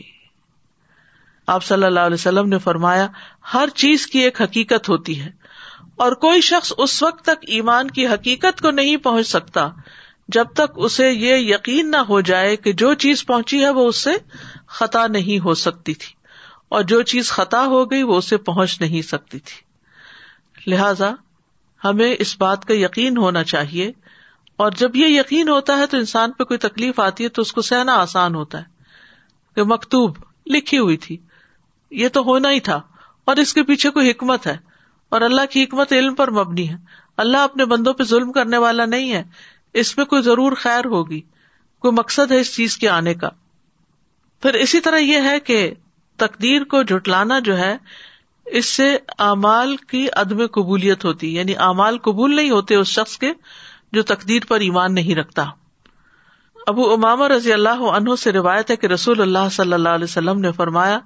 آپ 1.47 1.63
صلی 1.63 1.83
اللہ 1.83 1.99
علیہ 1.99 2.13
وسلم 2.13 2.49
نے 2.49 2.57
فرمایا، 2.57 3.07
ہر 3.53 3.69
چیز 3.75 4.07
کی 4.07 4.19
ایک 4.19 4.41
حقیقت 4.41 4.89
ہوتی 4.89 5.21
ہے 5.21 5.29
اور 5.95 6.11
کوئی 6.11 6.41
شخص 6.41 6.73
اس 6.77 7.03
وقت 7.03 7.23
تک 7.23 7.45
ایمان 7.47 7.91
کی 7.91 8.07
حقیقت 8.07 8.61
کو 8.61 8.71
نہیں 8.71 8.97
پہنچ 8.97 9.27
سکتا 9.27 9.69
جب 10.27 10.45
تک 10.53 10.71
اسے 10.75 11.11
یہ 11.11 11.35
یقین 11.35 11.91
نہ 11.91 11.97
ہو 11.97 12.21
جائے 12.21 12.55
کہ 12.55 12.73
جو 12.73 12.93
چیز 12.93 13.25
پہنچی 13.25 13.63
ہے 13.63 13.69
وہ 13.69 13.87
اس 13.87 13.95
سے 13.95 14.11
خطا 14.67 15.07
نہیں 15.07 15.43
ہو 15.43 15.53
سکتی 15.53 15.93
تھی۔ 15.93 16.22
اور 16.73 16.83
جو 16.83 17.01
چیز 17.01 17.29
خطا 17.31 17.65
ہو 17.65 17.91
گئی 17.91 18.03
وہ 18.03 18.15
اسے 18.15 18.37
پہنچ 18.37 18.81
نہیں 18.81 19.01
سکتی 19.01 19.39
تھی۔ 19.39 19.61
لہذا 20.71 21.11
ہمیں 21.83 22.15
اس 22.19 22.37
بات 22.37 22.65
کا 22.65 22.73
یقین 22.73 23.17
ہونا 23.17 23.43
چاہیے۔ 23.43 23.91
اور 24.55 24.71
جب 24.71 24.95
یہ 24.95 25.19
یقین 25.19 25.49
ہوتا 25.49 25.77
ہے 25.77 25.87
تو 25.87 25.97
انسان 25.97 26.31
پہ 26.31 26.43
کوئی 26.43 26.57
تکلیف 26.57 26.99
آتی 26.99 27.23
ہے 27.23 27.29
تو 27.29 27.41
اس 27.41 27.53
کو 27.53 27.61
سہنا 27.61 27.95
آسان 27.95 28.35
ہوتا 28.35 28.57
ہے۔ 28.57 28.63
کہ 29.55 29.63
مکتوب 29.63 30.17
لکھی 30.45 30.79
ہوئی 30.79 30.97
تھی۔ 30.97 31.17
یہ 31.91 32.09
تو 32.09 32.21
ہونا 32.21 32.51
ہی 32.51 32.59
تھا۔ 32.59 32.81
اور 33.25 33.35
اس 33.35 33.53
کے 33.53 33.63
پیچھے 33.63 33.89
کوئی 33.89 34.11
حکمت 34.11 34.47
ہے۔ 34.47 34.57
اور 35.09 35.21
اللہ 35.21 35.45
کی 35.49 35.63
حکمت 35.63 35.93
علم 35.93 36.15
پر 36.15 36.31
مبنی 36.31 36.69
ہے۔ 36.69 36.75
اللہ 37.17 37.37
اپنے 37.37 37.65
بندوں 37.65 37.93
پہ 37.93 38.03
ظلم 38.03 38.31
کرنے 38.31 38.57
والا 38.57 38.85
نہیں 38.85 39.13
ہے۔ 39.13 39.23
اس 39.73 39.97
میں 39.97 40.05
کوئی 40.05 40.21
ضرور 40.21 40.51
خیر 40.51 40.85
ہوگی۔ 40.85 41.21
کوئی 41.79 41.91
مقصد 41.91 42.31
ہے 42.31 42.39
اس 42.39 42.55
چیز 42.55 42.77
کے 42.77 42.89
آنے 42.89 43.13
کا۔ 43.13 43.29
پھر 44.41 44.53
اسی 44.53 44.79
طرح 44.79 44.97
یہ 44.97 45.21
ہے 45.21 45.39
کہ 45.39 45.73
تقدیر 46.17 46.63
کو 46.63 46.83
جٹلانا 46.83 47.39
جو 47.39 47.57
ہے، 47.57 47.77
اس 48.45 48.65
سے 48.65 48.97
اعمال 49.19 49.75
کی 49.77 50.07
عدم 50.15 50.47
قبولیت 50.47 51.05
ہوتی 51.05 51.35
یعنی 51.35 51.55
اعمال 51.55 51.97
قبول 51.97 52.35
نہیں 52.35 52.49
ہوتے 52.49 52.75
اس 52.75 52.87
شخص 52.87 53.17
کے 53.17 53.33
جو 53.91 54.03
تقدیر 54.03 54.39
پر 54.47 54.59
ایمان 54.59 54.95
نہیں 54.95 55.15
رکھتا۔ 55.15 55.45
ابو 56.67 56.93
امام 56.93 57.23
رضی 57.23 57.53
اللہ 57.53 57.81
عنہ 57.81 58.15
سے 58.15 58.31
روایت 58.31 58.71
ہے 58.71 58.75
کہ 58.75 58.87
رسول 58.87 59.21
اللہ 59.21 59.49
صلی 59.51 59.73
اللہ 59.73 59.89
علیہ 59.89 60.03
وسلم 60.03 60.39
نے 60.39 60.51
فرمایا، 60.51 60.99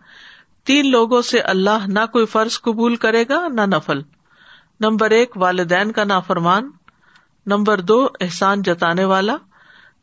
تین 0.66 0.92
لوگوں 0.92 1.22
سے 1.22 1.40
اللہ 1.40 1.88
نہ 1.88 2.00
کوئی 2.12 2.26
فرض 2.26 2.62
قبول 2.62 2.96
کرے 2.96 3.24
گا 3.30 3.48
نہ 3.48 3.62
نفل۔ 3.62 4.02
نمبر 4.80 5.12
ایک، 5.12 5.38
والدین 5.38 5.92
کا 5.92 6.04
نافرمان۔ 6.04 6.72
نمبر 7.46 7.80
دو، 7.80 8.08
احسان 8.22 8.62
جتانے 8.62 9.06
والا۔ 9.06 9.38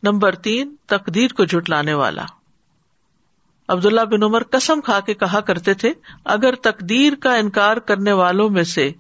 نمبر 0.03 0.35
تین، 0.35 0.77
تقدیر 0.87 1.33
کو 1.33 1.45
جٹلانے 1.45 1.95
والا۔ 1.95 2.25
عبداللہ 3.69 4.01
بن 4.01 4.23
عمر 4.23 4.43
قسم 4.51 4.81
کھا 4.81 5.01
کے 5.01 5.15
کہا 5.15 5.41
کرتے 5.41 5.75
تھے، 5.75 5.93
اگر 6.25 6.55
تقدیر 6.55 7.13
کا 7.15 7.37
انکار 7.37 7.77
کرنے 7.77 8.13
والوں 8.13 8.51
میں 8.51 8.63
سے 8.63 8.91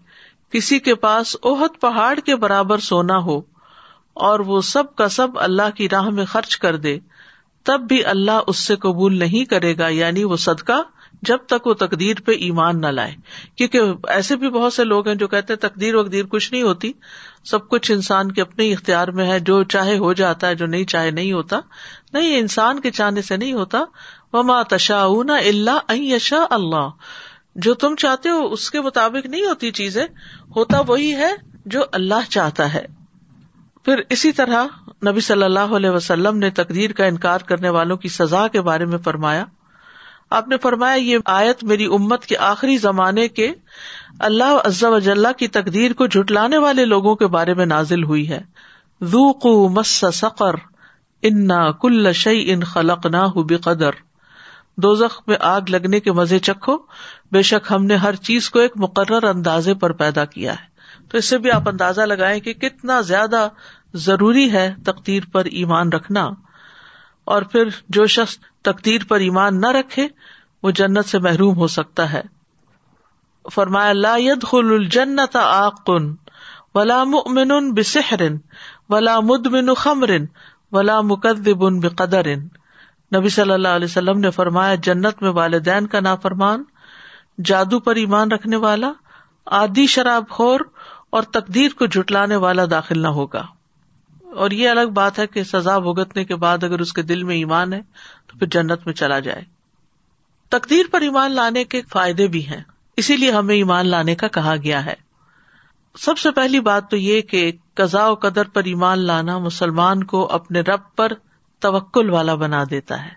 کسی 0.50 0.78
کے 0.78 0.94
پاس 0.94 1.36
اوہت 1.42 1.80
پہاڑ 1.80 2.18
کے 2.20 2.36
برابر 2.36 2.78
سونا 2.78 3.18
ہو 3.18 3.40
اور 4.14 4.40
وہ 4.40 4.60
سب 4.60 4.96
کا 4.96 5.08
سب 5.08 5.28
اللہ 5.34 5.70
کی 5.74 5.88
راہ 5.88 6.08
میں 6.08 6.24
خرچ 6.24 6.56
کر 6.56 6.76
دے، 6.76 6.98
تب 7.62 7.80
بھی 7.80 8.04
اللہ 8.04 8.40
اس 8.46 8.58
سے 8.58 8.76
قبول 8.76 9.18
نہیں 9.18 9.44
کرے 9.44 9.78
گا 9.78 9.88
یعنی 9.88 10.24
وہ 10.24 10.36
صدقہ 10.36 10.82
جب 11.22 11.36
تک 11.36 11.66
وہ 11.66 11.74
تقدیر 11.74 12.16
پہ 12.24 12.32
ایمان 12.32 12.80
نہ 12.80 12.86
لائے۔ 12.86 13.14
کیونکہ 13.56 13.80
ایسے 14.08 14.36
بھی 14.36 14.50
بہت 14.50 14.72
سے 14.72 14.84
لوگ 14.84 15.08
ہیں 15.08 15.14
جو 15.14 15.28
کہتے 15.28 15.52
ہیں، 15.52 15.68
تقدیر 15.68 15.94
وقدیر 15.94 16.24
کچھ 16.24 16.52
نہیں 16.52 16.62
ہوتی۔ 16.62 16.92
سب 17.44 17.68
کچھ 17.68 17.92
انسان 17.92 18.32
کے 18.32 18.40
اپنے 18.40 18.72
اختیار 18.72 19.08
میں 19.08 19.26
ہے، 19.26 19.40
جو 19.40 19.62
چاہے 19.62 19.98
ہو 19.98 20.12
جاتا 20.12 20.46
ہے، 20.46 20.54
جو 20.54 20.66
نہیں 20.66 20.84
چاہے 20.84 21.10
نہیں 21.10 21.32
ہوتا۔ 21.32 21.60
نہیں 22.14 22.38
انسان 22.38 22.80
کے 22.80 22.90
چاہنے 22.90 23.22
سے 23.22 23.36
نہیں 23.36 23.52
ہوتا۔ 23.52 23.82
وہ 24.32 24.42
ماں 24.42 24.64
تشا 24.64 25.04
اللہ 25.28 25.92
یشا 25.92 26.44
اللہ 26.50 26.90
جو 27.56 27.74
تم 27.74 27.94
چاہتے 27.94 28.28
ہو، 28.28 28.46
اس 28.46 28.70
کے 28.70 28.80
مطابق 28.80 29.26
نہیں 29.26 29.44
ہوتی 29.44 29.70
چیزیں۔ 29.70 30.04
ہوتا 30.56 30.80
وہی 30.80 31.14
ہے 31.14 31.30
جو 31.66 31.82
اللہ 31.92 32.30
چاہتا 32.30 32.74
ہے۔ 32.74 32.84
پھر 33.84 34.00
اسی 34.10 34.32
طرح 34.32 34.64
نبی 35.10 35.20
صلی 35.20 35.42
اللہ 35.42 35.60
علیہ 35.60 35.90
وسلم 35.90 36.38
نے 36.38 36.50
تقدیر 36.50 36.92
کا 36.92 37.04
انکار 37.04 37.38
کرنے 37.38 37.68
والوں 37.68 37.96
کی 37.96 38.08
سزا 38.08 38.48
کے 38.48 38.60
بارے 38.60 38.84
میں 38.84 38.98
فرمایا۔ 38.98 39.44
آپ 40.30 40.48
نے 40.48 40.56
فرمایا، 40.56 40.94
یہ 40.94 41.18
آیت 41.24 41.64
میری 41.64 41.84
امت 41.84 42.26
کے 42.26 42.36
آخری 42.38 42.76
زمانے 42.76 43.28
کے 43.28 43.52
اللہ 44.18 44.86
وجاللہ 44.86 45.32
کی 45.38 45.48
تقدیر 45.48 45.92
کو 45.92 46.06
جٹلانے 46.06 46.58
والے 46.58 46.84
لوگوں 46.84 47.16
کے 47.16 47.26
بارے 47.26 47.54
میں 47.54 47.66
نازل 47.66 48.04
ہوئی 48.04 48.28
ہے۔ 48.28 48.40
مس 49.70 50.04
سقر۔ 50.14 50.73
انا 51.24 51.72
کل 51.72 52.12
شعی 52.12 52.52
ان 52.52 52.64
خلق 52.64 53.06
نہ 53.06 53.26
بقدر۔ 53.34 53.90
دوزخ 54.76 55.20
میں 55.26 55.36
آگ 55.40 55.60
لگنے 55.68 56.00
کے 56.00 56.12
مزے 56.12 56.38
چکھو۔ 56.38 56.76
بے 57.32 57.42
شک 57.42 57.72
ہم 57.72 57.86
نے 57.86 57.96
ہر 57.96 58.14
چیز 58.14 58.50
کو 58.50 58.58
ایک 58.58 58.72
مقرر 58.76 59.22
اندازے 59.22 59.74
پر 59.74 59.92
پیدا 59.92 60.24
کیا 60.24 60.52
ہے۔ 60.52 60.74
تو 61.08 61.18
اس 61.18 61.24
سے 61.24 61.38
بھی 61.38 61.50
آپ 61.50 61.68
اندازہ 61.68 62.00
لگائیں 62.00 62.40
کہ 62.40 62.52
کتنا 62.52 63.00
زیادہ 63.00 63.48
ضروری 63.94 64.52
ہے 64.52 64.74
تقدیر 64.84 65.22
پر 65.32 65.44
ایمان 65.44 65.92
رکھنا۔ 65.92 66.30
اور 67.24 67.42
پھر 67.42 67.68
جو 67.88 68.06
شخص 68.06 68.38
تقدیر 68.62 69.00
پر 69.08 69.20
ایمان 69.20 69.60
نہ 69.60 69.66
رکھے، 69.66 70.08
وہ 70.62 70.70
جنت 70.70 71.04
سے 71.04 71.18
محروم 71.18 71.56
ہو 71.56 71.66
سکتا 71.66 72.12
ہے۔ 72.12 72.22
فرمایا، 73.52 73.92
لا 73.92 74.16
يدخل 74.16 74.72
الجنت 74.72 75.36
آقن 75.36 76.14
ولا 76.74 77.04
مؤمن 77.04 77.72
بسحر 77.72 78.20
ولا 78.88 79.20
مدمن 79.20 79.74
خمر 79.74 80.10
ولا 80.74 81.00
مکذب 81.00 81.80
بقدر 81.82 82.34
نبی 83.16 83.28
صلی 83.28 83.52
اللہ 83.52 83.68
علیہ 83.68 83.84
وسلم 83.84 84.18
نے 84.18 84.30
فرمایا، 84.30 84.74
جنت 84.74 85.22
میں 85.22 85.30
والدین 85.30 85.86
کا 85.86 86.00
نافرمان، 86.00 86.64
جادو 87.44 87.80
پر 87.80 87.96
ایمان 87.96 88.32
رکھنے 88.32 88.56
والا 88.56 88.92
آدی 89.46 89.86
شراب 89.86 90.28
خور 90.28 90.60
اور 91.10 91.22
تقدیر 91.22 91.68
کو 91.78 91.86
جٹلانے 91.86 92.36
والا 92.36 92.62
داخل 92.70 92.98
نہ 92.98 93.08
ہوگا۔ 93.08 93.46
اور 94.34 94.50
یہ 94.50 94.68
الگ 94.68 94.88
بات 94.94 95.18
ہے 95.18 95.26
کہ 95.26 95.42
سزا 95.42 95.78
بھگتنے 95.78 96.24
کے 96.24 96.36
بعد 96.36 96.64
اگر 96.64 96.78
اس 96.78 96.92
کے 96.92 97.02
دل 97.02 97.22
میں 97.22 97.36
ایمان 97.36 97.72
ہے، 97.72 97.80
تو 98.26 98.38
پھر 98.38 98.46
جنت 98.46 98.86
میں 98.86 98.94
چلا 98.94 99.18
جائے۔ 99.18 99.42
تقدیر 100.48 100.86
پر 100.90 101.00
ایمان 101.00 101.32
لانے 101.32 101.64
کے 101.64 101.82
فائدے 101.90 102.26
بھی 102.26 102.46
ہیں، 102.46 102.62
اسی 102.96 103.16
لیے 103.16 103.30
ہمیں 103.30 103.54
ایمان 103.54 103.86
لانے 103.86 104.14
کا 104.14 104.28
کہا 104.28 104.54
گیا 104.56 104.84
ہے۔ 104.84 105.03
سب 105.98 106.18
سے 106.18 106.30
پہلی 106.30 106.60
بات 106.60 106.90
تو 106.90 106.96
یہ 106.96 107.20
کہ 107.20 107.52
قزا 107.74 108.08
و 108.08 108.14
قدر 108.14 108.48
پر 108.48 108.64
ایمان 108.64 108.98
لانا 108.98 109.38
مسلمان 109.38 110.04
کو 110.04 110.32
اپنے 110.32 110.60
رب 110.60 110.80
پر 110.96 111.12
توکل 111.58 112.10
والا 112.10 112.34
بنا 112.34 112.64
دیتا 112.70 113.04
ہے۔ 113.04 113.10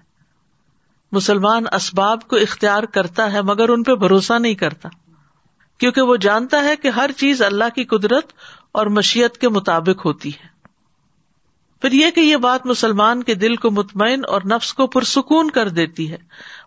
مسلمان 1.11 1.63
اسباب 1.71 2.27
کو 2.27 2.35
اختیار 2.35 2.83
کرتا 2.83 3.31
ہے 3.31 3.41
مگر 3.41 3.69
ان 3.69 3.83
پہ 3.83 3.95
بھروسہ 3.95 4.39
نہیں 4.39 4.55
کرتا۔ 4.55 4.89
کیونکہ 5.77 6.01
وہ 6.01 6.15
جانتا 6.15 6.63
ہے 6.63 6.75
کہ 6.75 6.87
ہر 6.87 7.09
چیز 7.17 7.41
اللہ 7.41 7.63
کی 7.75 7.83
قدرت 7.83 8.33
اور 8.71 8.87
مشیت 8.87 9.37
کے 9.37 9.49
مطابق 9.49 10.05
ہوتی 10.05 10.29
ہے۔ 10.29 10.57
پھر 11.81 11.91
یہ 11.91 12.11
کہ 12.11 12.19
یہ 12.19 12.37
بات 12.37 12.65
مسلمان 12.65 13.23
کے 13.23 13.35
دل 13.35 13.55
کو 13.55 13.71
مطمئن 13.71 14.21
اور 14.27 14.41
نفس 14.45 14.73
کو 14.73 14.87
پرسکون 14.87 15.51
کر 15.51 15.69
دیتی 15.69 16.11
ہے۔ 16.11 16.17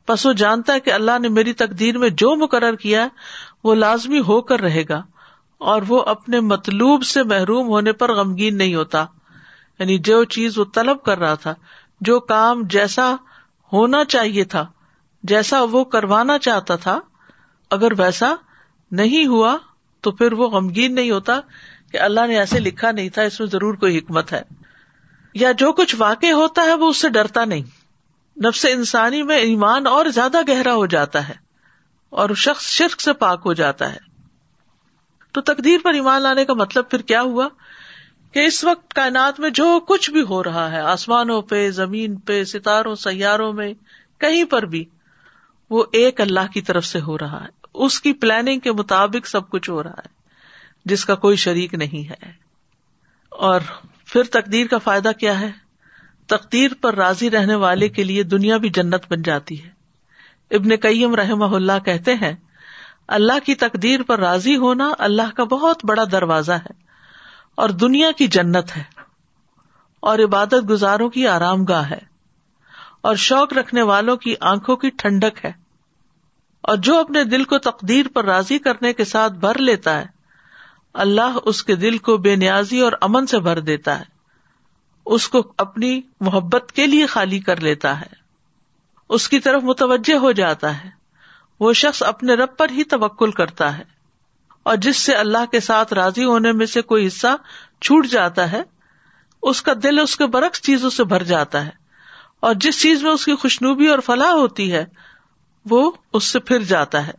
بس 0.08 0.26
وہ 0.26 0.32
جانتا 0.32 0.72
ہے 0.72 0.80
کہ 0.80 0.92
اللہ 0.92 1.18
نے 1.18 1.28
میری 1.28 1.52
تقدیر 1.52 1.98
میں 1.98 2.08
جو 2.08 2.36
مقرر 2.36 2.74
کیا 2.74 3.08
وہ 3.64 3.74
لازمی 3.74 4.20
ہو 4.20 4.40
کر 4.40 4.60
رہے 4.60 4.84
گا۔ 4.88 5.02
اور 5.60 5.82
وہ 5.88 6.02
اپنے 6.02 6.40
مطلوب 6.40 7.04
سے 7.04 7.22
محروم 7.22 7.66
ہونے 7.66 7.92
پر 7.92 8.14
غمگین 8.14 8.58
نہیں 8.58 8.74
ہوتا۔ 8.74 9.06
یعنی 9.78 9.98
جو 9.98 10.24
چیز 10.24 10.58
وہ 10.58 10.64
طلب 10.74 11.02
کر 11.02 11.18
رہا 11.18 11.34
تھا، 11.34 11.54
جو 12.00 12.20
کام 12.20 12.62
جیسا 12.62 13.14
ہونا 13.72 14.04
چاہیے 14.04 14.44
تھا، 14.44 14.66
جیسا 15.22 15.62
وہ 15.62 15.84
کروانا 15.84 16.38
چاہتا 16.38 16.76
تھا، 16.76 17.00
اگر 17.70 17.92
ویسا 17.98 18.34
نہیں 18.90 19.26
ہوا 19.26 19.56
تو 20.00 20.10
پھر 20.10 20.32
وہ 20.32 20.48
غمگین 20.48 20.94
نہیں 20.94 21.10
ہوتا 21.10 21.40
کہ 21.92 22.00
اللہ 22.00 22.26
نے 22.26 22.38
ایسے 22.38 22.60
لکھا 22.60 22.90
نہیں 22.90 23.08
تھا، 23.08 23.22
اس 23.22 23.40
میں 23.40 23.48
ضرور 23.48 23.74
کوئی 23.74 23.98
حکمت 23.98 24.32
ہے۔ 24.32 24.42
یا 25.34 25.52
جو 25.52 25.72
کچھ 25.72 25.96
واقع 25.98 26.32
ہوتا 26.32 26.62
ہے 26.62 26.74
وہ 26.74 26.88
اس 26.88 26.96
سے 26.96 27.08
ڈرتا 27.08 27.44
نہیں۔ 27.44 27.62
نفس 28.44 28.66
انسانی 28.70 29.22
میں 29.22 29.36
ایمان 29.36 29.86
اور 29.86 30.06
زیادہ 30.06 30.38
گہرا 30.48 30.74
ہو 30.74 30.86
جاتا 30.86 31.28
ہے 31.28 31.34
اور 32.10 32.30
شخص 32.36 32.64
شرک 32.64 33.00
سے 33.00 33.12
پاک 33.12 33.42
ہو 33.44 33.52
جاتا 33.52 33.92
ہے۔ 33.92 34.09
تو 35.32 35.40
تقدیر 35.40 35.78
پر 35.82 35.94
ایمان 35.94 36.22
لانے 36.22 36.44
کا 36.44 36.54
مطلب 36.54 36.90
پھر 36.90 37.02
کیا 37.02 37.22
ہوا؟ 37.22 37.48
کہ 38.32 38.38
اس 38.38 38.64
وقت 38.64 38.94
کائنات 38.94 39.40
میں 39.40 39.50
جو 39.50 39.80
کچھ 39.88 40.10
بھی 40.10 40.22
ہو 40.22 40.44
رہا 40.44 40.72
ہے، 40.72 40.80
آسمانوں 40.80 41.42
پہ، 41.42 41.70
زمین 41.70 42.16
پہ، 42.16 42.44
ستاروں، 42.44 42.94
سیاروں 42.94 43.52
میں، 43.52 43.74
کہیں 44.18 44.44
پر 44.44 44.62
بھی، 44.62 44.84
وہ 45.70 45.84
ایک 45.92 46.20
اللہ 46.20 46.52
کی 46.54 46.60
طرف 46.60 46.84
سے 46.84 47.00
ہو 47.00 47.18
رہا 47.18 47.44
ہے۔ 47.44 47.48
اس 47.74 48.00
کی 48.00 48.12
پلاننگ 48.12 48.60
کے 48.60 48.72
مطابق 48.72 49.26
سب 49.26 49.50
کچھ 49.50 49.70
ہو 49.70 49.82
رہا 49.82 49.90
ہے، 49.90 50.08
جس 50.84 51.04
کا 51.04 51.14
کوئی 51.14 51.36
شریک 51.36 51.74
نہیں 51.74 52.08
ہے۔ 52.08 52.32
اور 53.28 53.60
پھر 54.06 54.22
تقدیر 54.22 54.66
کا 54.66 54.78
فائدہ 54.78 55.10
کیا 55.18 55.40
ہے؟ 55.40 55.50
تقدیر 56.26 56.70
پر 56.80 56.94
راضی 56.94 57.30
رہنے 57.30 57.54
والے 57.54 57.88
کے 57.88 58.04
لیے 58.04 58.22
دنیا 58.22 58.56
بھی 58.56 58.68
جنت 58.68 59.02
بن 59.10 59.22
جاتی 59.22 59.64
ہے۔ 59.64 59.70
ابن 60.50 60.76
کئیم 60.76 61.14
رحم 61.14 61.54
اللہ 61.54 61.78
کہتے 61.84 62.14
ہیں 62.14 62.32
اللہ 63.10 63.38
کی 63.44 63.54
تقدیر 63.54 64.02
پر 64.02 64.18
راضی 64.18 64.56
ہونا 64.56 64.92
اللہ 64.98 65.34
کا 65.36 65.44
بہت 65.44 65.84
بڑا 65.84 66.04
دروازہ 66.12 66.52
ہے 66.52 66.72
اور 67.54 67.68
دنیا 67.68 68.10
کی 68.10 68.26
جنت 68.26 68.76
ہے 68.76 68.82
اور 70.00 70.18
عبادت 70.18 70.70
گزاروں 70.70 71.10
کی 71.10 71.26
آرام 71.26 71.64
گاہ 71.64 71.90
ہے 71.90 71.98
اور 73.00 73.16
شوق 73.16 73.52
رکھنے 73.52 73.82
والوں 73.82 74.16
کی 74.16 74.34
آنکھوں 74.40 74.76
کی 74.76 74.90
ٹھنڈک 74.90 75.44
ہے 75.44 75.52
اور 76.60 76.76
جو 76.76 76.98
اپنے 76.98 77.24
دل 77.24 77.44
کو 77.44 77.58
تقدیر 77.58 78.06
پر 78.08 78.24
راضی 78.24 78.58
کرنے 78.58 78.92
کے 78.92 79.04
ساتھ 79.04 79.32
بھر 79.32 79.58
لیتا 79.58 79.98
ہے، 79.98 80.06
اللہ 80.94 81.38
اس 81.44 81.64
کے 81.64 81.76
دل 81.76 81.98
کو 81.98 82.16
بے 82.16 82.36
نیازی 82.36 82.80
اور 82.80 82.92
امن 83.00 83.26
سے 83.26 83.38
بھر 83.38 83.60
دیتا 83.60 83.98
ہے۔ 83.98 84.04
اس 85.06 85.28
کو 85.28 85.52
اپنی 85.58 86.00
محبت 86.20 86.72
کے 86.72 86.86
لیے 86.86 87.06
خالی 87.06 87.38
کر 87.38 87.60
لیتا 87.60 88.00
ہے۔ 88.00 88.14
اس 89.08 89.28
کی 89.28 89.40
طرف 89.40 89.62
متوجہ 89.62 90.14
ہو 90.14 90.32
جاتا 90.32 90.84
ہے۔ 90.84 90.99
وہ 91.60 91.72
شخص 91.72 92.02
اپنے 92.02 92.34
رب 92.34 92.56
پر 92.56 92.70
ہی 92.70 92.84
توکل 92.84 93.30
کرتا 93.30 93.78
ہے 93.78 93.82
اور 94.62 94.76
جس 94.76 94.96
سے 94.96 95.14
اللہ 95.14 95.44
کے 95.52 95.60
ساتھ 95.60 95.92
راضی 95.92 96.24
ہونے 96.24 96.52
میں 96.52 96.66
سے 96.66 96.82
کوئی 96.82 97.06
حصہ 97.06 97.36
چھوٹ 97.80 98.06
جاتا 98.06 98.52
ہے، 98.52 98.62
اس 99.42 99.62
کا 99.62 99.72
دل 99.82 99.98
اس 99.98 100.16
کے 100.16 100.26
برعکس 100.26 100.62
چیزوں 100.62 100.90
سے 100.90 101.04
بھر 101.04 101.22
جاتا 101.22 101.64
ہے۔ 101.64 101.70
اور 102.40 102.54
جس 102.54 102.82
چیز 102.82 103.02
میں 103.02 103.10
اس 103.10 103.24
کی 103.24 103.34
خوشنوبی 103.34 103.86
اور 103.86 103.98
فلاح 103.98 104.30
ہوتی 104.30 104.72
ہے، 104.72 104.84
وہ 105.70 105.92
اس 106.12 106.24
سے 106.24 106.38
پھر 106.38 106.62
جاتا 106.62 107.06
ہے۔ 107.06 107.12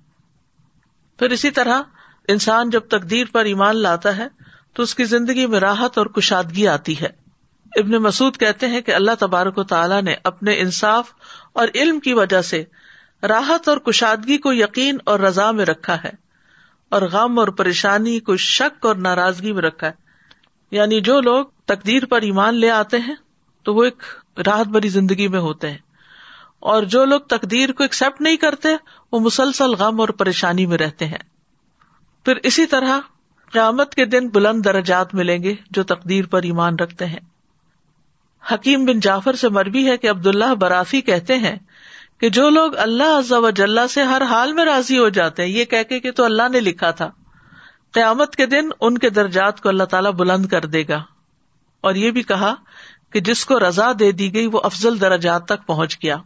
پھر 1.19 1.29
اسی 1.29 1.51
طرح 1.51 1.81
انسان 2.27 2.69
جب 2.69 2.79
تقدیر 2.79 3.25
پر 3.31 3.45
ایمان 3.45 3.75
لاتا 3.75 4.17
ہے، 4.17 4.27
تو 4.73 4.83
اس 4.83 4.95
کی 4.95 5.03
زندگی 5.03 5.45
میں 5.45 5.59
راحت 5.59 5.97
اور 5.97 6.05
کشادگی 6.05 6.67
آتی 6.67 7.01
ہے۔ 7.01 7.07
ابن 7.75 7.91
مسعد 7.91 8.39
کہتے 8.39 8.67
ہیں 8.67 8.81
کہ 8.81 8.95
اللہ 8.95 9.11
تبارک 9.19 9.57
و 9.57 9.63
تعالیٰ 9.63 10.01
نے 10.01 10.15
اپنے 10.23 10.59
انصاف 10.59 11.11
اور 11.53 11.67
علم 11.75 11.99
کی 11.99 12.13
وجہ 12.13 12.41
سے 12.41 12.63
راحت 13.23 13.69
اور 13.69 13.77
کشادگی 13.77 14.37
کو 14.37 14.53
یقین 14.53 14.97
اور 15.05 15.19
رضا 15.19 15.51
میں 15.51 15.65
رکھا 15.65 16.03
ہے 16.03 16.09
اور 16.89 17.01
غم 17.01 17.39
اور 17.39 17.47
پریشانی 17.47 18.19
کو 18.19 18.37
شک 18.37 18.85
اور 18.85 18.95
ناراضگی 18.95 19.51
میں 19.51 19.61
رکھا 19.61 19.87
ہے۔ 19.87 19.91
یعنی 20.71 21.01
جو 21.01 21.21
لوگ 21.21 21.45
تقدیر 21.65 22.05
پر 22.05 22.21
ایمان 22.21 22.55
لے 22.55 22.71
آتے 22.71 22.97
ہیں 22.97 23.15
تو 23.63 23.75
وہ 23.75 23.83
ایک 23.83 24.03
راحت 24.45 24.65
بری 24.65 24.89
زندگی 24.89 25.27
میں 25.27 25.39
ہوتے 25.39 25.71
ہیں۔ 25.71 25.77
اور 26.59 26.83
جو 26.83 27.05
لوگ 27.05 27.19
تقدیر 27.19 27.71
کو 27.71 27.83
ایکسپٹ 27.83 28.21
نہیں 28.21 28.35
کرتے، 28.35 28.69
وہ 29.11 29.19
مسلسل 29.19 29.69
غم 29.69 29.99
اور 29.99 30.09
پریشانی 30.09 30.65
میں 30.65 30.77
رہتے 30.77 31.05
ہیں۔ 31.05 31.17
پھر 32.25 32.35
اسی 32.43 32.65
طرح 32.65 32.99
قیامت 33.51 33.95
کے 33.95 34.05
دن 34.05 34.29
بلند 34.29 34.65
درجات 34.65 35.15
ملیں 35.15 35.43
گے 35.43 35.55
جو 35.71 35.83
تقدیر 35.83 36.25
پر 36.25 36.41
ایمان 36.43 36.75
رکھتے 36.75 37.05
ہیں۔ 37.05 37.19
حکیم 38.53 38.85
بن 38.85 38.99
جعفر 38.99 39.33
سے 39.33 39.49
مربی 39.49 39.89
ہے 39.89 39.97
کہ 39.97 40.09
عبد 40.09 40.27
اللہ 40.27 40.55
برافی 40.55 41.01
کہتے 41.01 41.35
ہیں 41.35 41.55
کہ 42.21 42.29
جو 42.29 42.49
لوگ 42.49 42.77
اللہ 42.77 43.17
عز 43.19 43.31
و 43.31 43.49
جل 43.49 43.87
سے 43.87 44.03
ہر 44.03 44.21
حال 44.21 44.53
میں 44.53 44.65
راضی 44.65 44.97
ہو 44.97 45.09
جاتے 45.09 45.43
ہیں، 45.43 45.49
یہ 45.49 45.65
کہ 45.65 45.83
کہ 45.83 46.11
تو 46.11 46.23
اللہ 46.23 46.49
نے 46.51 46.59
لکھا 46.59 46.91
تھا۔ 46.91 47.11
قیامت 47.91 48.35
کے 48.35 48.45
دن 48.45 48.69
ان 48.81 48.97
کے 48.97 49.09
درجات 49.09 49.61
کو 49.61 49.69
اللہ 49.69 49.83
تعالیٰ 49.83 50.11
بلند 50.11 50.45
کر 50.45 50.65
دے 50.65 50.83
گا۔ 50.89 51.03
اور 51.81 51.95
یہ 51.95 52.11
بھی 52.11 52.23
کہا 52.23 52.55
کہ 53.09 53.19
جس 53.19 53.45
کو 53.45 53.59
رضا 53.59 53.91
دے 53.99 54.11
دی 54.11 54.33
گئی، 54.33 54.47
وہ 54.47 54.61
افضل 54.63 55.01
درجات 55.01 55.45
تک 55.45 55.67
پہنچ 55.67 55.97
گیا۔ 56.03 56.17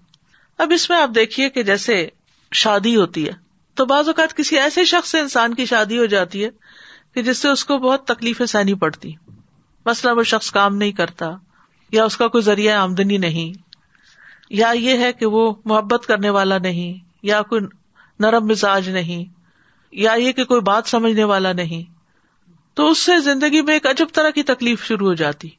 اب 0.57 0.71
اس 0.75 0.89
میں 0.89 0.97
آپ 0.97 1.09
دیکھیے 1.15 1.49
کہ 1.49 1.63
جیسے 1.63 2.09
شادی 2.51 2.95
ہوتی 2.95 3.27
ہے، 3.27 3.31
تو 3.73 3.85
بعض 3.85 4.07
اوقات 4.07 4.37
کسی 4.37 4.59
ایسے 4.59 4.85
شخص 4.85 5.11
سے 5.11 5.19
انسان 5.19 5.53
کی 5.53 5.65
شادی 5.65 5.97
ہو 5.97 6.05
جاتی 6.05 6.43
ہے 6.43 6.49
کہ 7.13 7.21
جس 7.21 7.37
سے 7.37 7.49
اس 7.49 7.65
کو 7.65 7.77
بہت 7.77 8.05
تکلیفیں 8.05 8.45
سہنی 8.45 8.73
پڑتی۔ 8.73 9.11
مسئلہ 9.85 10.13
وہ 10.13 10.23
شخص 10.23 10.51
کام 10.51 10.75
نہیں 10.75 10.91
کرتا 10.91 11.25
یا 11.91 12.03
اس 12.05 12.17
کا 12.17 12.27
کوئی 12.27 12.41
ذریعہ 12.41 12.77
آمدنی 12.77 13.17
نہیں۔ 13.17 13.64
یا 14.49 14.71
یہ 14.75 14.97
ہے 14.97 15.13
کہ 15.13 15.25
وہ 15.25 15.53
محبت 15.65 16.05
کرنے 16.05 16.29
والا 16.29 16.57
نہیں، 16.57 17.05
یا 17.23 17.41
کوئی 17.41 17.61
نرم 18.19 18.45
مزاج 18.45 18.89
نہیں، 18.89 19.33
یا 19.91 20.13
یہ 20.13 20.31
کہ 20.31 20.45
کوئی 20.45 20.61
بات 20.61 20.87
سمجھنے 20.87 21.23
والا 21.23 21.53
نہیں۔ 21.53 21.91
تو 22.73 22.89
اس 22.89 22.97
سے 22.97 23.19
زندگی 23.19 23.61
میں 23.61 23.73
ایک 23.73 23.85
عجب 23.85 24.05
طرح 24.13 24.29
کی 24.29 24.43
تکلیف 24.43 24.83
شروع 24.83 25.07
ہو 25.07 25.13
جاتی۔ 25.13 25.49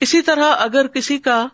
اسی 0.00 0.22
طرح 0.22 0.52
اگر 0.58 0.86
کسی 0.86 1.18
کا 1.18 1.46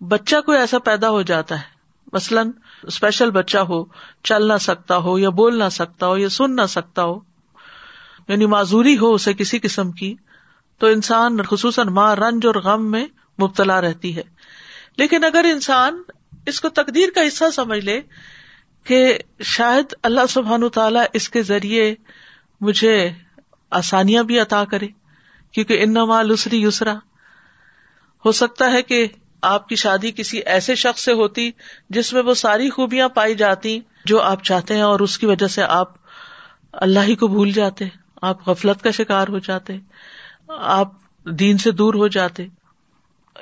بچہ 0.00 0.36
کوئی 0.46 0.58
ایسا 0.58 0.78
پیدا 0.78 1.10
ہو 1.10 1.22
جاتا 1.22 1.54
ہے، 1.54 1.76
مثلاً 2.12 2.50
اسپیشل 2.82 3.30
بچہ 3.30 3.58
ہو، 3.58 3.84
چل 4.22 4.48
نہ 4.48 4.58
سکتا 4.60 4.96
ہو، 4.96 5.18
یا 5.18 5.28
بول 5.28 5.58
نہ 5.58 5.68
سکتا 5.70 6.06
ہو، 6.06 6.16
یا 6.16 6.28
سن 6.28 6.56
نہ 6.56 6.66
سکتا 6.68 7.04
ہو 7.04 7.20
یعنی 8.28 8.46
معذوری 8.46 8.98
ہو 8.98 9.14
اسے 9.14 9.34
کسی 9.34 9.58
قسم 9.58 9.92
کی، 9.92 10.14
تو 10.78 10.86
انسان 10.86 11.42
خصوصاً 11.42 11.88
ماں 11.88 12.16
رنج 12.16 12.46
اور 12.46 12.54
غم 12.54 12.90
میں 12.90 13.06
مبتلا 13.42 13.80
رہتی 13.80 14.16
ہے۔ 14.16 14.22
لیکن 14.98 15.24
اگر 15.24 15.46
انسان 15.52 16.02
اس 16.46 16.60
کو 16.60 16.68
تقدیر 16.68 17.08
کا 17.14 17.20
حصہ 17.28 17.44
سمجھ 17.54 17.78
لے 17.78 18.00
کہ 18.84 19.18
شاید 19.40 19.94
اللہ 20.02 20.26
سبحان 20.28 20.68
تعالیٰ 20.68 21.04
اس 21.12 21.28
کے 21.28 21.42
ذریعے 21.42 21.94
مجھے 22.60 23.10
آسانیاں 23.70 24.22
بھی 24.22 24.40
عطا 24.40 24.64
کرے، 24.64 24.88
کیونکہ 25.52 25.82
ان 25.82 25.94
لسری 26.28 26.62
یسرا۔ 26.62 26.94
ہو 28.24 28.32
سکتا 28.32 28.72
ہے 28.72 28.82
کہ 28.82 29.06
آپ 29.42 29.68
کی 29.68 29.76
شادی 29.76 30.12
کسی 30.12 30.38
ایسے 30.38 30.74
شخص 30.74 31.04
سے 31.04 31.12
ہوتی 31.12 31.50
جس 31.90 32.12
میں 32.12 32.22
وہ 32.22 32.34
ساری 32.34 32.70
خوبیاں 32.70 33.08
پائی 33.08 33.34
جاتی 33.34 33.80
جو 34.04 34.20
آپ 34.20 34.44
چاہتے 34.44 34.74
ہیں 34.74 34.82
اور 34.82 35.00
اس 35.00 35.18
کی 35.18 35.26
وجہ 35.26 35.46
سے 35.46 35.62
آپ 35.62 35.88
اللہ 36.72 37.00
ہی 37.00 37.14
کو 37.14 37.26
بھول 37.26 37.50
جاتے، 37.50 37.84
آپ 38.22 38.48
غفلت 38.48 38.82
کا 38.82 38.90
شکار 38.90 39.28
ہو 39.28 39.38
جاتے، 39.38 39.76
آپ 40.48 40.92
دین 41.24 41.58
سے 41.58 41.70
دور 41.70 41.94
ہو 41.94 42.08
جاتے۔ 42.08 42.46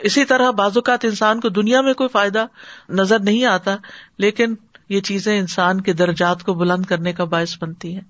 اسی 0.01 0.25
طرح 0.25 0.51
بعض 0.51 0.71
اوقات 0.75 1.05
انسان 1.05 1.41
کو 1.41 1.49
دنیا 1.49 1.81
میں 1.81 1.95
کوئی 1.95 2.09
فائدہ 2.09 2.47
نظر 2.89 3.19
نہیں 3.19 3.45
آتا، 3.45 3.77
لیکن 4.19 4.55
یہ 4.89 5.01
چیزیں 5.01 5.39
انسان 5.39 5.81
کے 5.81 5.93
درجات 5.93 6.43
کو 6.43 6.55
بلند 6.55 6.85
کرنے 6.85 7.13
کا 7.13 7.25
باعث 7.25 7.57
بنتی 7.61 7.95
ہیں۔ 7.95 8.01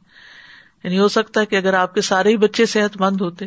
یعنی 0.85 0.99
ہو 0.99 1.09
سکتا 1.09 1.41
ہے 1.41 1.47
کہ 1.47 1.57
اگر 1.57 1.75
آپ 1.75 1.95
کے 1.95 2.01
سارے 2.01 2.29
ہی 2.29 2.37
بچے 2.37 2.67
صحت 2.67 3.01
مند 3.01 3.21
ہوتے، 3.21 3.47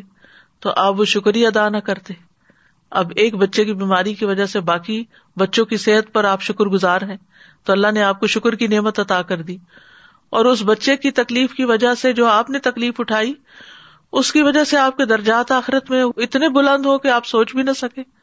تو 0.59 0.73
آپ 0.75 0.99
وہ 0.99 1.05
شکریہ 1.05 1.47
ادا 1.47 1.69
نہ 1.69 1.77
کرتے۔ 1.77 2.13
اب 2.91 3.11
ایک 3.15 3.35
بچے 3.35 3.65
کی 3.65 3.73
بیماری 3.73 4.13
کی 4.13 4.25
وجہ 4.25 4.45
سے 4.45 4.59
باقی 4.59 5.03
بچوں 5.35 5.65
کی 5.65 5.77
صحت 5.77 6.13
پر 6.13 6.23
آپ 6.23 6.41
شکر 6.41 6.65
گزار 6.65 7.01
ہیں، 7.01 7.17
تو 7.63 7.73
اللہ 7.73 7.91
نے 7.91 8.03
آپ 8.03 8.19
کو 8.19 8.27
شکر 8.27 8.55
کی 8.55 8.67
نعمت 8.67 8.99
عطا 8.99 9.21
کر 9.21 9.41
دی۔ 9.41 9.57
اور 10.29 10.45
اس 10.45 10.59
بچے 10.65 10.97
کی 10.97 11.11
تکلیف 11.11 11.53
کی 11.53 11.63
وجہ 11.63 11.93
سے 11.93 12.13
جو 12.13 12.27
آپ 12.27 12.49
نے 12.49 12.59
تکلیف 12.59 12.93
اٹھائی، 12.99 13.33
اس 14.11 14.31
کی 14.31 14.41
وجہ 14.41 14.63
سے 14.63 14.77
آپ 14.77 14.97
کے 14.97 15.05
درجات 15.05 15.51
آخرت 15.51 15.91
میں 15.91 16.05
اتنے 16.17 16.49
بلند 16.49 16.85
ہو 16.85 16.97
کہ 16.97 17.07
آپ 17.07 17.25
سوچ 17.25 17.55
بھی 17.55 17.63
نہ 17.63 17.71
سکے۔ 17.77 18.16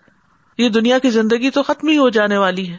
یہ 0.58 0.68
دنیا 0.68 0.98
کی 0.98 1.10
زندگی 1.10 1.50
تو 1.50 1.62
ختم 1.62 1.88
ہی 1.88 1.98
ہو 1.98 2.08
جانے 2.08 2.36
والی 2.36 2.70
ہے۔ 2.70 2.78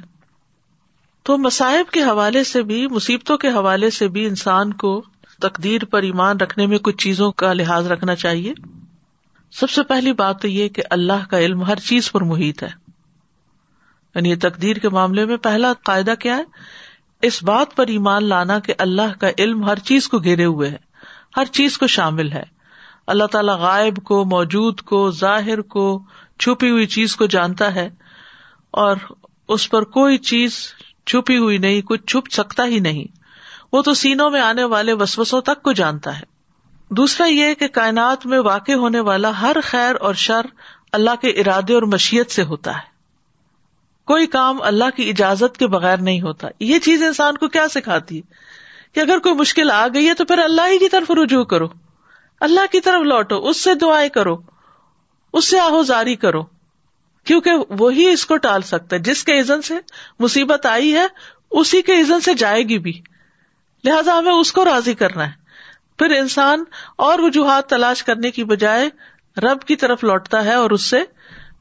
تو 1.24 1.38
مصائب 1.38 1.92
کے 1.92 2.02
حوالے 2.02 2.44
سے 2.44 2.62
بھی، 2.62 2.88
مصیبتوں 2.88 3.38
کے 3.38 3.48
حوالے 3.50 3.90
سے 3.90 4.08
بھی 4.08 4.26
انسان 4.26 4.74
کو 4.74 5.04
تقدیر 5.42 5.86
پر 5.86 6.02
ایمان 6.02 6.38
رکھنے 6.38 6.66
میں 6.66 6.78
کچھ 6.78 6.98
چیزوں 6.98 7.32
کا 7.32 7.54
لحاظ 7.54 7.92
رکھنا 7.92 8.16
چاہیے۔ 8.16 8.54
سب 9.52 9.70
سے 9.70 9.84
پہلی 9.84 10.14
بات 10.14 10.42
تو 10.42 10.48
یہ 10.48 10.70
کہ 10.70 10.84
اللہ 10.90 11.26
کا 11.30 11.40
علم 11.40 11.64
ہر 11.64 11.76
چیز 11.76 12.12
پر 12.12 12.22
محیط 12.22 12.64
ہے۔ 12.64 12.70
یعنی 14.16 14.30
یہ 14.30 14.36
تقدیر 14.42 14.76
کے 14.76 14.90
معاملے 14.90 15.26
میں 15.26 15.38
پہلا 15.38 15.74
قاعدہ 15.74 16.14
کیا 16.20 16.38
ہے؟ 16.38 16.44
اس 17.22 17.44
بات 17.44 17.76
پر 17.76 17.88
ایمان 17.88 18.26
لانا 18.26 18.60
کہ 18.60 18.74
اللہ 18.78 19.20
کا 19.20 19.28
علم 19.40 19.66
ہر 19.66 19.80
چیز 19.80 20.08
کو 20.08 20.20
گھیرے 20.20 20.46
ہوئے 20.46 20.70
ہے، 20.70 20.78
ہر 21.38 21.46
چیز 21.46 21.78
کو 21.78 21.88
شامل 21.88 22.32
ہے۔ 22.32 22.44
اللہ 23.08 23.24
تعالی 23.24 23.52
غائب 23.52 23.98
کو، 24.04 24.26
موجود 24.26 24.82
کو، 24.82 25.12
ظاہر 25.12 25.62
کو 25.62 26.04
چھپی 26.40 26.70
ہوئی 26.70 26.86
چیز 26.86 27.16
کو 27.16 27.26
جانتا 27.26 27.76
ہے 27.76 27.90
اور 28.72 28.98
اس 29.48 29.70
پر 29.70 29.84
کوئی 29.84 30.18
چیز 30.18 30.74
چھپی 31.06 31.38
ہوئی 31.38 31.58
نہیں 31.58 31.82
کچھ 31.82 32.02
چھپ 32.08 32.32
سکتا 32.32 32.66
ہی 32.66 32.80
نہیں۔ 32.80 33.18
وہ 33.74 33.82
تو 33.82 33.94
سینوں 33.94 34.30
میں 34.30 34.42
آنے 34.42 34.64
والے 34.64 34.94
وسوسوں 34.94 35.42
تک 35.42 35.64
کو 35.64 35.72
جانتا 35.72 36.20
ہے۔ 36.20 36.24
دوسرا 36.90 37.28
یہ 37.28 37.54
کہ 37.54 37.68
کائنات 37.68 38.26
میں 38.26 38.40
واقع 38.40 38.72
ہونے 38.72 39.00
والا 39.00 39.42
ہر 39.42 39.58
خیر 39.64 39.96
اور 40.00 40.14
شر 40.14 40.42
اللہ 40.92 41.10
کے 41.22 41.28
ارادے 41.28 41.74
اور 41.74 41.84
مشیت 41.84 42.32
سے 42.32 42.44
ہوتا 42.44 42.72
ہے۔ 42.76 42.96
کوئی 44.06 44.28
کام 44.28 44.62
اللہ 44.62 44.90
کی 44.96 45.10
اجازت 45.10 45.58
کے 45.58 45.68
بغیر 45.68 45.98
نہیں 45.98 46.22
ہوتا۔ 46.22 46.48
یہ 46.60 46.80
چیز 46.80 47.04
انسان 47.04 47.38
کو 47.38 47.48
کیا 47.48 47.68
سکھاتی 47.68 48.18
ہے؟ 48.18 48.22
کہ 48.94 49.00
اگر 49.00 49.20
کوئی 49.20 49.36
مشکل 49.36 49.72
آ 49.72 49.88
گئی 49.94 50.08
ہے 50.08 50.14
تو 50.14 50.26
پھر 50.26 50.38
اللہ 50.38 50.62
ہی 50.68 50.80
کی 50.80 50.90
طرف 50.90 51.12
رجوع 51.12 51.44
کرو۔ 51.44 51.68
اللہ 52.40 52.72
کی 52.72 52.80
طرف 52.82 53.02
لوٹو، 53.02 53.48
اس 53.48 53.64
سے 53.64 53.74
دعائیں 53.74 54.10
کرو۔ 54.10 54.55
اس 55.36 55.48
سے 55.48 55.60
آہو 55.60 55.84
زاری 55.84 56.16
کرو۔ 56.16 56.44
کیونکہ 57.24 57.52
وہی 57.70 58.10
اس 58.10 58.26
کو 58.26 58.38
ٹال 58.38 58.62
سکتا 58.62 58.96
ہے۔ 58.96 59.02
جس 59.02 59.24
کے 59.24 59.40
عزن 59.40 59.62
سے 59.62 59.74
مصیبت 60.20 60.66
آئی 60.66 60.94
ہے، 60.94 61.06
اسی 61.52 61.82
کے 61.82 62.00
عزن 62.02 62.22
سے 62.22 62.34
جائے 62.34 62.64
گی 62.64 62.80
بھی۔ 62.80 63.02
لہذا 63.84 64.18
ہمیں 64.18 64.34
اس 64.34 64.52
کو 64.52 64.66
راضی 64.66 64.94
کرنا 64.94 65.28
ہے۔ 65.28 65.32
پھر 65.98 66.12
انسان 66.12 66.64
اور 66.96 67.20
وجوہات 67.20 67.70
تلاش 67.70 68.04
کرنے 68.04 68.32
کی 68.32 68.44
بجائے 68.44 68.90
رب 69.38 69.62
کی 69.62 69.76
طرف 69.76 70.04
لوٹتا 70.04 70.44
ہے 70.44 70.54
اور 70.54 70.72
اس 70.72 70.82
سے 70.82 71.04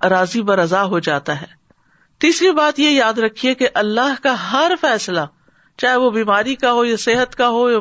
راضی 0.09 0.43
برضا 0.43 0.85
ہو 0.85 0.99
جاتا 0.99 1.41
ہے۔ 1.41 1.47
تیسری 2.19 2.53
بات 2.53 2.79
یہ 2.79 2.91
یاد 2.91 3.19
رکھیے 3.19 3.55
کہ 3.55 3.69
اللہ 3.75 4.23
کا 4.23 4.53
ہر 4.53 4.73
فیصلہ، 4.81 5.21
چاہے 5.79 5.97
وہ 5.97 6.11
بیماری 6.11 6.55
کا 6.55 6.73
ہو 6.73 6.85
یا 6.85 6.97
صحت 6.97 7.37
کا 7.37 7.49
ہو 7.49 7.71
یا 7.71 7.79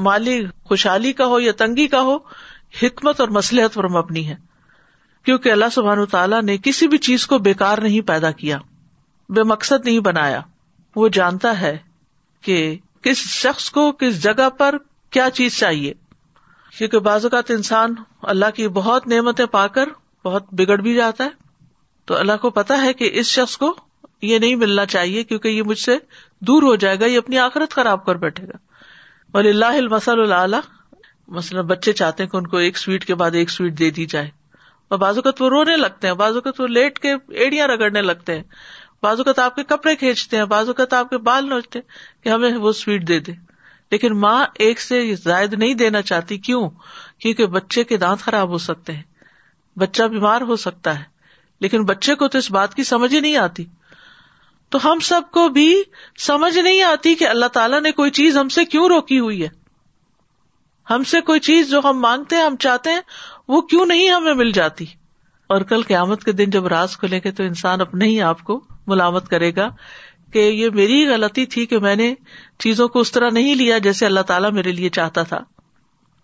مالی 0.00 0.46
خوشحالی 0.64 1.12
کا 1.12 1.26
ہو 1.26 1.40
یا 1.40 1.52
تنگی 1.52 1.86
کا 1.86 2.00
ہو، 2.00 2.16
حکمت 2.82 3.20
اور 3.20 3.28
مسلحت 3.28 3.74
پر 3.74 3.88
مبنی 3.88 4.28
ہے۔ 4.28 4.51
کیونکہ 5.22 5.52
اللہ 5.52 5.64
سبحان 5.72 6.06
تعالیٰ 6.06 6.42
نے 6.42 6.56
کسی 6.64 6.88
بھی 6.88 6.98
چیز 6.98 7.26
کو 7.26 7.38
بےکار 7.38 7.78
نہیں 7.78 8.00
پیدا 8.00 8.30
کیا، 8.30 8.58
بے 9.28 9.42
مقصد 9.42 9.84
نہیں 9.84 9.98
بنایا۔ 9.98 10.40
وہ 10.96 11.08
جانتا 11.08 11.60
ہے 11.60 11.78
کہ 12.40 12.78
کس 13.02 13.16
شخص 13.16 13.70
کو 13.70 13.92
کس 13.92 14.22
جگہ 14.22 14.50
پر 14.50 14.74
کیا 15.10 15.30
چیز 15.30 15.58
چاہیے۔ 15.58 15.94
کیونکہ 16.78 16.98
بعض 16.98 17.24
اوقات 17.24 17.50
انسان 17.50 17.94
اللہ 18.22 18.50
کی 18.54 18.68
بہت 18.68 19.06
نعمتیں 19.06 19.46
پا 19.46 19.66
کر 19.66 19.88
بہت 20.24 20.44
بگڑ 20.52 20.78
بھی 20.78 20.94
جاتا 20.94 21.24
ہے۔ 21.24 21.28
تو 22.04 22.16
اللہ 22.16 22.32
کو 22.40 22.50
پتا 22.50 22.82
ہے 22.82 22.92
کہ 22.92 23.10
اس 23.12 23.26
شخص 23.26 23.56
کو 23.56 23.76
یہ 24.22 24.38
نہیں 24.38 24.54
ملنا 24.54 24.86
چاہیے 24.86 25.24
کیونکہ 25.24 25.48
یہ 25.48 25.62
مجھ 25.62 25.78
سے 25.78 25.98
دور 26.40 26.62
ہو 26.62 26.76
جائے 26.76 27.00
گا، 27.00 27.06
یہ 27.06 27.18
اپنی 27.18 27.38
آخرت 27.38 27.70
خراب 27.70 28.06
کر 28.06 28.14
بیٹھے 28.14 28.46
گا۔ 28.46 28.56
ولی 29.34 29.48
اللہ 29.48 29.64
المسل 29.64 30.32
اللہ 30.32 30.56
مثلاً 31.28 31.66
بچے 31.66 31.92
چاہتے 31.92 32.22
ہیں 32.22 32.30
کہ 32.30 32.36
ان 32.36 32.46
کو 32.46 32.56
ایک 32.56 32.78
سویٹ 32.78 33.04
کے 33.04 33.14
بعد 33.14 33.30
ایک 33.30 33.50
سویٹ 33.50 33.78
دے 33.78 33.90
دی 33.90 34.06
جائے۔ 34.06 34.30
اور 34.92 34.98
بازو 34.98 35.20
اوقات 35.24 35.42
وہ 35.42 35.48
رونے 35.48 35.76
لگتے 35.76 36.06
ہیں 36.06 36.14
بازو 36.14 36.34
اوقات 36.34 36.60
وہ 36.60 36.66
لیٹ 36.66 36.98
کے 36.98 37.12
ایڑیاں 37.12 37.68
رگڑنے 37.68 38.02
لگتے 38.02 38.36
ہیں۔ 38.36 38.42
بازو 39.02 39.22
اوقات 39.26 39.38
آپ 39.38 39.56
کے 39.56 39.64
کپڑے 39.64 39.96
کھینچتے 39.96 40.36
ہیں 40.36 40.44
بازو 40.44 40.70
اوقات 40.70 40.92
آپ 40.92 41.10
کے 41.10 41.18
بال 41.18 41.48
نوچتے 41.48 41.80
کہ 42.22 42.28
ہمیں 42.28 42.56
وہ 42.56 42.72
سویٹ 42.72 43.08
دے 43.08 43.20
دے۔ 43.20 43.32
لیکن 43.90 44.20
ماں 44.20 44.46
ایک 44.54 44.80
سے 44.80 45.14
زائد 45.14 45.54
نہیں 45.54 45.74
دینا 45.74 46.02
چاہتی، 46.02 46.38
کیوں؟ 46.38 46.70
کیونکہ 47.18 47.46
بچے 47.46 47.84
کے 47.84 47.96
دانت 47.96 48.20
خراب 48.20 48.48
ہو 48.48 48.58
سکتے 48.58 48.92
ہیں۔ 48.92 49.02
بچہ 49.76 50.02
بیمار 50.02 50.40
ہو 50.40 50.56
سکتا 50.56 50.98
ہے، 50.98 51.04
لیکن 51.60 51.84
بچے 51.84 52.14
کو 52.14 52.28
تو 52.28 52.38
اس 52.38 52.50
بات 52.50 52.74
کی 52.74 52.84
سمجھ 52.84 53.14
ہی 53.14 53.20
نہیں 53.20 53.36
آتی۔ 53.36 53.64
تو 54.68 54.92
ہم 54.92 54.98
سب 54.98 55.22
کو 55.32 55.48
بھی 55.48 55.82
سمجھ 56.18 56.58
نہیں 56.58 56.82
آتی 56.82 57.14
کہ 57.14 57.28
اللہ 57.28 57.46
تعالیٰ 57.46 57.80
نے 57.80 57.92
کوئی 57.92 58.10
چیز 58.10 58.36
ہم 58.36 58.48
سے 58.48 58.64
کیوں 58.64 58.88
روکی 58.88 59.18
ہوئی 59.18 59.42
ہے۔ 59.42 59.62
ہم 60.90 61.04
سے 61.04 61.20
کوئی 61.20 61.40
چیز 61.40 61.70
جو 61.70 61.80
ہم 61.84 62.00
مانگتے 62.00 62.36
ہیں، 62.36 62.42
ہم 62.42 62.56
چاہتے 62.56 62.90
ہیں 62.90 63.00
وہ 63.52 63.60
کیوں 63.60 63.86
نہیں 63.86 64.10
ہمیں 64.10 64.34
مل 64.34 64.50
جاتی؟ 64.50 64.84
اور 65.46 65.60
کل 65.60 65.82
قیامت 65.82 66.24
کے 66.24 66.32
دن 66.32 66.50
جب 66.50 66.66
راز 66.66 66.96
کھلے 66.96 67.20
گے 67.24 67.30
تو 67.30 67.42
انسان 67.42 67.80
اپنے 67.80 68.04
ہی 68.04 68.22
آپ 68.22 68.42
کو 68.42 68.64
ملامت 68.86 69.28
کرے 69.28 69.56
گا 69.56 69.68
کہ 70.32 70.38
یہ 70.38 70.70
میری 70.74 71.06
غلطی 71.06 71.46
تھی 71.46 71.66
کہ 71.66 71.78
میں 71.78 71.96
نے 71.96 72.14
چیزوں 72.58 72.88
کو 72.88 73.00
اس 73.00 73.12
طرح 73.12 73.30
نہیں 73.30 73.54
لیا 73.54 73.78
جیسے 73.78 74.06
اللہ 74.06 74.20
تعالیٰ 74.20 74.52
میرے 74.52 74.72
لیے 74.72 74.88
چاہتا 74.88 75.22
تھا۔ 75.22 75.38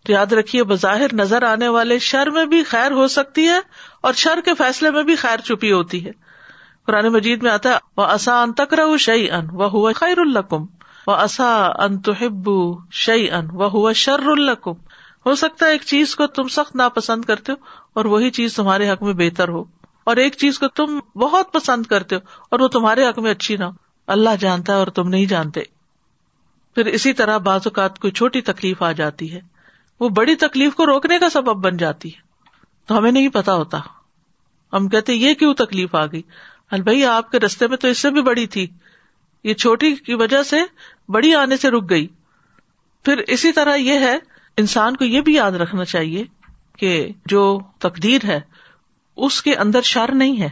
تو 0.05 0.13
یاد 0.13 0.33
رکھیے، 0.33 0.65
بظاہر 0.65 1.15
نظر 1.15 1.43
آنے 1.43 1.69
والے 1.69 1.99
شر 1.99 2.31
میں 2.31 2.47
بھی 2.47 2.63
خیر 2.63 2.91
ہو 2.93 3.09
سکتی 3.09 3.49
ہے 3.49 3.59
اور 4.01 4.13
شر 4.13 4.39
کے 4.45 4.55
فیصلے 4.55 4.91
میں 4.91 5.03
بھی 5.03 5.17
خیر 5.17 5.39
چھپی 5.39 5.73
ہوتی 5.73 6.07
ہے۔ 6.07 6.11
قرآن 6.87 7.07
مجید 7.07 7.43
میں 7.43 7.51
آتا 7.51 7.69
ہے 7.69 7.75
وہ 7.97 8.05
اصا 8.05 8.43
ان 8.43 8.53
تک 8.53 8.75
رہ 8.75 8.97
شعی 8.97 9.31
ان 9.31 9.47
وہ 9.53 9.93
خیر 9.97 10.19
القم 10.19 10.63
وہ 11.07 11.13
اصا 11.13 11.67
ان 11.79 11.99
تحب 11.99 12.51
شعی 12.93 13.31
ان 13.31 13.47
وہ 13.53 13.71
ہوا 13.71 13.93
شر 13.93 14.27
القم 14.27 14.73
ہو 15.29 15.35
سکتا 15.35 15.67
ہے 15.67 15.71
ایک 15.71 15.83
چیز 15.83 16.17
کو 16.17 16.27
تم 16.27 16.49
سخت 16.49 16.77
ناپسند 16.77 17.25
کرتے 17.25 17.53
ہو 17.53 17.57
اور 17.93 18.05
وہی 18.05 18.31
چیز 18.31 18.55
تمہارے 18.55 18.91
حق 18.91 19.03
میں 19.03 19.13
بہتر 19.13 19.49
ہو 19.49 19.65
اور 20.05 20.17
ایک 20.17 20.35
چیز 20.37 20.59
کو 20.59 20.69
تم 20.69 20.99
بہت 21.17 21.53
پسند 21.53 21.87
کرتے 21.87 22.17
ہو 22.17 22.21
اور 22.51 22.61
وہ 22.61 22.69
تمہارے 22.69 23.09
حق 23.09 23.19
میں 23.19 23.31
اچھی 23.31 23.57
نہ 23.57 23.65
ہو۔ 23.65 23.71
اللہ 24.07 24.31
جانتا 24.41 24.73
ہے 24.73 24.79
اور 24.79 24.87
تم 24.87 25.09
نہیں 25.09 25.27
جانتے۔ 25.27 25.61
پھر 26.75 26.87
اسی 26.87 27.13
طرح 27.13 27.39
بعض 27.39 27.61
اوقات 27.65 27.99
کوئی 27.99 28.11
چھوٹی 28.11 28.41
تکلیف 28.41 28.83
آ 28.83 28.93
جاتی 28.93 29.33
ہے۔ 29.33 29.41
وہ 30.01 30.09
بڑی 30.09 30.35
تکلیف 30.35 30.75
کو 30.75 30.87
روکنے 30.87 31.19
کا 31.19 31.31
سبب 31.31 31.57
بن 31.57 31.77
جاتی 31.77 32.09
ہے۔ 32.15 32.21
تو 32.87 32.99
ہمیں 32.99 33.13
نہیں 33.13 33.29
پتا 33.29 33.55
ہوتا۔ 33.55 33.79
ہم 34.73 34.89
کہتے 34.89 35.15
یہ 35.15 35.35
کیوں 35.35 35.55
تکلیف 35.55 35.95
آ 35.95 36.07
گئی؟ 36.07 36.23
بھائی، 36.71 37.05
آپ 37.05 37.31
کے 37.31 37.39
رستے 37.39 37.67
میں 37.67 37.77
تو 37.77 37.89
اس 37.89 37.99
سے 37.99 38.11
بھی 38.11 38.23
بڑی 38.23 38.47
تھی۔ 38.47 38.67
یہ 39.45 39.55
چھوٹی 39.55 39.95
کی 39.95 40.15
وجہ 40.15 40.43
سے 40.43 40.57
بڑی 41.09 41.35
آنے 41.35 41.57
سے 41.57 41.71
رک 41.71 41.91
گئی۔ 41.91 42.07
پھر 43.05 43.19
اسی 43.19 43.53
طرح 43.53 43.75
یہ 43.75 43.99
ہے 43.99 44.19
انسان 44.59 44.97
کو 44.97 45.05
یہ 45.05 45.21
بھی 45.21 45.35
یاد 45.35 45.53
رکھنا 45.53 45.85
چاہیے 45.85 46.25
کہ 46.79 47.09
جو 47.27 47.61
تقدیر 47.79 48.21
ہے، 48.25 48.41
اس 49.17 49.43
کے 49.43 49.55
اندر 49.55 49.83
شر 49.83 50.15
نہیں 50.15 50.41
ہے۔ 50.41 50.49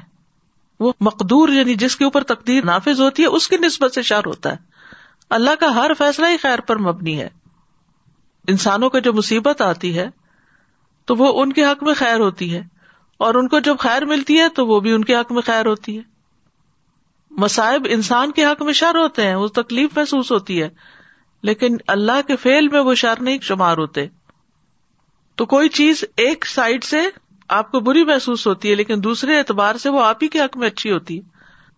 وہ 0.81 0.93
مقدور 1.01 1.49
یعنی 1.49 1.75
جس 1.75 1.97
کے 1.97 2.05
اوپر 2.05 2.23
تقدیر 2.23 2.65
نافذ 2.65 3.01
ہوتی 3.01 3.23
ہے، 3.23 3.29
اس 3.29 3.49
کی 3.49 3.57
نسبت 3.57 3.93
سے 3.93 4.03
شر 4.03 4.27
ہوتا 4.27 4.51
ہے۔ 4.51 4.57
اللہ 5.31 5.51
کا 5.61 5.75
ہر 5.75 5.91
فیصلہ 5.99 6.27
ہی 6.27 6.37
خیر 6.37 6.61
پر 6.61 6.79
مبنی 6.79 7.21
ہے۔ 7.21 7.29
انسانوں 8.49 8.91
کو 8.91 8.99
جو 8.99 9.13
مصیبت 9.13 9.63
آتی 9.63 9.99
ہے، 9.99 10.09
تو 11.05 11.15
وہ 11.15 11.43
ان 11.43 11.53
کے 11.53 11.65
حق 11.65 11.83
میں 11.83 11.95
خیر 11.95 12.21
ہوتی 12.21 12.55
ہے۔ 12.55 12.63
اور 13.17 13.35
ان 13.35 13.49
کو 13.49 13.59
جب 13.59 13.77
خیر 13.79 14.05
ملتی 14.05 14.41
ہے، 14.41 14.49
تو 14.49 14.67
وہ 14.67 14.81
بھی 14.81 14.93
ان 14.93 15.05
کے 15.05 15.17
حق 15.17 15.33
میں 15.33 15.43
خیر 15.43 15.67
ہوتی 15.67 15.97
ہے۔ 15.97 16.03
مصائب 17.31 17.87
انسان 17.91 18.33
کے 18.33 18.45
حق 18.45 18.63
میں 18.63 18.73
شر 18.73 18.97
ہوتے 18.97 19.27
ہیں، 19.27 19.35
وہ 19.35 19.47
تکلیف 19.47 19.91
محسوس 19.97 20.33
ہوتی 20.33 20.63
ہے۔ 20.63 20.69
لیکن 21.47 21.77
اللہ 21.87 22.21
کے 22.27 22.37
فیل 22.37 22.69
میں 22.69 22.81
وہ 22.81 22.95
شر 22.95 23.15
نہیں 23.21 23.39
شمار 23.43 23.77
ہوتے۔ 23.77 24.07
تو 25.35 25.47
کوئی 25.47 25.69
چیز 25.69 26.05
ایک 26.17 26.47
سائڈ 26.47 26.85
سے 26.85 26.99
آپ 27.49 27.71
کو 27.71 27.81
بری 27.81 28.05
محسوس 28.05 28.47
ہوتی 28.47 28.71
ہے، 28.71 28.75
لیکن 28.75 29.05
دوسرے 29.05 29.39
اعتبار 29.39 29.75
سے 29.75 29.89
وہ 29.89 30.05
آپ 30.05 30.23
ہی 30.23 30.29
کے 30.29 30.41
حق 30.41 30.57
میں 30.57 30.67
اچھی 30.67 30.93
ہوتی 30.93 31.19
ہے۔ 31.19 31.23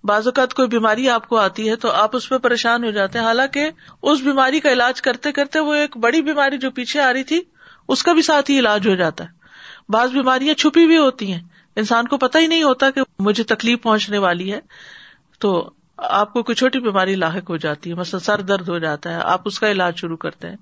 بعض 0.04 0.26
اوقات 0.26 0.54
کوئی 0.54 0.68
بیماری 0.68 1.08
آپ 1.08 1.28
کو 1.28 1.36
آتی 1.36 1.68
ہے 1.68 1.76
تو 1.76 1.90
آپ 1.90 2.16
اس 2.16 2.28
پہ 2.28 2.38
پریشان 2.38 2.84
ہو 2.84 2.90
جاتے 2.90 3.18
ہیں۔ 3.18 3.26
حالانکہ 3.26 3.70
اس 4.02 4.20
بیماری 4.20 4.60
کا 4.60 4.72
علاج 4.72 5.02
کرتے 5.02 5.32
کرتے 5.32 5.58
وہ 5.58 5.74
ایک 5.74 5.96
بڑی 5.96 6.22
بیماری 6.22 6.58
جو 6.58 6.70
پیچھے 6.70 7.00
آ 7.00 7.12
رہی 7.12 7.24
تھی، 7.24 7.40
اس 7.88 8.02
کا 8.02 8.12
بھی 8.12 8.22
ساتھ 8.22 8.50
ہی 8.50 8.58
علاج 8.58 8.88
ہو 8.88 8.94
جاتا 8.94 9.24
ہے۔ 9.24 9.28
بعض 9.88 10.10
بیماریاں 10.10 10.54
چھپی 10.54 10.86
بھی 10.86 10.98
ہوتی 10.98 11.32
ہیں۔ 11.32 11.40
انسان 11.76 12.08
کو 12.08 12.16
پتا 12.16 12.38
ہی 12.38 12.46
نہیں 12.46 12.62
ہوتا 12.62 12.90
کہ 12.90 13.00
مجھے 13.18 13.44
تکلیف 13.44 13.82
پہنچنے 13.82 14.18
والی 14.18 14.52
ہے۔ 14.52 14.60
تو 15.38 15.70
آپ 15.98 16.32
کو 16.32 16.42
کوئی 16.42 16.56
چھوٹی 16.56 16.80
بیماری 16.80 17.14
لاحق 17.14 17.50
ہو 17.50 17.56
جاتی 17.56 17.90
ہے، 17.90 17.94
مثلا 17.94 18.20
سر 18.20 18.40
درد 18.40 18.68
ہو 18.68 18.78
جاتا 18.78 19.10
ہے، 19.10 19.14
آپ 19.14 19.40
اس 19.44 19.60
کا 19.60 19.70
علاج 19.70 19.96
شروع 19.96 20.16
کرتے 20.16 20.48
ہیں، 20.48 20.56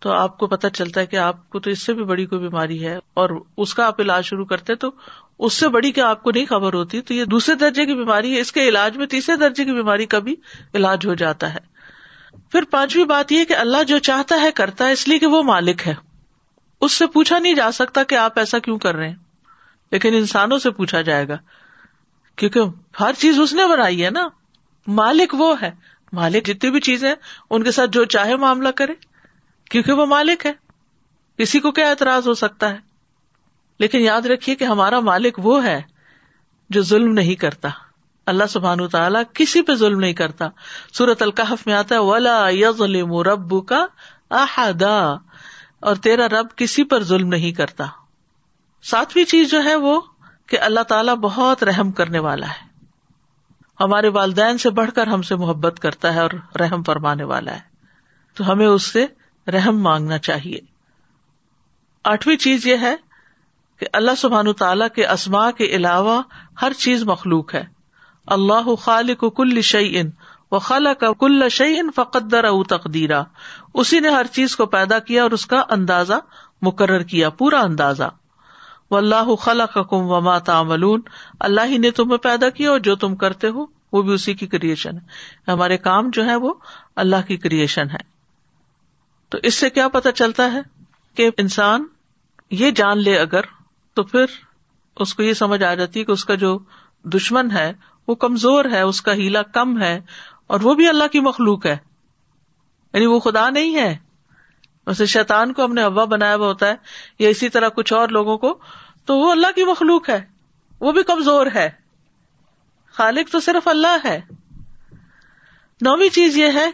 تو 0.00 0.12
آپ 0.12 0.38
کو 0.38 0.46
پتا 0.46 0.70
چلتا 0.70 1.00
ہے 1.00 1.06
کہ 1.06 1.16
آپ 1.16 1.50
کو 1.50 1.60
تو 1.60 1.70
اس 1.70 1.82
سے 1.82 1.92
بھی 1.92 2.04
بڑی 2.04 2.26
کوئی 2.26 2.40
بیماری 2.40 2.86
ہے 2.86 2.98
اور 3.14 3.30
اس 3.56 3.74
کا 3.74 3.86
آپ 3.86 4.00
علاج 4.00 4.24
شروع 4.24 4.44
کرتے 4.44 4.74
تو 4.74 4.90
اس 5.38 5.52
سے 5.52 5.68
بڑی 5.68 5.92
کہ 5.92 6.00
آپ 6.00 6.22
کو 6.22 6.30
نہیں 6.30 6.46
خبر 6.46 6.72
ہوتی، 6.74 7.00
تو 7.00 7.14
یہ 7.14 7.24
دوسرے 7.24 7.54
درجے 7.54 7.86
کی 7.86 7.94
بیماری 7.94 8.34
ہے، 8.34 8.40
اس 8.40 8.52
کے 8.52 8.68
علاج 8.68 8.96
میں 8.96 9.06
تیسرے 9.06 9.36
درجے 9.36 9.64
کی 9.64 9.72
بیماری 9.72 10.06
کا 10.06 10.18
بھی 10.18 10.34
علاج 10.74 11.06
ہو 11.06 11.14
جاتا 11.14 11.54
ہے۔ 11.54 11.58
پھر 12.52 12.62
پانچویں 12.70 13.04
بات 13.04 13.32
یہ 13.32 13.44
کہ 13.44 13.56
اللہ 13.56 13.82
جو 13.82 13.98
چاہتا 13.98 14.40
ہے 14.40 14.52
کرتا 14.52 14.86
ہے، 14.86 14.92
اس 14.92 15.08
لیے 15.08 15.18
کہ 15.18 15.26
وہ 15.26 15.42
مالک 15.42 15.88
ہے۔ 15.88 15.94
اس 16.80 16.92
سے 16.92 17.06
پوچھا 17.06 17.38
نہیں 17.38 17.54
جا 17.54 17.72
سکتا 17.72 18.02
کہ 18.02 18.14
آپ 18.14 18.38
ایسا 18.38 18.58
کیوں 18.58 18.78
کر 18.78 18.94
رہے 18.94 19.08
ہیں، 19.08 19.16
لیکن 19.92 20.14
انسانوں 20.14 20.58
سے 20.58 20.70
پوچھا 20.70 21.02
جائے 21.02 21.28
گا۔ 21.28 21.36
کیونکہ 22.36 22.60
ہر 23.00 23.12
چیز 23.18 23.40
اس 23.40 23.52
نے 23.52 23.66
بنائی 23.66 24.04
ہے 24.04 24.10
نا۔ 24.10 24.28
مالک 24.86 25.34
وہ 25.38 25.60
ہے۔ 25.62 25.70
مالک 26.12 26.46
جتنی 26.46 26.70
بھی 26.70 26.80
چیزیں 26.80 27.14
ان 27.50 27.62
کے 27.62 27.70
ساتھ 27.70 27.90
جو 27.90 28.04
چاہے 28.04 28.36
معاملہ 28.36 28.68
کرے، 28.68 28.92
کیونکہ 29.70 29.92
وہ 29.92 30.06
مالک 30.06 30.46
ہے۔ 30.46 30.52
کسی 31.38 31.60
کو 31.60 31.72
کیا 31.72 31.88
اعتراض 31.88 32.28
ہو 32.28 32.34
سکتا 32.34 32.70
ہے؟ 32.70 32.78
لیکن 33.78 34.00
یاد 34.00 34.22
رکھیے 34.22 34.56
کہ 34.56 34.64
ہمارا 34.64 35.00
مالک 35.00 35.38
وہ 35.38 35.64
ہے 35.64 35.82
جو 36.70 36.82
ظلم 36.82 37.12
نہیں 37.12 37.34
کرتا۔ 37.34 37.68
اللہ 38.26 38.44
سبحان 38.48 38.88
تعالیٰ 38.88 39.22
کسی 39.34 39.62
پہ 39.62 39.74
ظلم 39.74 40.00
نہیں 40.00 40.12
کرتا۔ 40.12 40.48
سورت 40.92 41.22
القحف 41.22 41.66
میں 41.66 41.74
آتا 41.74 41.94
ہے، 41.94 42.00
ولا 42.00 42.48
یظلم 42.50 43.18
ربو 43.18 43.60
کا 43.60 43.86
احدا 44.30 45.14
اور 45.80 45.94
تیرا 45.96 46.28
رب 46.28 46.46
کسی 46.56 46.84
پر 46.84 47.02
ظلم 47.02 47.28
نہیں 47.28 47.52
کرتا۔ 47.52 47.84
ساتویں 48.82 49.24
چیز 49.24 49.50
جو 49.50 49.64
ہے 49.64 49.74
وہ 49.74 50.00
کہ 50.46 50.60
اللہ 50.60 50.80
تعالیٰ 50.80 51.14
بہت 51.14 51.64
رحم 51.64 51.90
کرنے 51.90 52.18
والا 52.18 52.46
ہے۔ 52.46 52.65
ہمارے 53.80 54.08
والدین 54.08 54.58
سے 54.58 54.70
بڑھ 54.70 54.90
کر 54.90 55.06
ہم 55.06 55.22
سے 55.22 55.36
محبت 55.36 55.80
کرتا 55.80 56.14
ہے 56.14 56.20
اور 56.20 56.30
رحم 56.60 56.82
فرمانے 56.82 57.24
والا 57.24 57.52
ہے۔ 57.52 57.60
تو 58.34 58.52
ہمیں 58.52 58.66
اس 58.66 58.82
سے 58.82 59.06
رحم 59.46 59.82
مانگنا 59.82 60.18
چاہیے۔ 60.18 60.58
آٹھویں 62.04 62.36
چیز 62.36 62.66
یہ 62.66 62.76
ہے 62.80 62.96
کہ 63.80 63.86
اللہ 63.92 64.10
سبحان 64.18 64.52
تعالیٰ 64.52 64.88
کے 64.94 65.06
اسما 65.06 65.50
کے 65.50 65.64
علاوہ 65.64 66.22
ہر 66.62 66.72
چیز 66.72 67.04
مخلوق 67.04 67.54
ہے۔ 67.54 67.64
اللہ 68.26 68.74
خالق 68.74 69.24
کل 69.36 69.60
شعین 69.60 70.10
و 70.50 70.58
خالہ 70.58 70.88
کا 70.88 71.12
کل 71.12 71.48
شعین 71.48 71.90
فقدر 71.96 72.44
او 72.44 72.64
تقدیرا 72.64 73.22
اسی 73.74 74.00
نے 74.00 74.08
ہر 74.08 74.26
چیز 74.32 74.56
کو 74.56 74.66
پیدا 74.66 74.98
کیا 74.98 75.22
اور 75.22 75.30
اس 75.30 75.46
کا 75.46 75.62
اندازہ 75.70 76.12
مقرر 76.62 77.02
کیا، 77.02 77.30
پورا 77.30 77.60
اندازہ۔ 77.60 78.04
و 78.90 78.96
اللہ 78.96 79.34
خلا 79.34 79.66
کم 79.66 79.84
و 79.90 80.20
ماتا 80.20 80.62
اللہ 81.40 81.60
ہی 81.64 81.78
نے 81.78 81.90
تمہیں 81.90 82.18
پیدا 82.18 82.50
کیا 82.50 82.70
اور 82.70 82.78
جو 82.78 82.96
تم 82.96 83.16
کرتے 83.16 83.48
ہو، 83.48 83.66
وہ 83.92 84.02
بھی 84.02 84.12
اسی 84.12 84.34
کی 84.34 84.46
کریشن 84.46 84.96
ہے۔ 84.96 85.00
ہمارے 85.52 85.76
کام 85.76 86.10
جو 86.10 86.24
ہے 86.24 86.36
وہ 86.36 86.54
اللہ 86.96 87.26
کی 87.26 87.36
کریشن 87.36 87.90
ہے 87.90 88.16
تو 89.28 89.38
اس 89.42 89.54
سے 89.54 89.70
کیا 89.70 89.88
پتا 89.88 90.12
چلتا 90.12 90.52
ہے 90.52 90.60
کہ 91.14 91.30
انسان 91.38 91.86
یہ 92.50 92.70
جان 92.70 92.98
لے 92.98 93.18
اگر 93.18 93.40
تو 93.94 94.02
پھر 94.02 94.24
اس 94.96 95.14
کو 95.14 95.22
یہ 95.22 95.32
سمجھ 95.32 95.62
آ 95.62 95.74
جاتی 95.74 96.00
ہے 96.00 96.04
کہ 96.04 96.12
اس 96.12 96.24
کا 96.24 96.34
جو 96.34 96.58
دشمن 97.04 97.50
ہے، 97.50 97.72
وہ 98.08 98.14
کمزور 98.14 98.64
ہے، 98.64 98.80
اس 98.80 99.02
کا 99.02 99.12
ہیلا 99.12 99.42
کم 99.42 99.82
ہے 99.82 100.00
اور 100.46 100.60
وہ 100.60 100.74
بھی 100.74 100.88
اللہ 100.88 101.04
کی 101.12 101.20
مخلوق 101.20 101.66
ہے۔ 101.66 101.76
یعنی 102.94 103.06
وہ 103.06 103.20
خدا 103.20 103.50
نہیں 103.50 103.74
ہے۔ 103.74 103.96
ویسے 104.86 105.06
شیتان 105.06 105.52
کو 105.52 105.64
ہم 105.64 105.72
نے 105.72 105.82
ہوا 105.82 106.04
بنایا 106.04 106.36
ہوا 106.36 106.46
ہوتا 106.46 106.66
ہے 106.66 106.74
یا 107.18 107.28
اسی 107.28 107.48
طرح 107.48 107.68
کچھ 107.68 107.92
اور 107.92 108.08
لوگوں 108.08 108.38
کو، 108.38 108.58
تو 109.04 109.18
وہ 109.18 109.32
اللہ 109.32 109.46
کی 109.54 109.64
مخلوق 109.64 110.10
ہے، 110.10 110.24
وہ 110.80 110.92
بھی 110.92 111.02
کمزور 111.02 111.46
ہے۔ 111.54 111.70
خالق 112.92 113.32
تو 113.32 113.40
صرف 113.40 113.68
اللہ 113.68 113.96
ہے۔ 114.04 114.20
نویں 115.80 116.08
چیز 116.08 116.36
یہ 116.36 116.46
ہے 116.54 116.70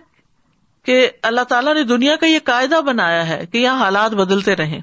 کہ 0.85 1.11
اللہ 1.23 1.41
تعالیٰ 1.41 1.75
نے 1.75 1.83
دنیا 1.83 2.17
کا 2.17 2.27
یہ 2.27 2.39
قاعدہ 2.45 2.81
بنایا 2.87 3.29
ہے 3.29 3.47
کہ 3.47 3.59
یہاں 3.59 3.79
حالات 3.79 4.11
بدلتے 4.11 4.57
رہے 4.57 4.81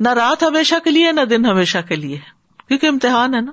نہ 0.00 0.08
رات 0.08 0.42
ہمیشہ 0.42 0.74
کے 0.84 0.90
لیے، 0.90 1.12
نہ 1.12 1.20
دن 1.20 1.46
ہمیشہ 1.46 1.78
کے 1.88 1.96
لیے۔ 1.96 2.20
کیونکہ 2.68 2.86
امتحان 2.86 3.34
ہے 3.34 3.40
نا۔ 3.40 3.52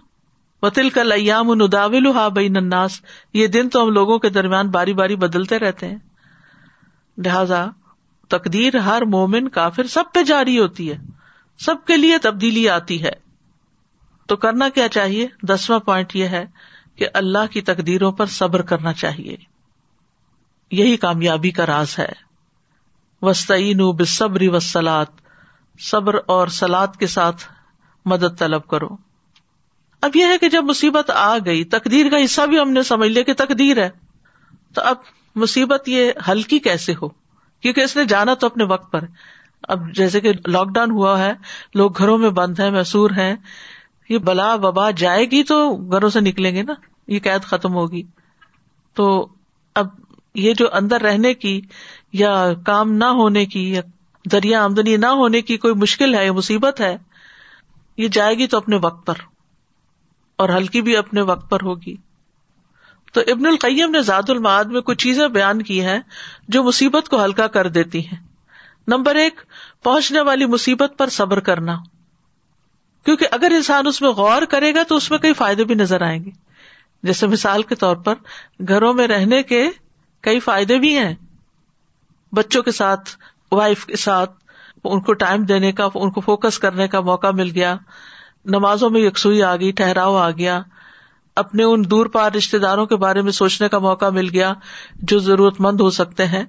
وطل 0.61 0.89
کا 0.89 1.03
لیام 1.03 1.53
نداول 1.53 2.07
ہا 2.07 2.27
بئی 2.27 2.49
نناس 2.49 3.01
یہ 3.33 3.47
دن 3.47 3.69
تو 3.69 3.83
ہم 3.83 3.89
لوگوں 3.89 4.19
کے 4.19 4.29
درمیان 4.29 4.69
باری 4.69 4.93
باری 4.93 5.15
بدلتے 5.15 5.59
رہتے 5.59 5.87
ہیں۔ 5.87 5.97
لہذا 7.17 7.65
تقدیر 8.31 8.77
ہر 8.77 9.01
مومن 9.01 9.47
کافر 9.47 9.83
سب 9.83 10.03
پہ 10.13 10.23
جاری 10.23 10.59
ہوتی 10.59 10.91
ہے۔ 10.91 10.97
سب 11.59 11.75
کے 11.87 11.97
لیے 11.97 12.17
تبدیلی 12.17 12.69
آتی 12.69 13.03
ہے۔ 13.03 13.11
تو 14.27 14.35
کرنا 14.35 14.69
کیا 14.69 14.87
چاہیے؟ 14.87 15.27
دسواں 15.43 15.79
پوائنٹ 15.79 16.15
یہ 16.15 16.27
ہے 16.27 16.45
کہ 16.95 17.07
اللہ 17.13 17.51
کی 17.51 17.61
تقدیروں 17.61 18.11
پر 18.11 18.25
صبر 18.25 18.61
کرنا 18.61 18.93
چاہیے۔ 18.93 19.37
یہی 20.71 20.97
کامیابی 20.97 21.51
کا 21.51 21.65
راز 21.65 21.99
ہے۔ 21.99 22.11
وسطین 23.21 23.77
بصبری 23.77 24.47
وسلات 24.47 25.07
صبر 25.79 26.15
اور 26.25 26.47
سلاد 26.47 26.87
کے 26.99 27.07
ساتھ 27.07 27.43
مدد 28.05 28.39
طلب 28.39 28.67
کرو۔ 28.67 28.89
اب 30.01 30.15
یہ 30.15 30.25
ہے 30.25 30.37
کہ 30.37 30.49
جب 30.49 30.63
مصیبت 30.63 31.11
آ 31.11 31.37
گئی، 31.45 31.63
تقدیر 31.63 32.09
کا 32.09 32.17
حصہ 32.25 32.41
بھی 32.41 32.59
ہم 32.59 32.71
نے 32.71 32.83
سمجھ 32.83 33.09
لیا 33.09 33.23
کہ 33.23 33.33
تقدیر 33.33 33.83
ہے۔ 33.83 33.89
تو 34.73 34.81
اب 34.81 34.95
مصیبت 35.35 35.89
یہ 35.89 36.11
ہلکی 36.27 36.59
کیسے 36.59 36.93
ہو؟ 37.01 37.20
کیونکہ 37.61 37.81
اس 37.81 37.97
نے 37.97 38.05
جانا 38.05 38.33
تو 38.33 38.47
اپنے 38.47 38.63
وقت 38.63 38.91
پر۔ 38.91 39.03
اب 39.63 39.93
جیسے 39.93 40.19
کہ 40.19 40.31
لاک 40.47 40.67
ڈاؤن 40.67 40.91
ہوا 40.91 41.19
ہے، 41.19 41.33
لوگ 41.75 41.97
گھروں 41.97 42.17
میں 42.17 42.29
بند 42.29 42.59
ہیں 42.59 42.71
محسور 42.71 43.09
ہیں۔ 43.09 43.35
یہ 44.09 44.17
بلا 44.17 44.55
وبا 44.55 44.91
جائے 44.91 45.25
گی 45.25 45.43
تو 45.43 45.75
گھروں 45.75 46.09
سے 46.09 46.19
نکلیں 46.19 46.55
گے 46.55 46.63
نا، 46.63 46.73
یہ 47.07 47.19
قید 47.19 47.41
ختم 47.41 47.73
ہوگی۔ 47.73 48.03
تو 48.93 49.27
اب 49.75 49.87
یہ 50.35 50.53
جو 50.53 50.67
اندر 50.73 51.01
رہنے 51.01 51.33
کی 51.33 51.61
یا 52.13 52.53
کام 52.65 52.91
نہ 52.91 53.05
ہونے 53.05 53.45
کی 53.45 53.73
یا 53.73 53.81
دریا 54.31 54.63
آمدنی 54.63 54.97
نہ 54.97 55.05
ہونے 55.05 55.41
کی 55.41 55.57
کوئی 55.57 55.73
مشکل 55.73 56.15
ہے 56.15 56.25
یا 56.25 56.33
مصیبت 56.33 56.81
ہے، 56.81 56.97
یہ 57.97 58.07
جائے 58.07 58.35
گی 58.35 58.47
تو 58.47 58.57
اپنے 58.57 58.77
وقت 58.81 59.07
پر۔ 59.07 59.13
اور 60.37 60.49
ہلکی 60.49 60.81
بھی 60.81 60.97
اپنے 60.97 61.21
وقت 61.21 61.49
پر 61.49 61.57
ہوگی۔ 61.63 61.95
تو 63.11 63.21
ابن 63.27 63.45
القیم 63.45 63.91
نے 63.91 64.01
زاد 64.01 64.29
المعاد 64.29 64.65
میں 64.65 64.81
کچھ 64.81 64.97
چیزیں 64.97 65.27
بیان 65.27 65.61
کی 65.61 65.85
ہیں 65.85 65.99
جو 66.47 66.63
مصیبت 66.63 67.09
کو 67.09 67.23
ہلکا 67.23 67.47
کر 67.47 67.67
دیتی 67.67 68.07
ہیں۔ 68.07 68.27
نمبر 68.87 69.15
ایک، 69.15 69.41
پہنچنے 69.83 70.21
والی 70.21 70.45
مصیبت 70.45 70.93
پر 70.97 71.09
صبر 71.09 71.39
کرنا۔ 71.39 71.77
کیونکہ 73.05 73.27
اگر 73.31 73.51
انسان 73.55 73.87
اس 73.87 74.01
میں 74.01 74.09
غور 74.09 74.41
کرے 74.41 74.75
گا 74.75 74.83
تو 74.83 74.95
اس 74.95 75.11
میں 75.11 75.19
کئی 75.19 75.33
فائدے 75.33 75.63
بھی 75.63 75.75
نظر 75.75 76.01
آئیں 76.01 76.25
گے۔ 76.25 76.29
جیسے 77.03 77.27
مثال 77.27 77.63
کے 77.63 77.75
طور 77.75 77.95
پر، 77.95 78.13
گھروں 78.67 78.93
میں 78.93 79.07
رہنے 79.07 79.43
کے 79.43 79.69
کئی 80.21 80.39
فائدے 80.39 80.77
بھی 80.77 80.97
ہیں۔ 80.97 81.15
بچوں 82.31 82.63
کے 82.63 82.71
ساتھ 82.71 83.09
وائف 83.51 83.85
کے 83.85 83.95
ساتھ، 83.95 84.31
ان 84.83 85.01
کو 85.01 85.13
ٹائم 85.13 85.43
دینے 85.43 85.71
کا، 85.71 85.89
ان 85.95 86.11
کو 86.11 86.21
فوکس 86.21 86.59
کرنے 86.59 86.87
کا 86.87 86.99
موقع 86.99 87.31
مل 87.31 87.51
گیا۔ 87.55 87.75
نمازوں 88.45 88.89
میں 88.89 89.01
یکسوئی 89.01 89.43
آ 89.43 89.55
گئی، 89.55 89.71
ٹھہراؤ 89.71 90.15
آ 90.15 90.31
گیا۔ 90.31 90.61
اپنے 91.35 91.63
ان 91.63 91.83
دور 91.89 92.05
پار 92.05 92.31
رشتے 92.31 92.57
داروں 92.57 92.85
کے 92.85 92.95
بارے 92.95 93.21
میں 93.21 93.31
سوچنے 93.31 93.69
کا 93.69 93.79
موقع 93.79 94.09
مل 94.09 94.29
گیا 94.33 94.53
جو 94.95 95.19
ضرورت 95.19 95.55
مند 95.59 95.81
ہو 95.81 95.89
سکتے 95.89 96.25
ہیں۔ 96.25 96.43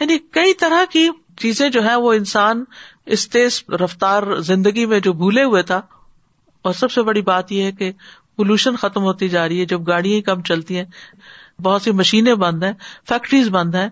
یعنی 0.00 0.18
کئی 0.18 0.54
طرح 0.54 0.84
کی 0.92 1.08
چیزیں 1.38 1.70
جو 1.70 1.84
ہے 1.84 1.96
وہ 1.96 2.12
انسان 2.12 2.64
اس 3.06 3.28
تیز 3.30 3.64
رفتار 3.68 4.40
زندگی 4.40 4.86
میں 4.86 5.00
جو 5.00 5.12
بھولے 5.12 5.44
ہوئے 5.44 5.62
تھا، 5.62 5.80
اور 6.62 6.72
سب 6.72 6.90
سے 6.90 7.02
بڑی 7.02 7.22
بات 7.22 7.52
یہ 7.52 7.62
ہے 7.62 7.72
کہ 7.72 7.92
پولوشن 8.36 8.76
ختم 8.76 9.02
ہوتی 9.02 9.28
جا 9.28 9.48
رہی 9.48 9.60
ہے، 9.60 9.64
جب 9.64 9.88
گاڑیاں 9.88 10.26
کم 10.26 10.42
چلتی 10.42 10.76
ہیں، 10.76 10.84
بہت 11.60 11.82
سی 11.82 11.90
مشینیں 11.90 12.34
بند 12.34 12.62
ہیں، 12.62 12.72
فیکٹریز 13.08 13.48
بند 13.48 13.74
ہیں۔ 13.74 13.88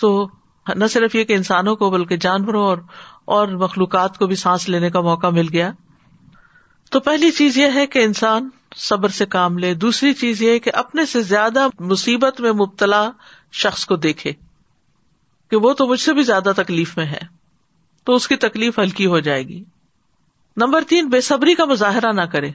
تو 0.00 0.28
نہ 0.74 0.84
صرف 0.90 1.14
یہ 1.14 1.24
کہ 1.24 1.32
انسانوں 1.32 1.76
کو 1.76 1.90
بلکہ 1.90 2.16
جانوروں 2.16 2.64
اور 2.64 2.78
اور 3.24 3.48
مخلوقات 3.48 4.18
کو 4.18 4.26
بھی 4.26 4.36
سانس 4.36 4.68
لینے 4.68 4.90
کا 4.90 5.00
موقع 5.00 5.26
مل 5.26 5.46
گیا۔ 5.52 5.70
تو 6.90 7.00
پہلی 7.00 7.30
چیز 7.30 7.58
یہ 7.58 7.66
ہے 7.74 7.86
کہ 7.86 7.98
انسان 7.98 8.48
صبر 8.76 9.08
سے 9.08 9.26
کام 9.26 9.58
لے۔ 9.58 9.74
دوسری 9.74 10.14
چیز 10.14 10.42
یہ 10.42 10.58
کہ 10.58 10.70
اپنے 10.74 11.06
سے 11.06 11.22
زیادہ 11.22 11.66
مصیبت 11.80 12.40
میں 12.40 12.52
مبتلا 12.52 13.10
شخص 13.52 13.86
کو 13.86 13.96
دیکھے 13.96 14.32
کہ 15.50 15.56
وہ 15.56 15.72
تو 15.72 15.86
مجھ 15.86 16.00
سے 16.00 16.14
بھی 16.14 16.22
زیادہ 16.22 16.52
تکلیف 16.56 16.96
میں 16.96 17.06
ہے، 17.06 17.20
تو 18.04 18.14
اس 18.14 18.28
کی 18.28 18.36
تکلیف 18.36 18.78
ہلکی 18.78 19.06
ہو 19.06 19.20
جائے 19.20 19.42
گی۔ 19.42 19.64
نمبر 20.56 20.84
تین، 20.88 21.08
بے 21.08 21.20
صبری 21.20 21.54
کا 21.54 21.64
مظاہرہ 21.64 22.12
نہ 22.12 22.22
کرے، 22.22 22.50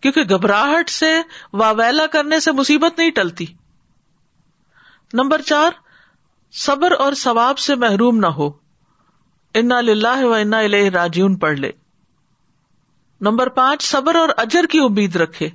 کیونکہ 0.00 0.22
گھبراہٹ 0.22 0.90
سے 0.90 1.12
واویلا 1.52 2.06
کرنے 2.06 2.40
سے 2.40 2.52
مصیبت 2.52 2.98
نہیں 2.98 3.10
ٹلتی۔ 3.10 3.46
نمبر 5.12 5.40
چار، 5.40 5.70
صبر 6.52 6.92
اور 6.98 7.12
ثواب 7.12 7.58
سے 7.58 7.74
محروم 7.74 8.18
نہ 8.18 8.26
ہو۔ 8.26 8.50
انا 9.54 9.80
لاہ 9.80 10.24
و 10.24 10.32
انا 10.32 10.58
الہ 10.58 10.88
راجیون 10.88 11.36
پڑھ 11.36 11.58
لے۔ 11.58 11.72
نمبر 13.22 13.48
پانچ، 13.48 13.82
صبر 13.82 14.14
اور 14.14 14.28
اجر 14.36 14.66
کی 14.66 14.78
امید 14.78 15.16
رکھے۔ 15.16 15.46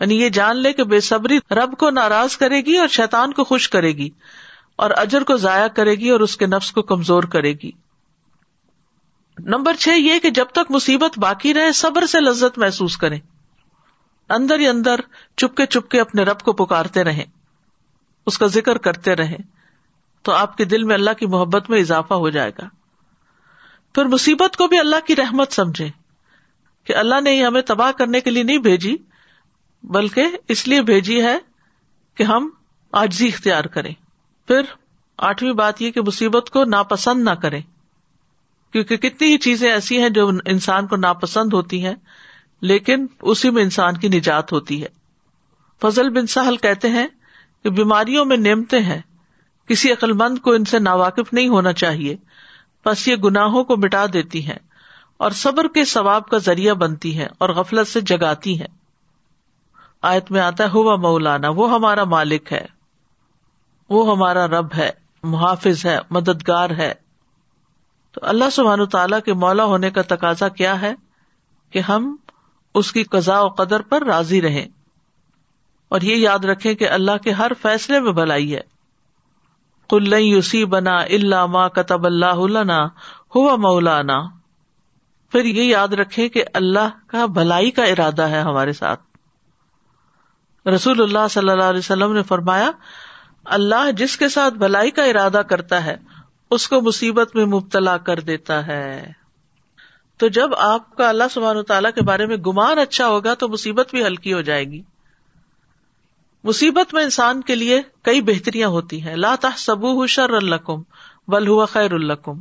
یعنی 0.00 0.22
یہ 0.22 0.28
جان 0.28 0.56
لے 0.56 0.72
کہ 0.72 0.84
بے 0.84 1.00
صبری 1.00 1.38
رب 1.50 1.78
کو 1.78 1.90
ناراض 1.90 2.36
کرے 2.36 2.60
گی 2.60 2.78
اور 2.78 2.88
شیتان 2.88 3.32
کو 3.32 3.44
خوش 3.44 3.68
کرے 3.68 3.88
گی 3.88 4.10
اور 4.76 4.90
اجر 4.90 5.22
کو 5.22 5.36
ضائع 5.36 5.66
کرے 5.66 5.94
گی 5.94 6.10
اور 6.10 6.20
اس 6.20 6.36
کے 6.36 6.46
نفس 6.46 6.72
کو 6.72 6.82
کمزور 6.82 7.22
کرے 7.22 7.52
گی۔ 7.52 7.70
نمبر 9.38 9.74
چھ، 9.74 9.88
یہ 9.88 10.18
کہ 10.18 10.30
جب 10.30 10.44
تک 10.52 10.70
مصیبت 10.70 11.18
باقی 11.18 11.54
رہے، 11.54 11.72
صبر 11.72 12.06
سے 12.06 12.20
لذت 12.20 12.58
محسوس 12.58 12.96
کریں۔ 12.96 13.20
اندر 14.28 14.58
ہی 14.58 14.68
اندر 14.68 15.00
چپکے 15.36 15.66
چپکے 15.66 16.00
اپنے 16.00 16.22
رب 16.22 16.40
کو 16.40 16.52
پکارتے 16.52 17.04
رہیں۔ 17.04 17.24
اس 18.26 18.38
کا 18.38 18.46
ذکر 18.46 18.78
کرتے 18.78 19.14
رہیں۔ 19.14 19.38
تو 20.22 20.32
آپ 20.32 20.56
کے 20.56 20.64
دل 20.64 20.84
میں 20.84 20.94
اللہ 20.94 21.10
کی 21.10 21.26
محبت 21.26 21.70
میں 21.70 21.80
اضافہ 21.80 22.14
ہو 22.14 22.30
جائے 22.30 22.50
گا۔ 22.50 22.68
پھر 23.94 24.04
مصیبت 24.04 24.56
کو 24.56 24.66
بھی 24.66 24.78
اللہ 24.78 25.06
کی 25.06 25.16
رحمت 25.16 25.52
سمجھے 25.52 26.05
کہ 26.86 26.96
اللہ 26.96 27.20
نے 27.20 27.44
ہمیں 27.44 27.62
تباہ 27.62 27.92
کرنے 27.92 28.20
کے 28.20 28.30
لیے 28.30 28.42
نہیں 28.42 28.58
بھیجی، 28.58 28.96
بلکہ 29.82 30.26
اس 30.48 30.68
لیے 30.68 30.82
بھیجی 30.82 31.22
ہے 31.22 31.38
کہ 32.14 32.22
ہم 32.22 32.50
آجزی 32.92 33.28
اختیار 33.28 33.64
کریں۔ 33.64 33.94
پھر 34.46 34.60
آٹھویں 35.18 35.52
بات 35.52 35.82
یہ 35.82 35.90
کہ 35.90 36.00
مصیبت 36.00 36.50
کو 36.50 36.64
ناپسند 36.64 37.24
نہ 37.24 37.30
کریں۔ 37.30 37.60
کیونکہ 38.72 38.96
کتنی 38.96 39.32
ہی 39.32 39.38
چیزیں 39.38 39.70
ایسی 39.70 40.02
ہیں 40.02 40.08
جو 40.08 40.30
انسان 40.44 40.86
کو 40.86 40.96
ناپسند 40.96 41.52
ہوتی 41.52 41.84
ہیں، 41.84 41.94
لیکن 42.60 43.06
اسی 43.22 43.50
میں 43.50 43.62
انسان 43.62 43.96
کی 43.96 44.08
نجات 44.08 44.52
ہوتی 44.52 44.82
ہے۔ 44.82 44.88
فضل 45.82 46.10
بن 46.10 46.26
سہل 46.26 46.56
کہتے 46.56 46.88
ہیں 46.88 47.06
کہ 47.62 47.70
بیماریوں 47.70 48.24
میں 48.24 48.36
نیمتے 48.36 48.80
ہیں، 48.80 49.00
کسی 49.68 49.92
عقل 49.92 50.12
مند 50.12 50.38
کو 50.38 50.52
ان 50.52 50.64
سے 50.64 50.78
ناواقف 50.78 51.32
نہیں 51.32 51.48
ہونا 51.48 51.72
چاہیے، 51.72 52.16
بس 52.86 53.08
یہ 53.08 53.16
گناہوں 53.16 53.64
کو 53.64 53.76
مٹا 53.76 54.06
دیتی 54.12 54.46
ہیں۔ 54.46 54.65
اور 55.16 55.30
صبر 55.30 55.68
کے 55.74 55.84
ثواب 55.84 56.28
کا 56.28 56.38
ذریعہ 56.38 56.74
بنتی 56.74 57.18
ہے 57.18 57.26
اور 57.38 57.48
غفلت 57.48 57.88
سے 57.88 58.00
جگاتی 58.00 58.60
ہے 58.60 58.66
آیت 60.02 60.30
میں 60.30 60.40
آتا 60.40 60.64
ہے، 60.64 60.68
ہوا 60.68 60.96
مولانا، 60.96 61.48
وہ 61.48 61.70
ہمارا 61.70 62.04
مالک 62.04 62.52
ہے۔ 62.52 62.66
وہ 63.90 64.12
ہمارا 64.12 64.46
رب 64.46 64.66
ہے، 64.76 64.90
محافظ 65.22 65.86
ہے، 65.86 65.98
مددگار 66.10 66.70
ہے۔ 66.70 66.94
تو 68.12 68.20
اللہ 68.22 68.50
سبحان 68.52 68.86
تعالیٰ 68.86 69.20
کے 69.24 69.32
مولا 69.32 69.64
ہونے 69.64 69.90
کا 69.90 70.02
تقاضا 70.02 70.48
کیا 70.48 70.80
ہے؟ 70.80 70.94
کہ 71.70 71.78
ہم 71.78 72.16
اس 72.74 72.92
کی 72.92 73.02
قزا 73.02 73.40
و 73.40 73.48
قدر 73.48 73.82
پر 73.82 74.04
راضی 74.04 74.42
رہیں۔ 74.42 74.66
اور 75.88 76.00
یہ 76.00 76.16
یاد 76.16 76.44
رکھے 76.44 76.74
کہ 76.74 76.90
اللہ 76.90 77.16
کے 77.24 77.30
ہر 77.30 77.52
فیصلے 77.62 78.00
میں 78.00 78.12
بھلائی 78.12 78.54
ہے۔ 78.54 78.60
کل 79.90 80.12
یوسی 80.12 80.64
بنا 80.64 80.96
اللہ 80.96 81.46
ماں 81.46 81.68
کتب 81.68 82.06
اللہ 82.06 82.86
ہوا 83.34 83.56
مولانا 83.56 84.35
پھر 85.32 85.44
یہ 85.44 85.62
یاد 85.62 85.88
رکھے 85.88 86.28
کہ 86.28 86.44
اللہ 86.54 86.88
کا 87.06 87.26
بھلائی 87.26 87.70
کا 87.70 87.84
ارادہ 87.84 88.22
ہے 88.22 88.40
ہمارے 88.40 88.72
ساتھ۔ 88.72 89.00
رسول 90.68 91.02
اللہ 91.02 91.28
صلی 91.30 91.50
اللہ 91.50 91.62
علیہ 91.62 91.78
وسلم 91.78 92.12
نے 92.12 92.22
فرمایا، 92.22 92.70
اللہ 93.44 93.90
جس 93.90 94.16
کے 94.16 94.28
ساتھ 94.28 94.54
بھلائی 94.54 94.90
کا 94.90 95.04
ارادہ 95.04 95.42
کرتا 95.48 95.84
ہے، 95.84 95.96
اس 96.50 96.68
کو 96.68 96.80
مصیبت 96.80 97.36
میں 97.36 97.46
مبتلا 97.46 97.96
کر 97.96 98.20
دیتا 98.20 98.66
ہے۔ 98.66 99.12
تو 100.16 100.28
جب 100.28 100.54
آپ 100.54 100.96
کا 100.96 101.08
اللہ 101.08 101.24
سبحانہ 101.30 101.62
تعالیٰ 101.62 101.90
کے 101.94 102.02
بارے 102.02 102.26
میں 102.26 102.36
گمان 102.36 102.78
اچھا 102.78 103.08
ہوگا 103.08 103.34
تو 103.34 103.48
مصیبت 103.48 103.90
بھی 103.90 104.06
ہلکی 104.06 104.32
ہو 104.32 104.40
جائے 104.40 104.64
گی۔ 104.64 104.82
مصیبت 106.44 106.94
میں 106.94 107.04
انسان 107.04 107.42
کے 107.42 107.54
لیے 107.54 107.82
کئی 108.02 108.20
بہتریاں 108.20 108.68
ہوتی 108.68 109.02
ہیں۔ 109.02 109.16
لا 109.16 109.34
سبو 109.56 110.06
شر 110.06 110.30
القم 110.30 110.82
بل 111.28 111.48
ہوا 111.48 111.64
خیر 111.64 111.92
القم 111.92 112.40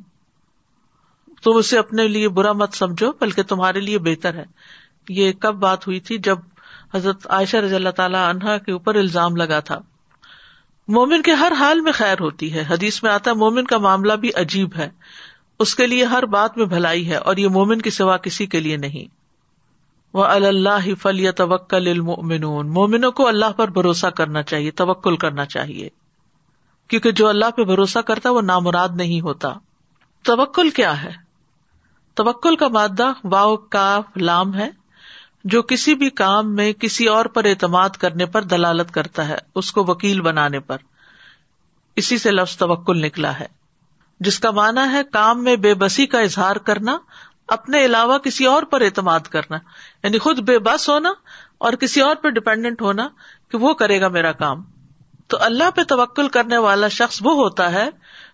تم 1.44 1.52
اسے 1.56 1.78
اپنے 1.78 2.08
لیے 2.08 2.30
برا 2.30 2.52
مت 2.52 2.74
سمجھو، 2.74 3.12
بلکہ 3.22 3.44
تمہارے 3.44 3.80
لیے 3.80 3.98
بہتر 3.98 4.34
ہے۔ 4.34 4.46
یہ 5.10 5.32
کب 5.32 5.56
بات 5.56 5.88
ہوئی 5.88 6.00
تھی 6.00 6.18
جب 6.18 6.38
حضرت 6.94 7.28
عائشہ 7.30 7.58
رضی 7.58 7.76
اللہ 7.76 7.90
تعالی 7.90 8.18
عنہا 8.18 8.58
کے 8.58 8.72
اوپر 8.72 8.96
الزام 8.96 9.36
لگا 9.36 9.60
تھا؟ 9.60 9.80
مومن 10.88 11.22
کے 11.22 11.32
ہر 11.32 11.52
حال 11.60 11.82
میں 11.82 11.92
خیر 11.92 12.16
ہوتی 12.20 12.54
ہے۔ 12.54 12.64
حدیث 12.70 13.04
میں 13.04 13.12
آتا 13.12 13.32
ہے، 13.32 13.36
مومن 13.36 13.66
کا 13.66 13.78
معاملہ 13.78 14.14
بھی 14.14 14.30
عجیب 14.36 14.70
ہے۔ 14.78 14.90
اس 15.60 15.76
کے 15.76 15.88
لیے 15.88 16.06
ہر 16.06 16.26
بات 16.26 16.58
میں 16.58 16.66
بھلائی 16.66 17.10
ہے 17.10 17.16
اور 17.16 17.38
یہ 17.38 17.48
مومن 17.48 17.82
کی 17.82 17.90
سوا 17.90 18.18
کسی 18.18 18.46
کے 18.46 18.60
لیے 18.60 18.78
نہیں۔ 18.78 19.16
وہ 20.14 20.26
اللہ 20.26 20.96
فلی 21.02 21.32
توکل 21.32 22.00
مومنوں 22.00 23.12
کو 23.12 23.28
اللہ 23.28 23.52
پر 23.52 23.68
بھروسہ 23.68 24.08
کرنا 24.08 24.44
چاہیے، 24.44 24.72
توکل 24.72 25.18
کرنا 25.18 25.46
چاہیے۔ 25.46 25.90
کیونکہ 26.88 27.12
جو 27.12 27.28
اللہ 27.28 27.52
پہ 27.56 27.64
بھروسہ 27.64 28.00
کرتا 28.00 28.30
وہ 28.30 28.42
نامراد 28.42 28.90
نہیں 28.96 29.22
ہوتا۔ 29.22 29.54
توکل 30.24 30.70
کیا 30.70 31.04
ہے؟ 31.04 31.25
توکل 32.16 32.56
کا 32.56 32.68
مادہ 32.68 33.12
واؤ 33.24 33.58
کاف، 33.58 34.18
لام 34.18 34.54
ہے، 34.54 34.70
جو 35.44 35.62
کسی 35.62 35.96
بھی 35.96 36.10
کام 36.10 36.56
میں 36.56 36.74
کسی 36.74 37.08
اور 37.08 37.26
پر 37.26 37.46
اعتماد 37.46 37.90
کرنے 37.90 38.26
پر 38.26 38.42
دلالت 38.42 38.92
کرتا 38.92 39.28
ہے، 39.28 39.38
اس 39.56 39.72
کو 39.72 39.84
وکیل 39.84 40.22
بنانے 40.22 40.60
پر۔ 40.60 40.78
اسی 41.96 42.18
سے 42.18 42.32
لفظ 42.32 42.58
توکل 42.58 42.98
نکلا 43.02 43.40
ہے۔ 43.40 43.46
جس 44.20 44.40
کا 44.40 44.52
مانا 44.52 44.92
ہے 44.92 45.02
کام 45.04 45.44
میں 45.44 45.56
بے 45.56 45.74
بسی 45.74 46.06
کا 46.06 46.20
اظہار 46.20 46.56
کرنا، 46.56 46.98
اپنے 47.48 47.86
علاوہ 47.86 48.18
کسی 48.18 48.46
اور 48.46 48.64
پر 48.64 48.82
اعتماد 48.82 49.20
کرنا۔ 49.20 49.58
یعنی 50.04 50.18
خود 50.18 50.40
بے 50.40 50.60
بس 50.60 50.90
ہونا 50.90 51.14
اور 51.58 51.74
کسی 51.74 52.02
اور 52.02 52.16
پہ 52.16 52.30
ڈپینڈنٹ 52.30 52.82
ہونا 52.82 53.08
کہ 53.52 53.58
وہ 53.58 53.74
کرے 53.74 54.02
گا 54.02 54.08
میرا 54.08 54.32
کام۔ 54.32 54.64
تو 55.28 55.38
اللہ 55.40 55.72
پہ 55.76 55.84
توکل 55.84 56.28
کرنے 56.28 56.58
والا 56.58 56.88
شخص 56.88 57.20
وہ 57.24 57.34
ہوتا 57.34 57.72
ہے 57.72 57.90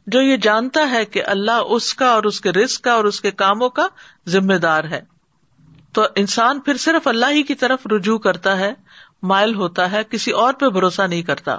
جو 0.07 0.21
یہ 0.21 0.37
جانتا 0.37 0.91
ہے 0.91 1.05
کہ 1.05 1.23
اللہ 1.25 1.51
اس 1.51 1.93
کا 1.93 2.07
اور 2.07 2.23
اس 2.23 2.41
کے 2.41 2.51
رسک 2.51 2.81
کا 2.81 2.93
اور 2.93 3.03
اس 3.03 3.21
کے 3.21 3.31
کاموں 3.31 3.69
کا 3.69 3.87
ذمہ 4.27 4.53
دار 4.53 4.83
ہے۔ 4.83 5.01
تو 5.93 6.05
انسان 6.15 6.59
پھر 6.59 6.77
صرف 6.77 7.07
اللہ 7.07 7.25
ہی 7.31 7.43
کی 7.43 7.55
طرف 7.55 7.87
رجوع 7.87 8.17
کرتا 8.17 8.57
ہے، 8.57 8.73
مائل 9.23 9.55
ہوتا 9.55 9.91
ہے، 9.91 10.03
کسی 10.03 10.31
اور 10.31 10.53
پہ 10.53 10.69
بھروسہ 10.69 11.01
نہیں 11.01 11.21
کرتا۔ 11.21 11.57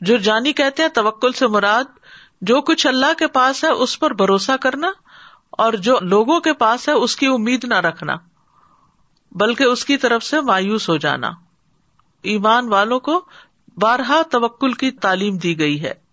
جو 0.00 0.16
جانی 0.16 0.52
کہتے 0.52 0.82
ہیں، 0.82 0.90
توکل 0.90 1.32
سے 1.32 1.46
مراد 1.46 1.84
جو 2.40 2.60
کچھ 2.60 2.86
اللہ 2.86 3.14
کے 3.18 3.26
پاس 3.26 3.64
ہے، 3.64 3.68
اس 3.68 3.98
پر 3.98 4.14
بھروسہ 4.14 4.52
کرنا 4.60 4.90
اور 5.50 5.72
جو 5.72 5.98
لوگوں 6.00 6.40
کے 6.40 6.52
پاس 6.52 6.88
ہے، 6.88 6.94
اس 6.94 7.16
کی 7.16 7.26
امید 7.26 7.64
نہ 7.64 7.74
رکھنا، 7.74 8.14
بلکہ 9.32 9.64
اس 9.64 9.84
کی 9.84 9.96
طرف 9.96 10.22
سے 10.22 10.40
مایوس 10.40 10.88
ہو 10.88 10.96
جانا۔ 10.96 11.30
ایمان 12.22 12.68
والوں 12.68 13.00
کو 13.00 13.24
بارہا 13.76 14.22
توکل 14.30 14.72
کی 14.72 14.90
تعلیم 14.90 15.36
دی 15.36 15.58
گئی 15.58 15.84
ہے۔ 15.84 16.05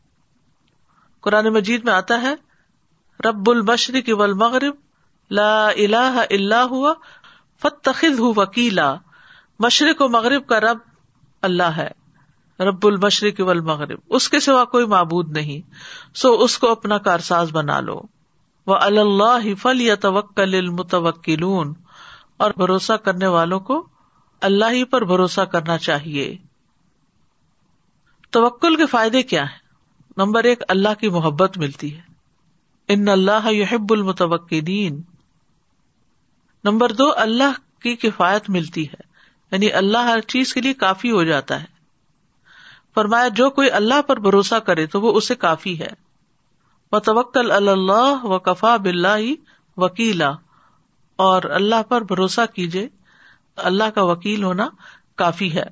قرآن 1.24 1.46
مجید 1.46 1.84
میں 1.84 1.94
آتا 1.94 2.22
ہے، 2.22 2.36
رب 3.28 3.50
المشرق 3.50 4.10
والمغرب 4.18 4.76
لا 5.32 5.68
الہ 5.68 6.24
الا 6.30 6.64
ہوا 6.64 6.94
فتخذ 7.62 8.20
ہو 8.20 8.34
وکیلا۔ 8.34 8.96
مشرق 9.60 10.02
و 10.02 10.08
مغرب 10.08 10.48
کا 10.48 10.60
رب 10.60 10.78
اللہ 11.42 11.64
ہے، 11.64 11.90
رب 12.60 12.88
المشرق 12.88 13.40
والمغرب۔ 13.40 14.00
اس 14.10 14.30
کے 14.30 14.40
سوا 14.40 14.66
کوئی 14.66 14.86
معبود 14.86 15.38
نہیں۔ 15.38 15.74
سو 16.16 16.34
اس 16.34 16.58
کو 16.58 16.72
اپنا 16.72 16.98
کارساز 16.98 17.52
بنا 17.52 17.80
لو۔ 17.80 18.02
وہ 18.68 18.76
اللہ 18.76 19.56
فل 19.56 19.82
یا 19.82 19.96
توکل 19.96 20.72
اور 22.38 22.52
بھروسہ 22.58 22.94
کرنے 22.94 23.28
والوں 23.28 23.60
کو 23.60 23.88
اللہ 24.42 24.66
ہی 24.66 24.84
پر 24.84 25.04
بھروسہ 25.04 25.42
کرنا 25.42 25.78
چاہیے۔ 25.78 26.38
توکل 28.30 28.76
کے 28.76 28.86
فائدے 28.86 29.24
کیا 29.24 29.44
ہے 29.44 29.63
نمبر 30.18 30.44
ایک، 30.44 30.64
اللہ 30.68 30.94
کی 31.00 31.10
محبت 31.10 31.58
ملتی 31.58 31.96
ہے۔ 31.96 32.02
ان 32.88 33.08
اللہ 33.08 33.52
یحب 33.52 33.94
المتوکلین۔ 33.94 35.02
نمبر 36.64 36.92
دو، 36.92 37.14
اللہ 37.18 37.82
کی 37.82 37.96
کفایت 37.96 38.50
ملتی 38.50 38.88
ہے۔ 38.88 39.02
یعنی 39.52 39.72
اللہ 39.72 39.98
ہر 39.98 40.20
چیز 40.22 40.54
کے 40.54 40.62
لیے 40.62 40.74
کافی 40.74 41.12
ہو 41.12 41.24
جاتا 41.24 41.62
ہے۔ 41.62 41.68
فرمایا، 42.96 43.28
جو 43.28 43.50
کوئی 43.50 43.72
اللہ 43.72 44.02
پر 44.02 44.20
بھروسہ 44.20 44.56
کرے 44.56 44.86
تو 44.86 45.02
وہ 45.02 45.18
اسے 45.18 45.36
کافی 45.36 45.80
ہے۔ 45.80 46.04
وہ 46.92 47.00
توکل 47.00 47.52
اللہ 47.52 48.26
و 48.26 48.40
کفا 48.40 48.78
بلّہ 48.78 49.34
وکیلا۔ 49.78 50.32
اور 51.16 51.44
اللہ 51.44 51.84
پر 51.84 52.02
بھروسہ 52.02 52.42
کیجیے 52.54 52.90
اللہ 53.56 53.84
کا 53.84 54.04
وکیل 54.04 54.44
ہونا 54.44 54.70
کافی 55.16 55.54
ہے۔ 55.54 55.64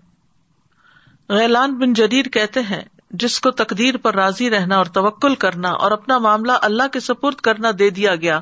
غیلان 1.29 1.77
بن 1.77 1.93
جدید 1.93 2.33
کہتے 2.33 2.61
ہیں 2.61 2.81
جس 3.13 3.39
کو 3.39 3.51
تقدیر 3.51 3.97
پر 3.97 4.15
راضی 4.15 4.49
رہنا 4.49 4.75
اور 4.75 4.85
توکل 4.85 5.35
کرنا 5.35 5.69
اور 5.69 5.91
اپنا 5.91 6.17
معاملہ 6.17 6.51
اللہ 6.61 6.87
کے 6.87 6.99
سپرد 6.99 7.35
کرنا 7.35 7.69
دے 7.79 7.89
دیا 7.89 8.15
گیا، 8.15 8.39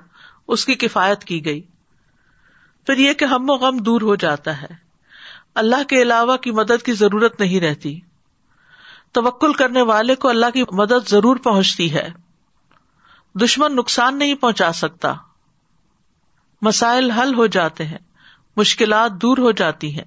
اس 0.47 0.65
کی 0.65 0.75
کفایت 0.75 1.23
کی 1.23 1.45
گئی۔ 1.45 1.61
پھر 2.85 2.97
یہ 2.97 3.13
کہ 3.13 3.25
ہم 3.25 3.49
و 3.49 3.53
غم 3.53 3.77
دور 3.77 4.01
ہو 4.01 4.15
جاتا 4.15 4.61
ہے۔ 4.61 4.67
اللہ 5.55 5.83
کے 5.87 6.01
علاوہ 6.01 6.37
کی 6.37 6.51
مدد 6.51 6.83
کی 6.83 6.93
ضرورت 6.93 7.39
نہیں 7.39 7.59
رہتی۔ 7.59 7.99
توکل 9.11 9.53
کرنے 9.53 9.81
والے 9.81 10.15
کو 10.15 10.29
اللہ 10.29 10.45
کی 10.53 10.63
مدد 10.71 11.09
ضرور 11.09 11.35
پہنچتی 11.35 11.93
ہے۔ 11.93 12.09
دشمن 13.35 13.75
نقصان 13.75 14.19
نہیں 14.19 14.35
پہنچا 14.35 14.71
سکتا۔ 14.71 15.13
مسائل 16.61 17.11
حل 17.11 17.33
ہو 17.33 17.45
جاتے 17.45 17.85
ہیں، 17.85 17.97
مشکلات 18.57 19.11
دور 19.11 19.37
ہو 19.37 19.51
جاتی 19.51 19.97
ہیں۔ 19.97 20.05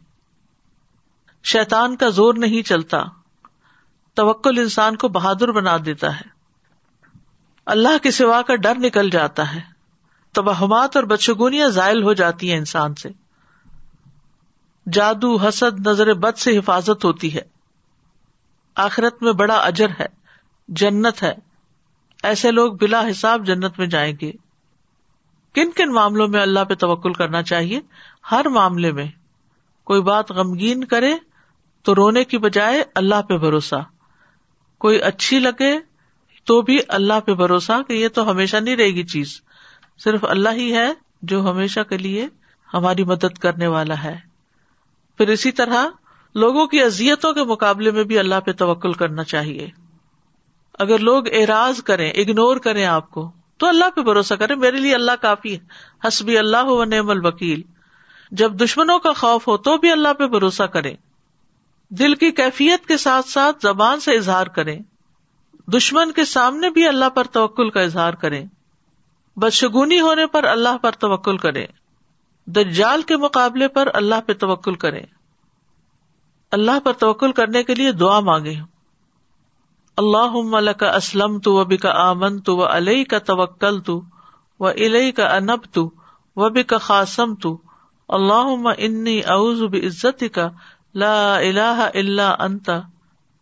شیتان 1.45 1.97
کا 1.97 2.09
زور 2.09 2.35
نہیں 2.35 2.63
چلتا۔ 2.63 3.03
توکل 4.15 4.59
انسان 4.59 4.97
کو 4.97 5.09
بہادر 5.09 5.53
بنا 5.53 5.77
دیتا 5.87 6.17
ہے۔ 6.17 6.43
اللہ 7.67 7.99
کے 8.03 8.11
سوا 8.11 8.43
کا 8.43 8.57
ڈر 8.57 8.75
نکل 8.75 9.11
جاتا 9.11 9.55
ہے۔ 9.55 9.61
توہمات 10.33 10.97
اور 10.97 11.05
بدشگونیاں 11.05 11.69
ذائل 11.69 12.03
ہو 12.03 12.13
جاتی 12.13 12.51
ہیں 12.51 12.59
انسان 12.59 12.95
سے۔ 12.95 13.09
جادو، 14.93 15.37
حسد، 15.37 15.87
نظر 15.87 16.15
بد 16.15 16.39
سے 16.39 16.59
حفاظت 16.59 17.05
ہوتی 17.05 17.35
ہے۔ 17.35 17.41
آخرت 18.75 19.23
میں 19.23 19.33
بڑا 19.33 19.55
اجر 19.55 19.89
ہے، 20.01 20.07
جنت 20.69 21.23
ہے۔ 21.23 21.35
ایسے 22.23 22.51
لوگ 22.51 22.73
بلا 22.73 23.11
حساب 23.11 23.47
جنت 23.47 23.79
میں 23.79 23.87
جائیں 23.87 24.15
گے۔ 24.21 24.33
کن 25.55 25.71
کن 25.71 25.93
معاملوں 25.93 26.29
میں 26.29 26.43
اللہ 26.43 26.65
پہ 26.65 26.75
توکل 26.75 27.13
کرنا 27.13 27.43
چاہیے؟ 27.43 27.81
ہر 28.31 28.49
معاملے 28.49 28.93
میں۔ 28.93 29.07
کوئی 29.85 30.03
بات 30.03 30.33
غمگین 30.33 30.85
کرے 30.85 31.15
تو 31.83 31.95
رونے 31.95 32.25
کی 32.25 32.39
بجائے 32.39 32.85
اللہ 32.95 33.23
پہ 33.23 33.37
بھروسہ۔ 33.37 34.02
کوئی 34.83 34.99
اچھی 34.99 35.39
لگے 35.39 35.79
تو 36.45 36.63
بھی 36.63 36.79
اللہ 36.89 37.21
پہ 37.21 37.35
بھروسہ 37.35 37.83
کہ 37.89 37.93
یہ 37.93 38.09
تو 38.09 38.31
ہمیشہ 38.31 38.57
نہیں 38.57 38.77
رہے 38.77 38.91
گی 38.91 39.05
چیز۔ 39.05 39.41
صرف 39.99 40.25
اللہ 40.25 40.49
ہی 40.53 40.75
ہے 40.75 40.93
جو 41.23 41.51
ہمیشہ 41.51 41.81
کے 41.81 41.99
لیے 41.99 42.29
ہماری 42.75 43.05
مدد 43.05 43.39
کرنے 43.39 43.67
والا 43.67 44.03
ہے۔ 44.05 44.19
پھر 45.19 45.29
اسی 45.29 45.53
طرح 45.53 45.87
لوگوں 46.35 46.67
کی 46.67 46.83
ازیتوں 46.83 47.33
کے 47.33 47.45
مقابلے 47.45 47.91
میں 47.91 48.05
بھی 48.05 48.19
اللہ 48.19 48.41
پہ 48.41 48.53
توکل 48.53 48.93
کرنا 48.93 49.25
چاہیے۔ 49.25 49.69
اگر 50.79 50.99
لوگ 50.99 51.25
اعراض 51.33 51.83
کریں 51.83 52.11
اگنور 52.11 52.57
کریں 52.57 52.85
آپ 52.85 53.11
کو، 53.11 53.33
تو 53.57 53.67
اللہ 53.67 53.91
پہ 53.97 54.01
بھروسہ 54.01 54.35
کرے 54.35 54.55
میرے 54.55 54.77
لیے 54.77 54.95
اللہ 54.95 55.13
کافی 55.21 55.55
ہے۔ 55.55 55.59
حسبی 56.09 56.39
اللہ 56.39 56.65
و 56.65 56.85
نعم 56.85 57.11
الوکیل۔ 57.11 57.63
جب 58.31 58.53
دشمنوں 58.53 58.99
کا 58.99 59.13
خوف 59.13 59.49
ہو 59.49 59.57
تو 59.57 59.77
بھی 59.77 59.93
اللہ 59.93 60.13
پہ 60.13 60.27
بھروسہ 60.27 60.63
کرے 60.63 60.95
دل 61.93 62.15
کی 62.15 62.31
کیفیت 62.33 62.87
کے 62.87 62.97
ساتھ 62.97 63.29
ساتھ 63.29 63.57
زبان 63.63 64.01
سے 64.01 64.17
اظہار 64.17 64.47
کرے 64.47 64.77
دشمن 65.69 66.13
کے 66.13 66.25
سامنے 66.25 66.71
بھی 66.71 66.87
اللہ 66.89 67.09
پر 67.15 67.27
توکل 67.33 67.71
کا 67.71 67.81
اظہار 67.81 68.15
کرے 68.15 68.43
بدشگونی 69.37 70.01
ہونے 70.01 70.27
پر 70.27 70.45
اللہ 70.45 70.79
پر 70.83 70.93
توکل 71.01 71.39
کرے 71.39 71.67
دجال 72.47 73.03
کے 73.03 73.17
مقابلے 73.17 73.69
پر 73.69 73.89
اللہ 73.95 74.21
پہ 74.27 74.33
توکل 74.33 74.75
کرے 74.75 75.03
اللہ 76.53 76.81
پر 76.85 76.93
توکل 76.93 77.33
کرنے 77.33 77.63
کے 77.63 77.75
لیے 77.75 77.93
دعا 77.93 78.19
مانگے 78.21 78.55
اللہ 79.99 80.73
کا 80.79 80.91
اسلم 80.91 81.39
تو 81.39 81.55
وبی 81.55 81.77
کا 81.77 81.93
آمن 82.01 82.41
تو 82.41 82.57
وہ 82.57 82.67
علیہ 82.71 83.05
کا 83.05 83.19
توکل 83.27 83.81
تو 83.81 84.01
وہ 84.61 84.69
الہ 84.79 85.11
کا 85.11 85.29
انب 85.37 85.65
تو 85.73 85.89
وبی 86.37 86.63
کا 86.63 86.79
خاصم 86.79 87.35
تو 87.35 87.57
اللہ 88.09 88.69
انی 88.79 89.21
اعوذ 89.27 89.63
عزت 89.77 90.25
کا 90.33 90.49
لا 90.95 91.37
الہ 91.37 91.89
الا 91.95 92.35
انت 92.39 92.71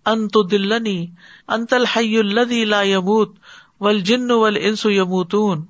انت 0.07 0.36
دلنی 0.51 1.07
انت 1.48 1.72
الحی 1.72 2.18
الذی 2.18 2.64
لا 2.64 2.82
يموت، 2.82 3.34
والجن 3.80 4.30
والانس 4.30 4.86
يموتون۔ 4.86 5.64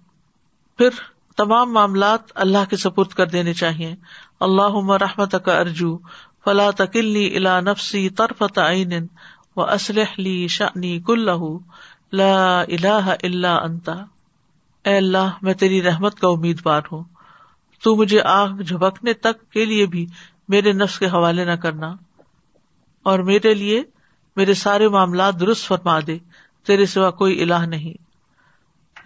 پھر 0.77 0.89
تمام 1.37 1.73
معاملات 1.73 2.21
اللہ 2.35 2.71
کے 2.71 2.77
سپرد 2.77 3.09
کر 3.09 3.27
دینے 3.27 3.55
چاہیے 3.55 3.95
اللہ 4.41 4.91
رحمت 4.91 5.35
کا 5.45 5.59
ارجو، 5.59 5.99
فلا 6.45 6.71
تکلنی 6.71 7.37
الا 7.37 7.61
نفسی 7.61 8.09
طرفت 8.09 8.59
عین 8.59 9.07
و 9.57 9.63
اسلح 9.63 10.15
لی 10.19 10.49
شانی 10.49 11.01
کلہ۔ 11.01 11.59
لا 12.13 12.61
الہ 12.61 13.15
الا 13.23 13.57
انت 13.57 13.89
اے 14.85 14.97
اللہ، 14.97 15.31
میں 15.43 15.55
تیری 15.55 15.83
رحمت 15.83 16.15
کا 16.15 16.29
امیدوار 16.29 16.81
ہوں۔ 16.93 17.05
تو 17.83 17.97
مجھے 17.97 18.23
آگ 18.23 18.49
جھبکنے 18.49 19.13
تک 19.13 19.51
کے 19.51 19.65
لیے 19.65 19.87
بھی 19.87 20.07
میرے 20.51 20.73
نفس 20.73 20.99
کے 20.99 21.07
حوالے 21.07 21.45
نہ 21.45 21.53
کرنا 21.53 21.95
اور 23.03 23.19
میرے 23.19 23.55
لیے 23.55 23.83
میرے 24.37 24.55
سارے 24.55 24.89
معاملات 24.89 25.41
درست 25.41 25.67
فرما 25.67 25.99
دے، 26.07 26.19
تیرے 26.67 26.87
سوا 26.87 27.11
کوئی 27.11 27.43
الہ 27.43 27.67
نہیں۔ 27.67 28.03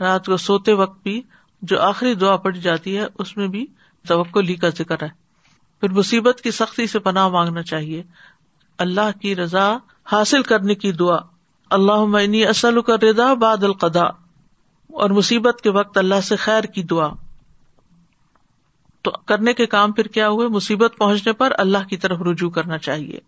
رات 0.01 0.27
کو 0.27 0.37
سوتے 0.37 0.73
وقت 0.73 1.03
بھی 1.03 1.23
جو 1.63 1.81
آخری 1.81 2.15
دعا 2.15 2.37
پڑی 2.37 2.61
جاتی 2.61 2.99
ہے، 2.99 3.07
اس 3.19 3.37
میں 3.37 3.49
بھی 3.49 3.67
توقع 4.09 4.39
لی 4.39 4.55
کا 4.55 4.69
ذکر 4.69 5.03
ہے۔ 5.03 5.09
پھر 5.81 5.89
مصیبت 5.89 6.41
کی 6.41 6.51
سختی 6.51 6.87
سے 6.87 6.99
پناہ 6.99 7.29
مانگنا 7.29 7.63
چاہیے۔ 7.63 8.03
اللہ 8.79 9.19
کی 9.21 9.37
رضا 9.37 9.77
حاصل 10.13 10.43
کرنے 10.43 10.75
کی 10.75 10.93
دعا۔ 10.93 11.17
اللہ 11.71 12.05
معنی 12.05 12.47
اصل 12.47 12.83
کا 12.83 12.95
رضا 13.11 13.35
باد 13.35 13.65
القدا 13.65 14.05
اور 14.89 15.11
مصیبت 15.11 15.61
کے 15.63 15.71
وقت 15.71 15.99
اللہ 15.99 16.21
سے 16.21 16.37
خیر 16.37 16.65
کی 16.65 16.83
دعا۔ 16.83 17.09
تو 19.05 19.11
کرنے 19.11 19.53
کے 19.53 19.67
کام 19.67 19.93
پھر 19.93 20.07
کیا 20.07 20.29
ہوئے؟ 20.29 20.49
مصیبت 20.49 20.95
پہنچنے 20.99 21.33
پر 21.33 21.53
اللہ 21.59 21.89
کی 21.91 21.97
طرف 21.97 22.23
رجوع 22.23 22.51
کرنا 22.51 22.79
چاہیے۔ 22.79 23.19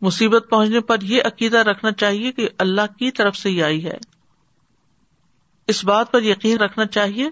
مصیبت 0.00 0.46
پہنچنے 0.50 0.80
پر 0.80 0.96
یہ 1.02 1.22
عقیدہ 1.24 1.56
رکھنا 1.56 1.92
چاہیے 1.92 2.32
کہ 2.32 2.48
اللہ 2.58 2.98
کی 2.98 3.10
طرف 3.10 3.36
سے 3.36 3.48
ہی 3.48 3.62
آئی 3.62 3.84
ہے۔ 3.84 3.96
اس 5.66 5.84
بات 5.84 6.12
پر 6.12 6.22
یقین 6.22 6.58
رکھنا 6.58 6.86
چاہیے 6.86 7.30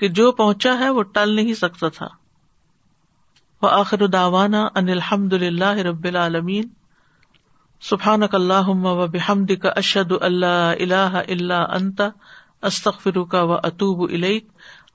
کہ 0.00 0.08
جو 0.08 0.32
پہنچا 0.32 0.78
ہے 0.78 0.90
وہ 0.90 1.02
ٹل 1.02 1.36
نہیں 1.36 1.54
سکتا 1.54 1.88
تھا۔ 1.88 2.06
وہ 3.62 3.68
آخر 3.68 4.06
داوانا 4.06 4.62
ان 4.62 4.88
الحمد 4.88 5.32
للہ 5.32 5.76
رب 5.78 6.04
العالمین۔ 6.04 6.68
سبحان 7.80 8.20
اللہ 8.32 8.68
و 8.68 9.06
بحمد 9.06 9.52
کا 9.62 9.68
اشد 9.68 10.12
اللہ 10.20 10.72
اللہ 10.80 11.22
اللہ 11.28 11.54
انت 11.54 12.00
استخ 12.62 13.08
کا 13.30 13.42
و 13.42 13.52
اطوب 13.52 14.10